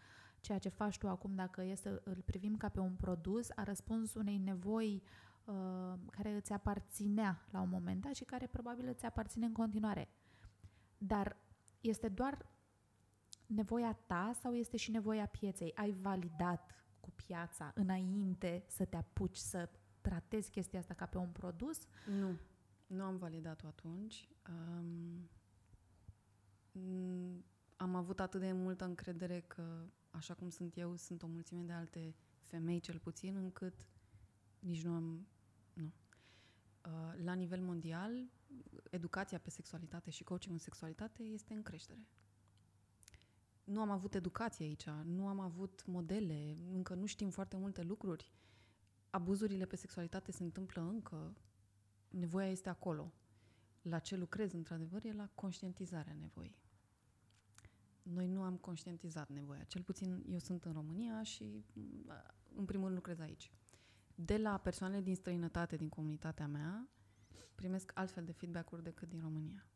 [0.41, 3.63] ceea ce faci tu acum, dacă e să îl privim ca pe un produs, a
[3.63, 5.03] răspuns unei nevoi
[5.45, 10.09] uh, care îți aparținea la un moment dat și care probabil îți aparține în continuare.
[10.97, 11.37] Dar
[11.81, 12.45] este doar
[13.45, 15.71] nevoia ta sau este și nevoia pieței?
[15.75, 19.69] Ai validat cu piața înainte să te apuci să
[20.01, 21.87] tratezi chestia asta ca pe un produs?
[22.19, 22.37] Nu,
[22.87, 24.29] nu am validat-o atunci.
[24.49, 25.29] Um,
[26.71, 27.45] mm,
[27.75, 29.85] am avut atât de multă încredere că,
[30.17, 33.87] așa cum sunt eu, sunt o mulțime de alte femei, cel puțin, încât
[34.59, 35.27] nici nu am...
[35.73, 35.91] Nu.
[36.85, 38.29] Uh, la nivel mondial,
[38.89, 42.07] educația pe sexualitate și coaching în sexualitate este în creștere.
[43.63, 48.33] Nu am avut educație aici, nu am avut modele, încă nu știm foarte multe lucruri.
[49.09, 51.33] Abuzurile pe sexualitate se întâmplă încă,
[52.09, 53.13] nevoia este acolo.
[53.81, 56.55] La ce lucrez, într-adevăr, e la conștientizarea nevoii.
[58.13, 59.63] Noi nu am conștientizat nevoia.
[59.63, 61.65] Cel puțin eu sunt în România și,
[62.55, 63.51] în primul rând, lucrez aici.
[64.15, 66.89] De la persoanele din străinătate, din comunitatea mea,
[67.55, 69.67] primesc altfel de feedback-uri decât din România.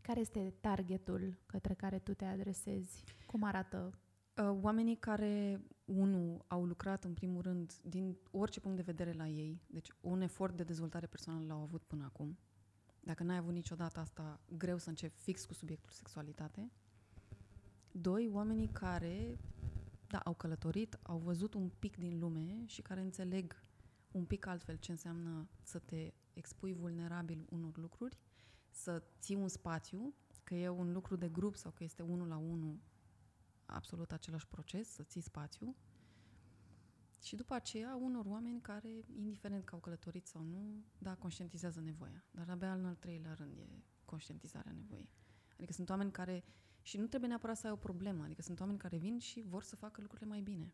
[0.00, 3.04] Care este targetul către care tu te adresezi?
[3.26, 3.98] Cum arată?
[4.36, 9.28] Uh, Oamenii care, unu, au lucrat în primul rând din orice punct de vedere la
[9.28, 12.38] ei, deci un efort de dezvoltare personală l-au avut până acum.
[13.00, 16.70] Dacă n-ai avut niciodată asta, greu să începi fix cu subiectul sexualitate.
[17.92, 19.38] Doi, oamenii care,
[20.06, 23.62] da, au călătorit, au văzut un pic din lume și care înțeleg
[24.10, 28.18] un pic altfel ce înseamnă să te expui vulnerabil unor lucruri,
[28.70, 30.14] să ții un spațiu,
[30.44, 32.80] că e un lucru de grup sau că este unul la unul,
[33.66, 35.76] absolut același proces, să ții spațiu.
[37.22, 42.24] Și după aceea, unor oameni care, indiferent că au călătorit sau nu, da, conștientizează nevoia.
[42.30, 45.10] Dar abia în al treilea rând e conștientizarea nevoii.
[45.56, 46.44] Adică sunt oameni care,
[46.82, 49.62] și nu trebuie neapărat să ai o problemă, adică sunt oameni care vin și vor
[49.62, 50.72] să facă lucrurile mai bine.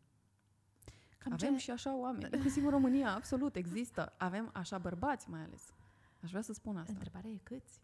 [1.19, 1.59] Cam Avem ce...
[1.59, 4.15] și așa oameni, inclusiv în România, absolut, există.
[4.19, 5.75] Avem așa bărbați mai ales.
[6.23, 6.93] Aș vrea să spun asta.
[6.93, 7.83] Întrebarea e câți?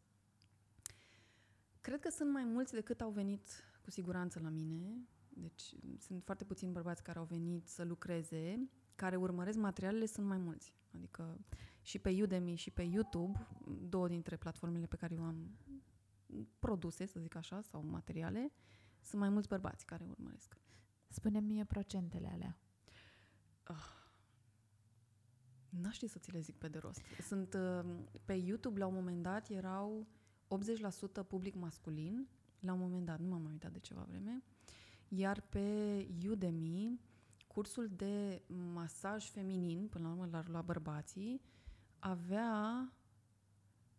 [1.81, 3.49] Cred că sunt mai mulți decât au venit
[3.83, 5.09] cu siguranță la mine.
[5.29, 10.39] Deci sunt foarte puțini bărbați care au venit să lucreze, care urmăresc materialele, sunt mai
[10.39, 10.75] mulți.
[10.95, 11.41] Adică
[11.83, 13.47] și pe Udemy și pe YouTube,
[13.89, 15.51] două dintre platformele pe care eu am
[16.59, 18.53] produse, să zic așa, sau materiale,
[19.01, 20.57] sunt mai mulți bărbați care urmăresc.
[21.09, 22.59] Spune-mi mie procentele alea.
[25.69, 27.01] N-aș ști să ți le zic pe de rost.
[27.27, 27.95] Sunt uh,
[28.25, 30.07] pe YouTube la un moment dat erau
[31.25, 32.29] 80% public masculin,
[32.61, 34.43] la un moment dat, nu m-am mai uitat de ceva vreme,
[35.09, 37.01] iar pe Udemy
[37.47, 38.43] cursul de
[38.73, 41.41] masaj feminin, până la urmă l-ar lua bărbații,
[41.99, 42.93] avea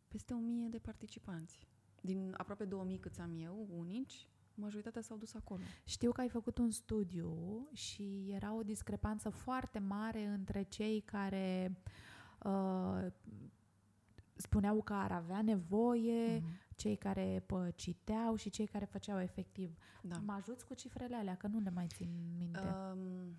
[0.08, 1.68] peste 1000 de participanți.
[2.06, 5.62] Din aproape 2000 câți am eu, unici, majoritatea s-au dus acolo.
[5.84, 11.78] Știu că ai făcut un studiu și era o discrepanță foarte mare între cei care
[12.44, 13.06] uh,
[14.36, 16.50] spuneau că ar avea nevoie Mhm.
[16.76, 19.78] cei care pă, citeau și cei care făceau efectiv.
[20.02, 20.18] Da.
[20.18, 22.60] Mă ajuți cu cifrele alea, că nu le mai țin minte.
[22.60, 23.36] Um,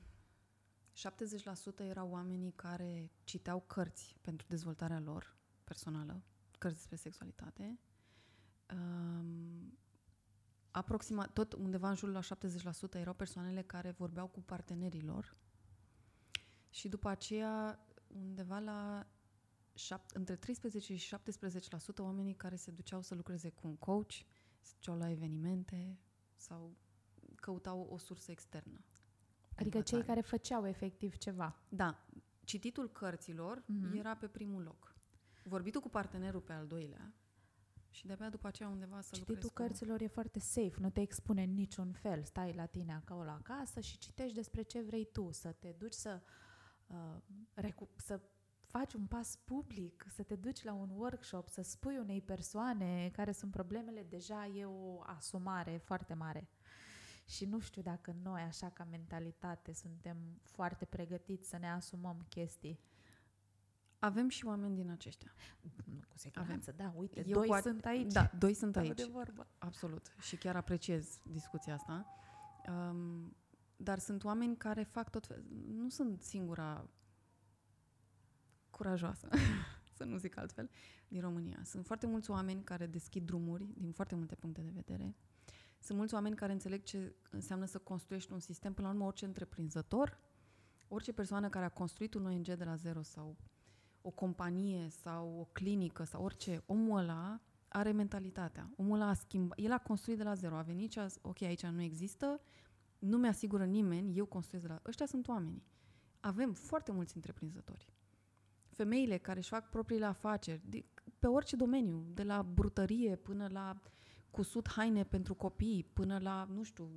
[0.92, 6.22] 70% erau oamenii care citeau cărți pentru dezvoltarea lor personală,
[6.58, 7.78] cărți despre sexualitate.
[8.72, 9.78] Um,
[10.70, 15.36] aproximat, tot undeva în jurul la 70% erau persoanele care vorbeau cu partenerii lor
[16.70, 19.06] și după aceea undeva la
[19.74, 24.12] șap- între 13 și 17% oamenii care se duceau să lucreze cu un coach,
[24.60, 25.98] se duceau la evenimente
[26.36, 26.76] sau
[27.34, 28.78] căutau o sursă externă.
[28.78, 30.04] de adică cei învățare.
[30.06, 31.56] care făceau efectiv ceva.
[31.68, 32.06] Da,
[32.44, 33.96] cititul cărților Mhm.
[33.96, 34.94] era pe primul loc.
[35.42, 37.12] Vorbitul cu partenerul pe al doilea
[37.94, 39.62] și de-abia după aceea undeva să Cititul lucrezi cu...
[39.62, 42.24] cărților e foarte safe, nu te expune în niciun fel.
[42.24, 46.20] Stai la tine acolo acasă și citești despre ce vrei tu, să te duci să,
[46.86, 47.16] uh,
[47.54, 48.20] recu- să
[48.60, 53.32] faci un pas public, să te duci la un workshop, să spui unei persoane care
[53.32, 56.48] sunt problemele, deja e o asumare foarte mare.
[57.26, 62.80] Și nu știu dacă noi, așa ca mentalitate, suntem foarte pregătiți să ne asumăm chestii.
[64.04, 65.34] Avem și oameni din aceștia.
[65.60, 65.70] Nu,
[66.08, 68.12] cu siguranță, da, uite, Eu doi cu a- sunt aici.
[68.12, 68.96] Da, doi sunt Stau aici.
[68.96, 69.46] de vorbă.
[69.58, 70.14] Absolut.
[70.20, 72.06] Și chiar apreciez discuția asta.
[72.68, 73.36] Um,
[73.76, 75.44] dar sunt oameni care fac tot fel...
[75.68, 76.88] Nu sunt singura
[78.70, 79.28] curajoasă,
[79.96, 80.70] să nu zic altfel,
[81.08, 81.60] din România.
[81.64, 85.14] Sunt foarte mulți oameni care deschid drumuri din foarte multe puncte de vedere.
[85.78, 88.74] Sunt mulți oameni care înțeleg ce înseamnă să construiești un sistem.
[88.74, 90.18] Până la urmă, orice întreprinzător,
[90.88, 93.36] orice persoană care a construit un ONG de la zero sau
[94.06, 98.70] o companie sau o clinică sau orice, omul ăla are mentalitatea.
[98.76, 101.18] Omul ăla a schimbat, el a construit de la zero, a venit și a zis,
[101.22, 102.40] ok, aici nu există,
[102.98, 104.80] nu mi-asigură nimeni, eu construiesc de la...
[104.86, 105.64] Ăștia sunt oamenii.
[106.20, 107.92] Avem foarte mulți întreprinzători.
[108.66, 110.84] Femeile care își fac propriile afaceri, de,
[111.18, 113.82] pe orice domeniu, de la brutărie până la
[114.30, 116.90] cusut haine pentru copii, până la, nu știu,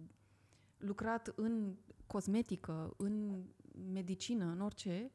[0.77, 1.75] lucrat în
[2.07, 3.43] cosmetică, în
[3.91, 5.11] medicină, în orice,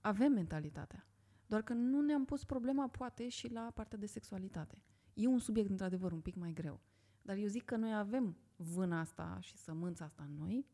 [0.00, 1.06] avem mentalitatea.
[1.52, 4.82] Doar că nu ne-am pus problema, poate, și la partea de sexualitate.
[5.14, 6.80] E un subiect, într-adevăr, un pic mai greu.
[7.22, 10.66] Dar eu zic că noi avem vâna asta și sămânța asta în noi.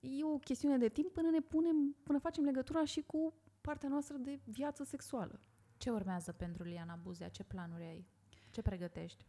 [0.00, 4.16] E o chestiune de timp până ne punem, până facem legătura și cu partea noastră
[4.16, 5.40] de viață sexuală.
[5.76, 7.28] Ce urmează pentru Liana Buzea?
[7.28, 8.06] Ce planuri ai?
[8.50, 9.26] Ce pregătești?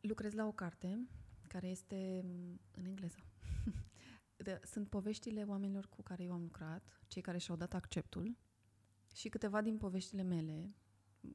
[0.00, 1.08] Lucrez la o carte
[1.48, 3.18] care este m, în engleză.
[4.44, 8.36] De- Sunt poveștile oamenilor cu care eu am lucrat, cei care și-au dat acceptul
[9.14, 10.74] și câteva din poveștile mele,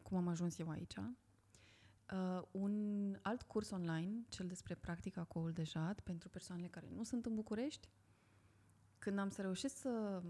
[0.01, 0.95] cum am ajuns eu aici.
[0.95, 6.89] Uh, un alt curs online, cel despre practica cu oul de jad, pentru persoanele care
[6.95, 7.89] nu sunt în București.
[8.97, 10.23] Când am să reușesc să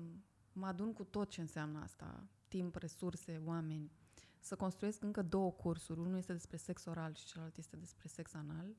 [0.53, 3.91] mă adun cu tot ce înseamnă asta, timp, resurse, oameni,
[4.39, 5.99] să construiesc încă două cursuri.
[5.99, 8.75] Unul este despre sex oral și celălalt este despre sex anal.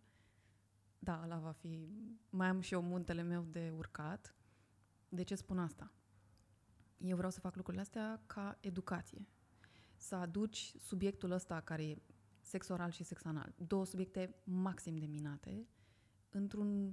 [0.99, 1.89] Da, ăla va fi...
[2.31, 4.35] Mai am și eu muntele meu de urcat.
[5.09, 5.93] De ce spun asta?
[7.05, 9.27] Eu vreau să fac lucrurile astea ca educație.
[9.97, 12.03] Să aduci subiectul ăsta care e
[12.41, 15.67] sex oral și sex anal, două subiecte maxim de minate,
[16.31, 16.93] într-un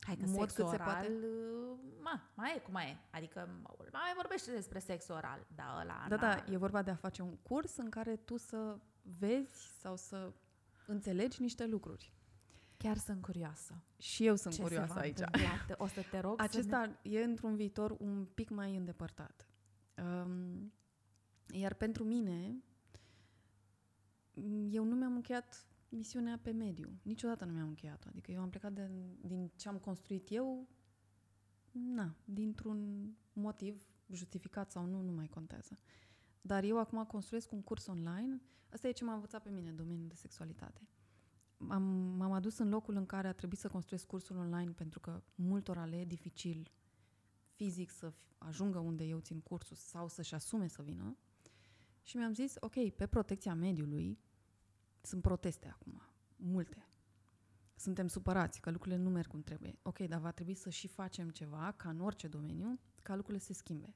[0.00, 1.08] Hai că Mod sex cât se oral, poate.
[1.08, 2.96] uh, ma, mai e cum mai e.
[3.10, 3.48] Adică
[3.92, 6.34] mai vorbește despre sex oral, da, ăla, Da, na.
[6.34, 8.78] da, e vorba de a face un curs în care tu să
[9.18, 10.32] vezi sau să
[10.86, 12.12] înțelegi niște lucruri.
[12.82, 13.82] Chiar sunt curioasă.
[13.98, 15.18] Și eu sunt Ce curioasă se va aici.
[15.18, 15.64] întâmpla?
[15.66, 16.48] Te- O să te rog să ne...
[16.48, 19.48] Acesta e într-un viitor un pic mai îndepărtat.
[20.24, 20.72] Um,
[21.50, 22.62] iar pentru mine,
[24.34, 26.98] m, eu nu mi-am încheiat misiunea pe mediu.
[27.02, 28.08] Niciodată nu mi-am încheiat-o.
[28.08, 28.90] Adică eu am plecat de,
[29.20, 30.68] din ce am construit eu,
[31.70, 35.78] na, dintr-un motiv justificat sau nu, nu mai contează.
[36.40, 38.40] Dar eu acum construiesc un curs online.
[38.72, 40.80] Asta e ce m-a învățat pe mine, domeniul de sexualitate.
[41.68, 41.82] Am,
[42.16, 45.84] m-am adus în locul în care a trebuit să construiesc cursul online pentru că multora
[45.84, 46.70] le e dificil
[47.54, 51.16] fizic să f- ajungă unde eu țin cursul sau să-și asume să vină.
[52.02, 54.18] Și mi-am zis, ok, pe protecția mediului
[55.00, 56.02] sunt proteste acum,
[56.36, 56.86] multe.
[57.74, 59.78] Suntem supărați că lucrurile nu merg cum trebuie.
[59.82, 63.52] Ok, dar va trebui să și facem ceva, ca în orice domeniu, ca lucrurile să
[63.52, 63.94] se schimbe.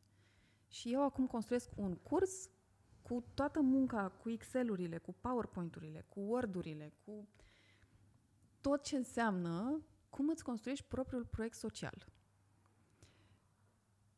[0.69, 2.51] Și eu acum construiesc un curs
[3.03, 7.29] cu toată munca, cu Excel-urile, cu PowerPoint-urile, cu Word-urile, cu
[8.67, 12.07] tot ce înseamnă cum îți construiești propriul proiect social.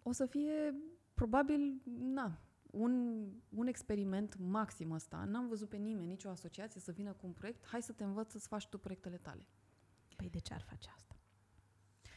[0.03, 0.75] O să fie
[1.15, 5.25] probabil, na, un, un experiment maxim ăsta.
[5.25, 8.31] N-am văzut pe nimeni, nicio asociație să vină cu un proiect, hai să te învăț
[8.31, 9.49] să-ți faci tu proiectele tale.
[10.17, 11.17] Păi de ce ar face asta?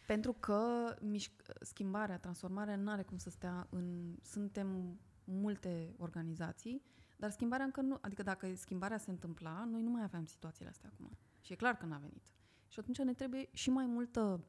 [0.07, 4.15] Pentru că mișc- schimbarea, transformarea nu are cum să stea în...
[4.21, 6.83] Suntem multe organizații,
[7.17, 7.97] dar schimbarea încă nu...
[8.01, 11.17] Adică dacă schimbarea se întâmpla, noi nu mai aveam situațiile astea acum.
[11.41, 12.23] Și e clar că n-a venit.
[12.67, 14.43] Și atunci ne trebuie și mai multă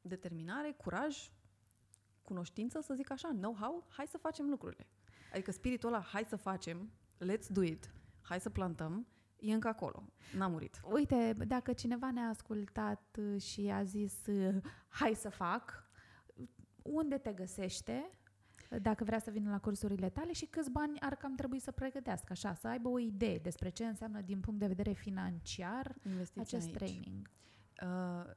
[0.00, 1.30] determinare, curaj,
[2.22, 4.86] cunoștință, să zic așa, know-how, hai să facem lucrurile.
[5.32, 7.90] Adică spiritul ăla, hai să facem, let's do it,
[8.20, 9.06] hai să plantăm,
[9.38, 10.02] e încă acolo,
[10.36, 10.80] n-a murit.
[10.84, 14.54] Uite, dacă cineva ne-a ascultat uh, și a zis uh,
[14.88, 15.88] hai să fac,
[16.82, 18.10] unde te găsește?
[18.82, 22.26] Dacă vrea să vină la cursurile tale și câți bani ar cam trebui să pregătească,
[22.32, 26.66] așa, să aibă o idee despre ce înseamnă din punct de vedere financiar Investiția acest
[26.66, 26.76] aici.
[26.76, 27.30] training.
[27.82, 28.30] Uh,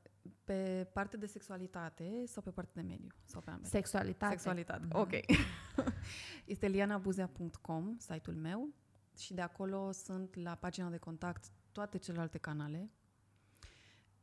[0.44, 3.08] pe parte de sexualitate sau pe parte de mediu?
[3.26, 3.70] Sau pe ambele?
[3.70, 4.32] Sexualitate.
[4.32, 4.98] Sexualitate, Mhm.
[5.00, 5.12] ok.
[6.46, 8.70] este lianabuzea.com, site-ul meu,
[9.18, 12.90] și de acolo sunt la pagina de contact toate celelalte canale.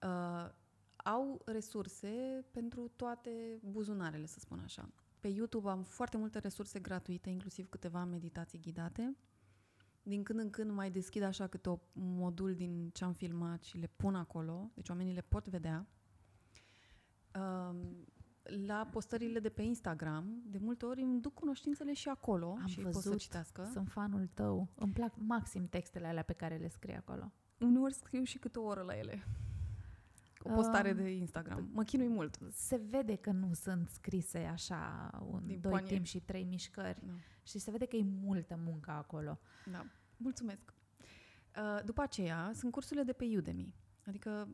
[0.03, 0.51] Uh,
[0.97, 3.31] au resurse pentru toate
[3.63, 4.89] buzunarele, să spun așa.
[5.25, 9.17] Pe YouTube am foarte multe resurse gratuite, inclusiv câteva meditații ghidate.
[10.03, 13.79] Din când în când mai deschid așa câte o modul din ce am filmat și
[13.79, 15.87] le pun acolo, deci oamenii le pot vedea.
[17.35, 18.07] Um,
[18.67, 22.79] la postările de pe Instagram, de multe ori îmi duc cunoștințele și acolo Am și
[22.79, 23.21] ei pot să văzut.
[23.21, 23.69] citească.
[23.73, 24.69] Sunt fanul tău.
[24.75, 27.33] Îmi plac maxim textele alea pe care le scrii acolo.
[27.61, 29.27] Uneori scriu și câte o oră la ele.
[30.47, 31.69] O postare Um, de Instagram.
[31.73, 32.39] Mă chinui mult.
[32.51, 35.89] Se vede că nu sunt scrise așa un, Din doi poanie.
[35.89, 37.01] timp și trei mișcări.
[37.07, 37.13] Da.
[37.43, 39.39] Și se vede că e multă muncă acolo.
[39.71, 40.75] Da, mulțumesc.
[41.57, 43.75] Uh, După aceea, sunt cursurile de pe Udemy.
[44.07, 44.49] Adică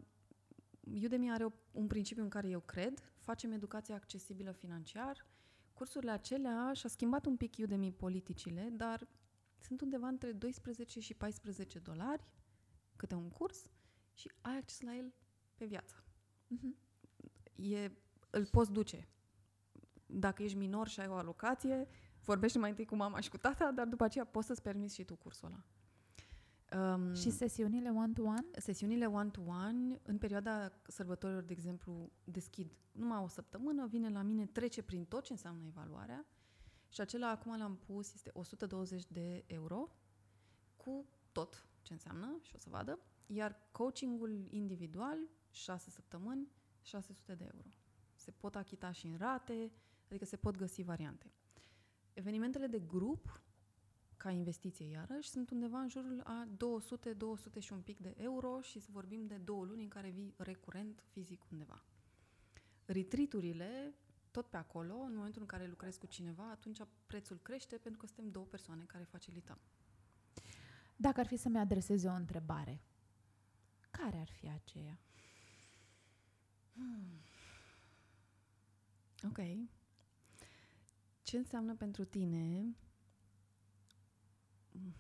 [1.05, 5.27] Udemy are o, un principiu în care eu cred, facem educație accesibilă financiar.
[5.73, 9.09] Cursurile acelea și-a schimbat un pic Udemy politicile, dar
[9.59, 12.25] sunt undeva între 12 și 14 dolari
[12.97, 13.71] câte un curs
[14.15, 15.13] și ai acces la el
[15.61, 15.95] pe viață.
[16.47, 16.77] Mhm.
[17.55, 17.91] E,
[18.31, 19.09] îl poți duce.
[20.07, 21.89] Dacă ești minor și ai o alocație,
[22.25, 25.05] vorbește mai întâi cu mama și cu tata, dar după aceea poți să-ți permiți și
[25.05, 25.65] tu cursul ăla.
[26.95, 28.47] Um, Și sesiunile one-to-one?
[28.53, 34.83] Sesiunile one-to-one, în perioada sărbătorilor, de exemplu, deschid numai o săptămână, vine la mine, trece
[34.83, 36.27] prin tot ce înseamnă evaluarea
[36.89, 39.89] și acela acum l-am pus, este 120 de euro
[40.77, 45.19] cu tot ce înseamnă și o să vadă, iar coachingul individual,
[45.51, 46.49] 6 săptămâni,
[46.83, 47.69] 600 de euro.
[48.15, 49.73] Se pot achita și în rate,
[50.09, 51.33] adică se pot găsi variante.
[52.13, 53.43] Evenimentele de grup,
[54.17, 58.61] ca investiție iarăși, sunt undeva în jurul a 200, 200 și un pic de euro
[58.61, 61.85] și să vorbim de două luni în care vii recurent fizic undeva.
[62.85, 63.95] Retreaturile,
[64.31, 68.07] tot pe acolo, în momentul în care lucrezi cu cineva, atunci prețul crește pentru că
[68.07, 69.59] suntem două persoane care facilităm.
[70.97, 72.83] Dacă ar fi să-mi adreseze o întrebare,
[73.91, 74.99] care ar fi aceea?
[79.25, 79.39] Ok.
[81.23, 82.75] Ce înseamnă pentru tine
[84.73, 84.95] mm,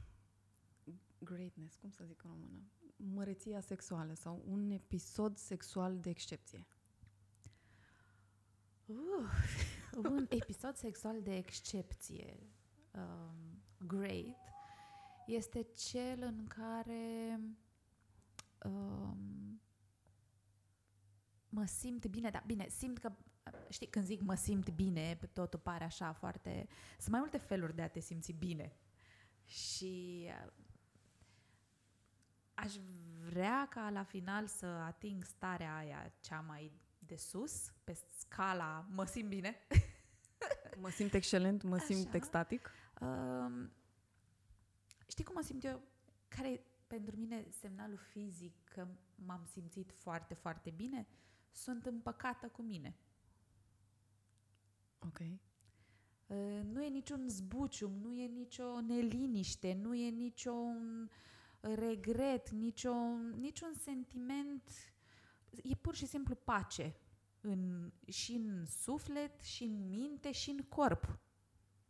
[1.18, 2.62] greatness, cum să zic în română?
[2.96, 6.66] Măreția sexuală sau un episod sexual de excepție.
[9.96, 12.46] Un episod sexual de excepție,
[12.94, 14.38] um, great,
[15.26, 17.40] este cel în care
[18.64, 19.39] um,
[21.50, 23.12] mă simt bine, dar bine, simt că,
[23.68, 26.68] știi, când zic mă simt bine, totul pare așa foarte...
[26.98, 28.72] Sunt mai multe feluri de a te simți bine.
[29.44, 30.52] Și uh,
[32.54, 32.74] aș
[33.24, 39.04] vrea ca la final să ating starea aia cea mai de sus, pe scala mă
[39.04, 39.56] simt bine.
[40.80, 42.16] Mă simt excelent, mă simt Așa.
[42.16, 42.70] extatic.
[43.00, 43.72] Um,
[45.08, 45.82] știi cum mă simt eu?
[46.28, 51.06] Care e pentru mine semnalul fizic că m-am simțit foarte, foarte bine?
[51.50, 52.96] Sunt împăcată cu mine.
[54.98, 55.18] Ok.
[55.18, 61.10] Uh, nu e niciun zbucium, nu e nicio neliniște, nu e niciun
[61.60, 62.94] regret, nicio,
[63.36, 64.70] niciun sentiment.
[65.62, 66.94] E pur și simplu pace
[67.40, 71.18] în, și în suflet, și în minte, și în corp.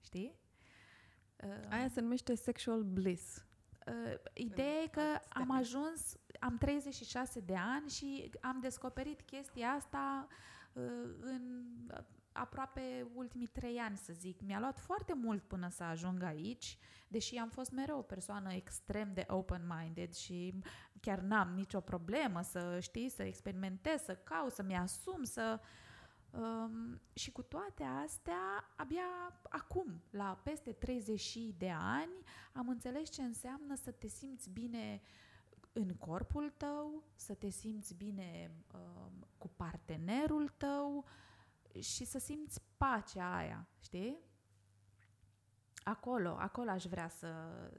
[0.01, 0.35] Știi?
[1.45, 3.45] Uh, Aia se numește sexual bliss.
[3.87, 5.57] Uh, ideea e că alt am termen.
[5.57, 10.27] ajuns, am 36 de ani și am descoperit chestia asta
[10.73, 10.83] uh,
[11.21, 11.99] în uh,
[12.33, 14.41] aproape ultimii trei ani, să zic.
[14.41, 16.79] Mi-a luat foarte mult până să ajung aici,
[17.09, 20.55] deși am fost mereu o persoană extrem de open-minded și
[21.01, 25.61] chiar n-am nicio problemă să știi, să experimentez, să caut, să-mi asum, să...
[26.33, 32.13] Um, și cu toate astea, abia acum, la peste 30 de ani,
[32.53, 35.01] am înțeles ce înseamnă să te simți bine
[35.73, 41.05] în corpul tău, să te simți bine uh, cu partenerul tău
[41.79, 44.19] și să simți pacea aia, știi?
[45.83, 47.33] Acolo, acolo aș vrea să,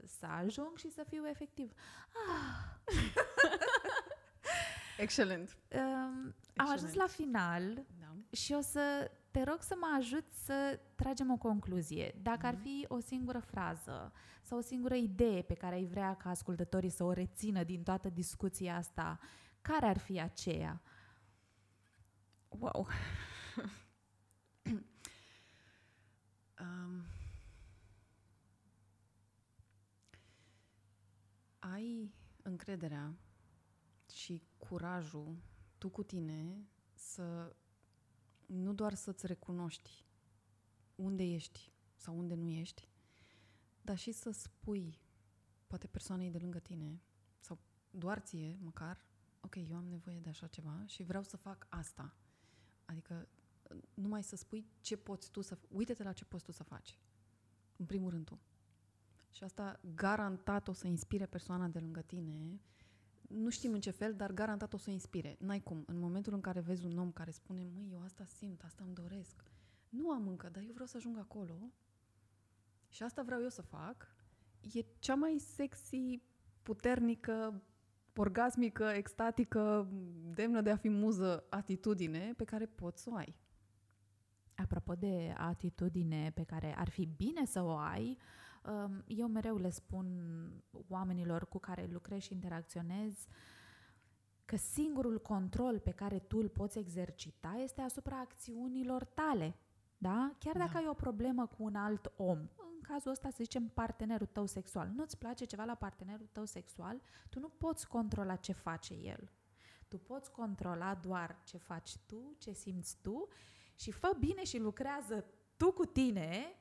[0.06, 1.72] să ajung și să fiu efectiv.
[2.28, 2.94] Ah.
[4.98, 5.56] Excelent.
[5.74, 8.14] Um, am ajuns la final Da.
[8.36, 12.14] și o să te rog să mă ajut să tragem o concluzie.
[12.22, 12.62] Dacă ar Mhm.
[12.62, 14.12] fi o singură frază
[14.42, 18.08] sau o singură idee pe care ai vrea ca ascultătorii să o rețină din toată
[18.08, 19.18] discuția asta,
[19.60, 20.82] care ar fi aceea?
[22.48, 22.86] Wow.
[26.60, 27.04] um,
[31.58, 32.12] ai
[32.42, 33.14] încrederea
[34.14, 35.36] și curajul
[35.78, 37.56] tu cu tine să
[38.46, 40.06] nu doar să-ți recunoști
[40.94, 42.88] unde ești sau unde nu ești,
[43.82, 45.00] dar și să spui
[45.66, 47.02] poate persoanei de lângă tine
[47.38, 47.58] sau
[47.90, 49.04] doar ție măcar,
[49.40, 52.14] ok, eu am nevoie de așa ceva și vreau să fac asta.
[52.84, 53.28] Adică
[53.94, 55.58] numai să spui ce poți tu să...
[55.68, 56.98] Uite-te la ce poți tu să faci.
[57.76, 58.40] În primul rând tu.
[59.30, 62.60] Și asta garantat o să inspire persoana de lângă tine.
[63.34, 65.36] Nu știm în ce fel, dar garantat o să inspire.
[65.38, 65.84] N-ai cum.
[65.86, 68.94] În momentul în care vezi un om care spune, măi, eu asta simt, asta îmi
[68.94, 69.42] doresc.
[69.88, 71.72] Nu am încă, dar eu vreau să ajung acolo.
[72.88, 74.14] Și asta vreau eu să fac.
[74.72, 76.22] E cea mai sexy,
[76.62, 77.62] puternică,
[78.16, 79.88] orgasmică, extatică,
[80.34, 83.36] demnă de a fi muză atitudine pe care poți să o ai.
[84.56, 88.16] Apropo de atitudine pe care ar fi bine să o ai, um,
[89.06, 90.06] eu mereu le spun
[90.88, 93.26] oamenilor cu care lucrez și interacționez
[94.44, 99.56] că singurul control pe care tu îl poți exercita este asupra acțiunilor tale.
[99.98, 100.34] Da?
[100.38, 100.78] Chiar dacă Da.
[100.78, 104.88] ai o problemă cu un alt om, în cazul ăsta să zicem partenerul tău sexual,
[104.88, 109.30] nu-ți place ceva la partenerul tău sexual, tu nu poți controla ce face el.
[109.88, 113.28] Tu poți controla doar ce faci tu, ce simți tu
[113.74, 115.24] și fă bine și lucrează
[115.56, 116.56] tu cu tine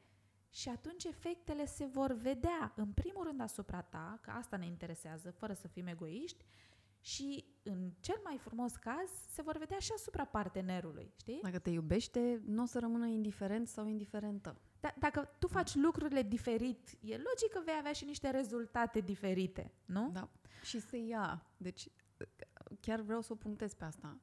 [0.52, 5.32] și atunci efectele se vor vedea, în primul rând asupra ta, că asta ne interesează,
[5.32, 6.46] fără să fim egoiști,
[7.04, 11.40] și în cel mai frumos caz se vor vedea și asupra partenerului, știi?
[11.44, 14.62] Dacă te iubește, nu o să rămână indiferent sau indiferentă.
[14.80, 19.74] Da, dacă tu faci lucrurile diferit, e logic că vei avea și niște rezultate diferite,
[19.86, 20.10] nu?
[20.14, 20.30] Da.
[20.64, 21.46] Și se ia.
[21.58, 21.88] Deci,
[22.80, 24.20] chiar vreau să o punctez pe asta.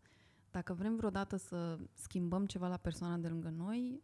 [0.51, 4.03] Dacă vrem vreodată să schimbăm ceva la persoana de lângă noi,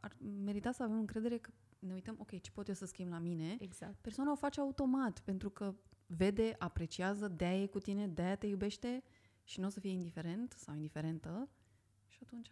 [0.00, 1.50] ar merita să avem încredere că
[1.86, 3.56] ne uităm, ok, ce pot eu să schimb la mine?
[3.60, 3.96] Exact.
[4.00, 5.74] Persoana o face automat, pentru că
[6.06, 9.02] vede, apreciază, de-aia e cu tine, de-aia te iubește
[9.44, 11.48] și nu o să fie indiferent sau indiferentă.
[12.08, 12.48] Și atunci,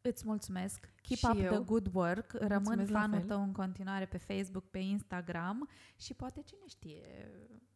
[0.00, 0.80] Îți mulțumesc.
[1.02, 1.50] Keep Și up eu.
[1.52, 2.32] the good work.
[2.32, 3.26] Rămân Mulțumesc la fanul fel.
[3.28, 7.30] tău în continuare pe Facebook, pe Instagram și poate cine știe,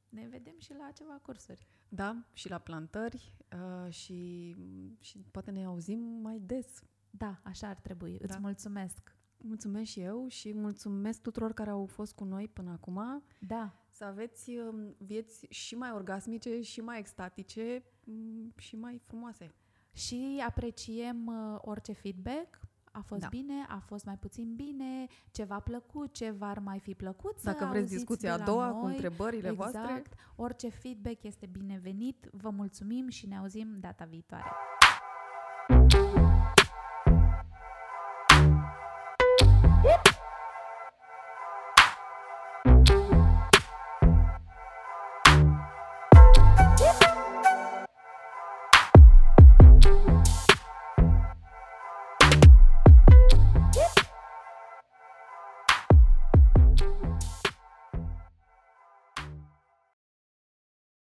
[0.08, 1.66] ne vedem și la ceva cursuri.
[1.88, 3.36] da, și la plantări
[3.84, 4.56] uh, și,
[5.00, 6.82] și poate ne auzim mai des.
[7.10, 8.12] Da, așa ar trebui.
[8.20, 8.38] Îți Da.
[8.38, 9.14] mulțumesc.
[9.42, 13.22] Mulțumesc și eu și mulțumesc tuturor care au fost cu noi până acum.
[13.38, 19.54] Da, Să aveți um, vieți și mai orgasmice, și mai extatice, um, și mai frumoase.
[19.92, 22.58] și apreciem uh, orice feedback.
[22.92, 23.28] A fost Da.
[23.28, 27.44] bine, a fost mai puțin bine, ce v-a plăcut, ce v-ar mai fi plăcut să
[27.50, 28.92] Dacă vreți auziți discuția de a la doua cu noi.
[28.94, 29.72] întrebările exact.
[29.72, 30.02] voastre,
[30.36, 32.28] Orice feedback este binevenit.
[32.32, 34.44] Vă mulțumim și ne auzim data viitoare.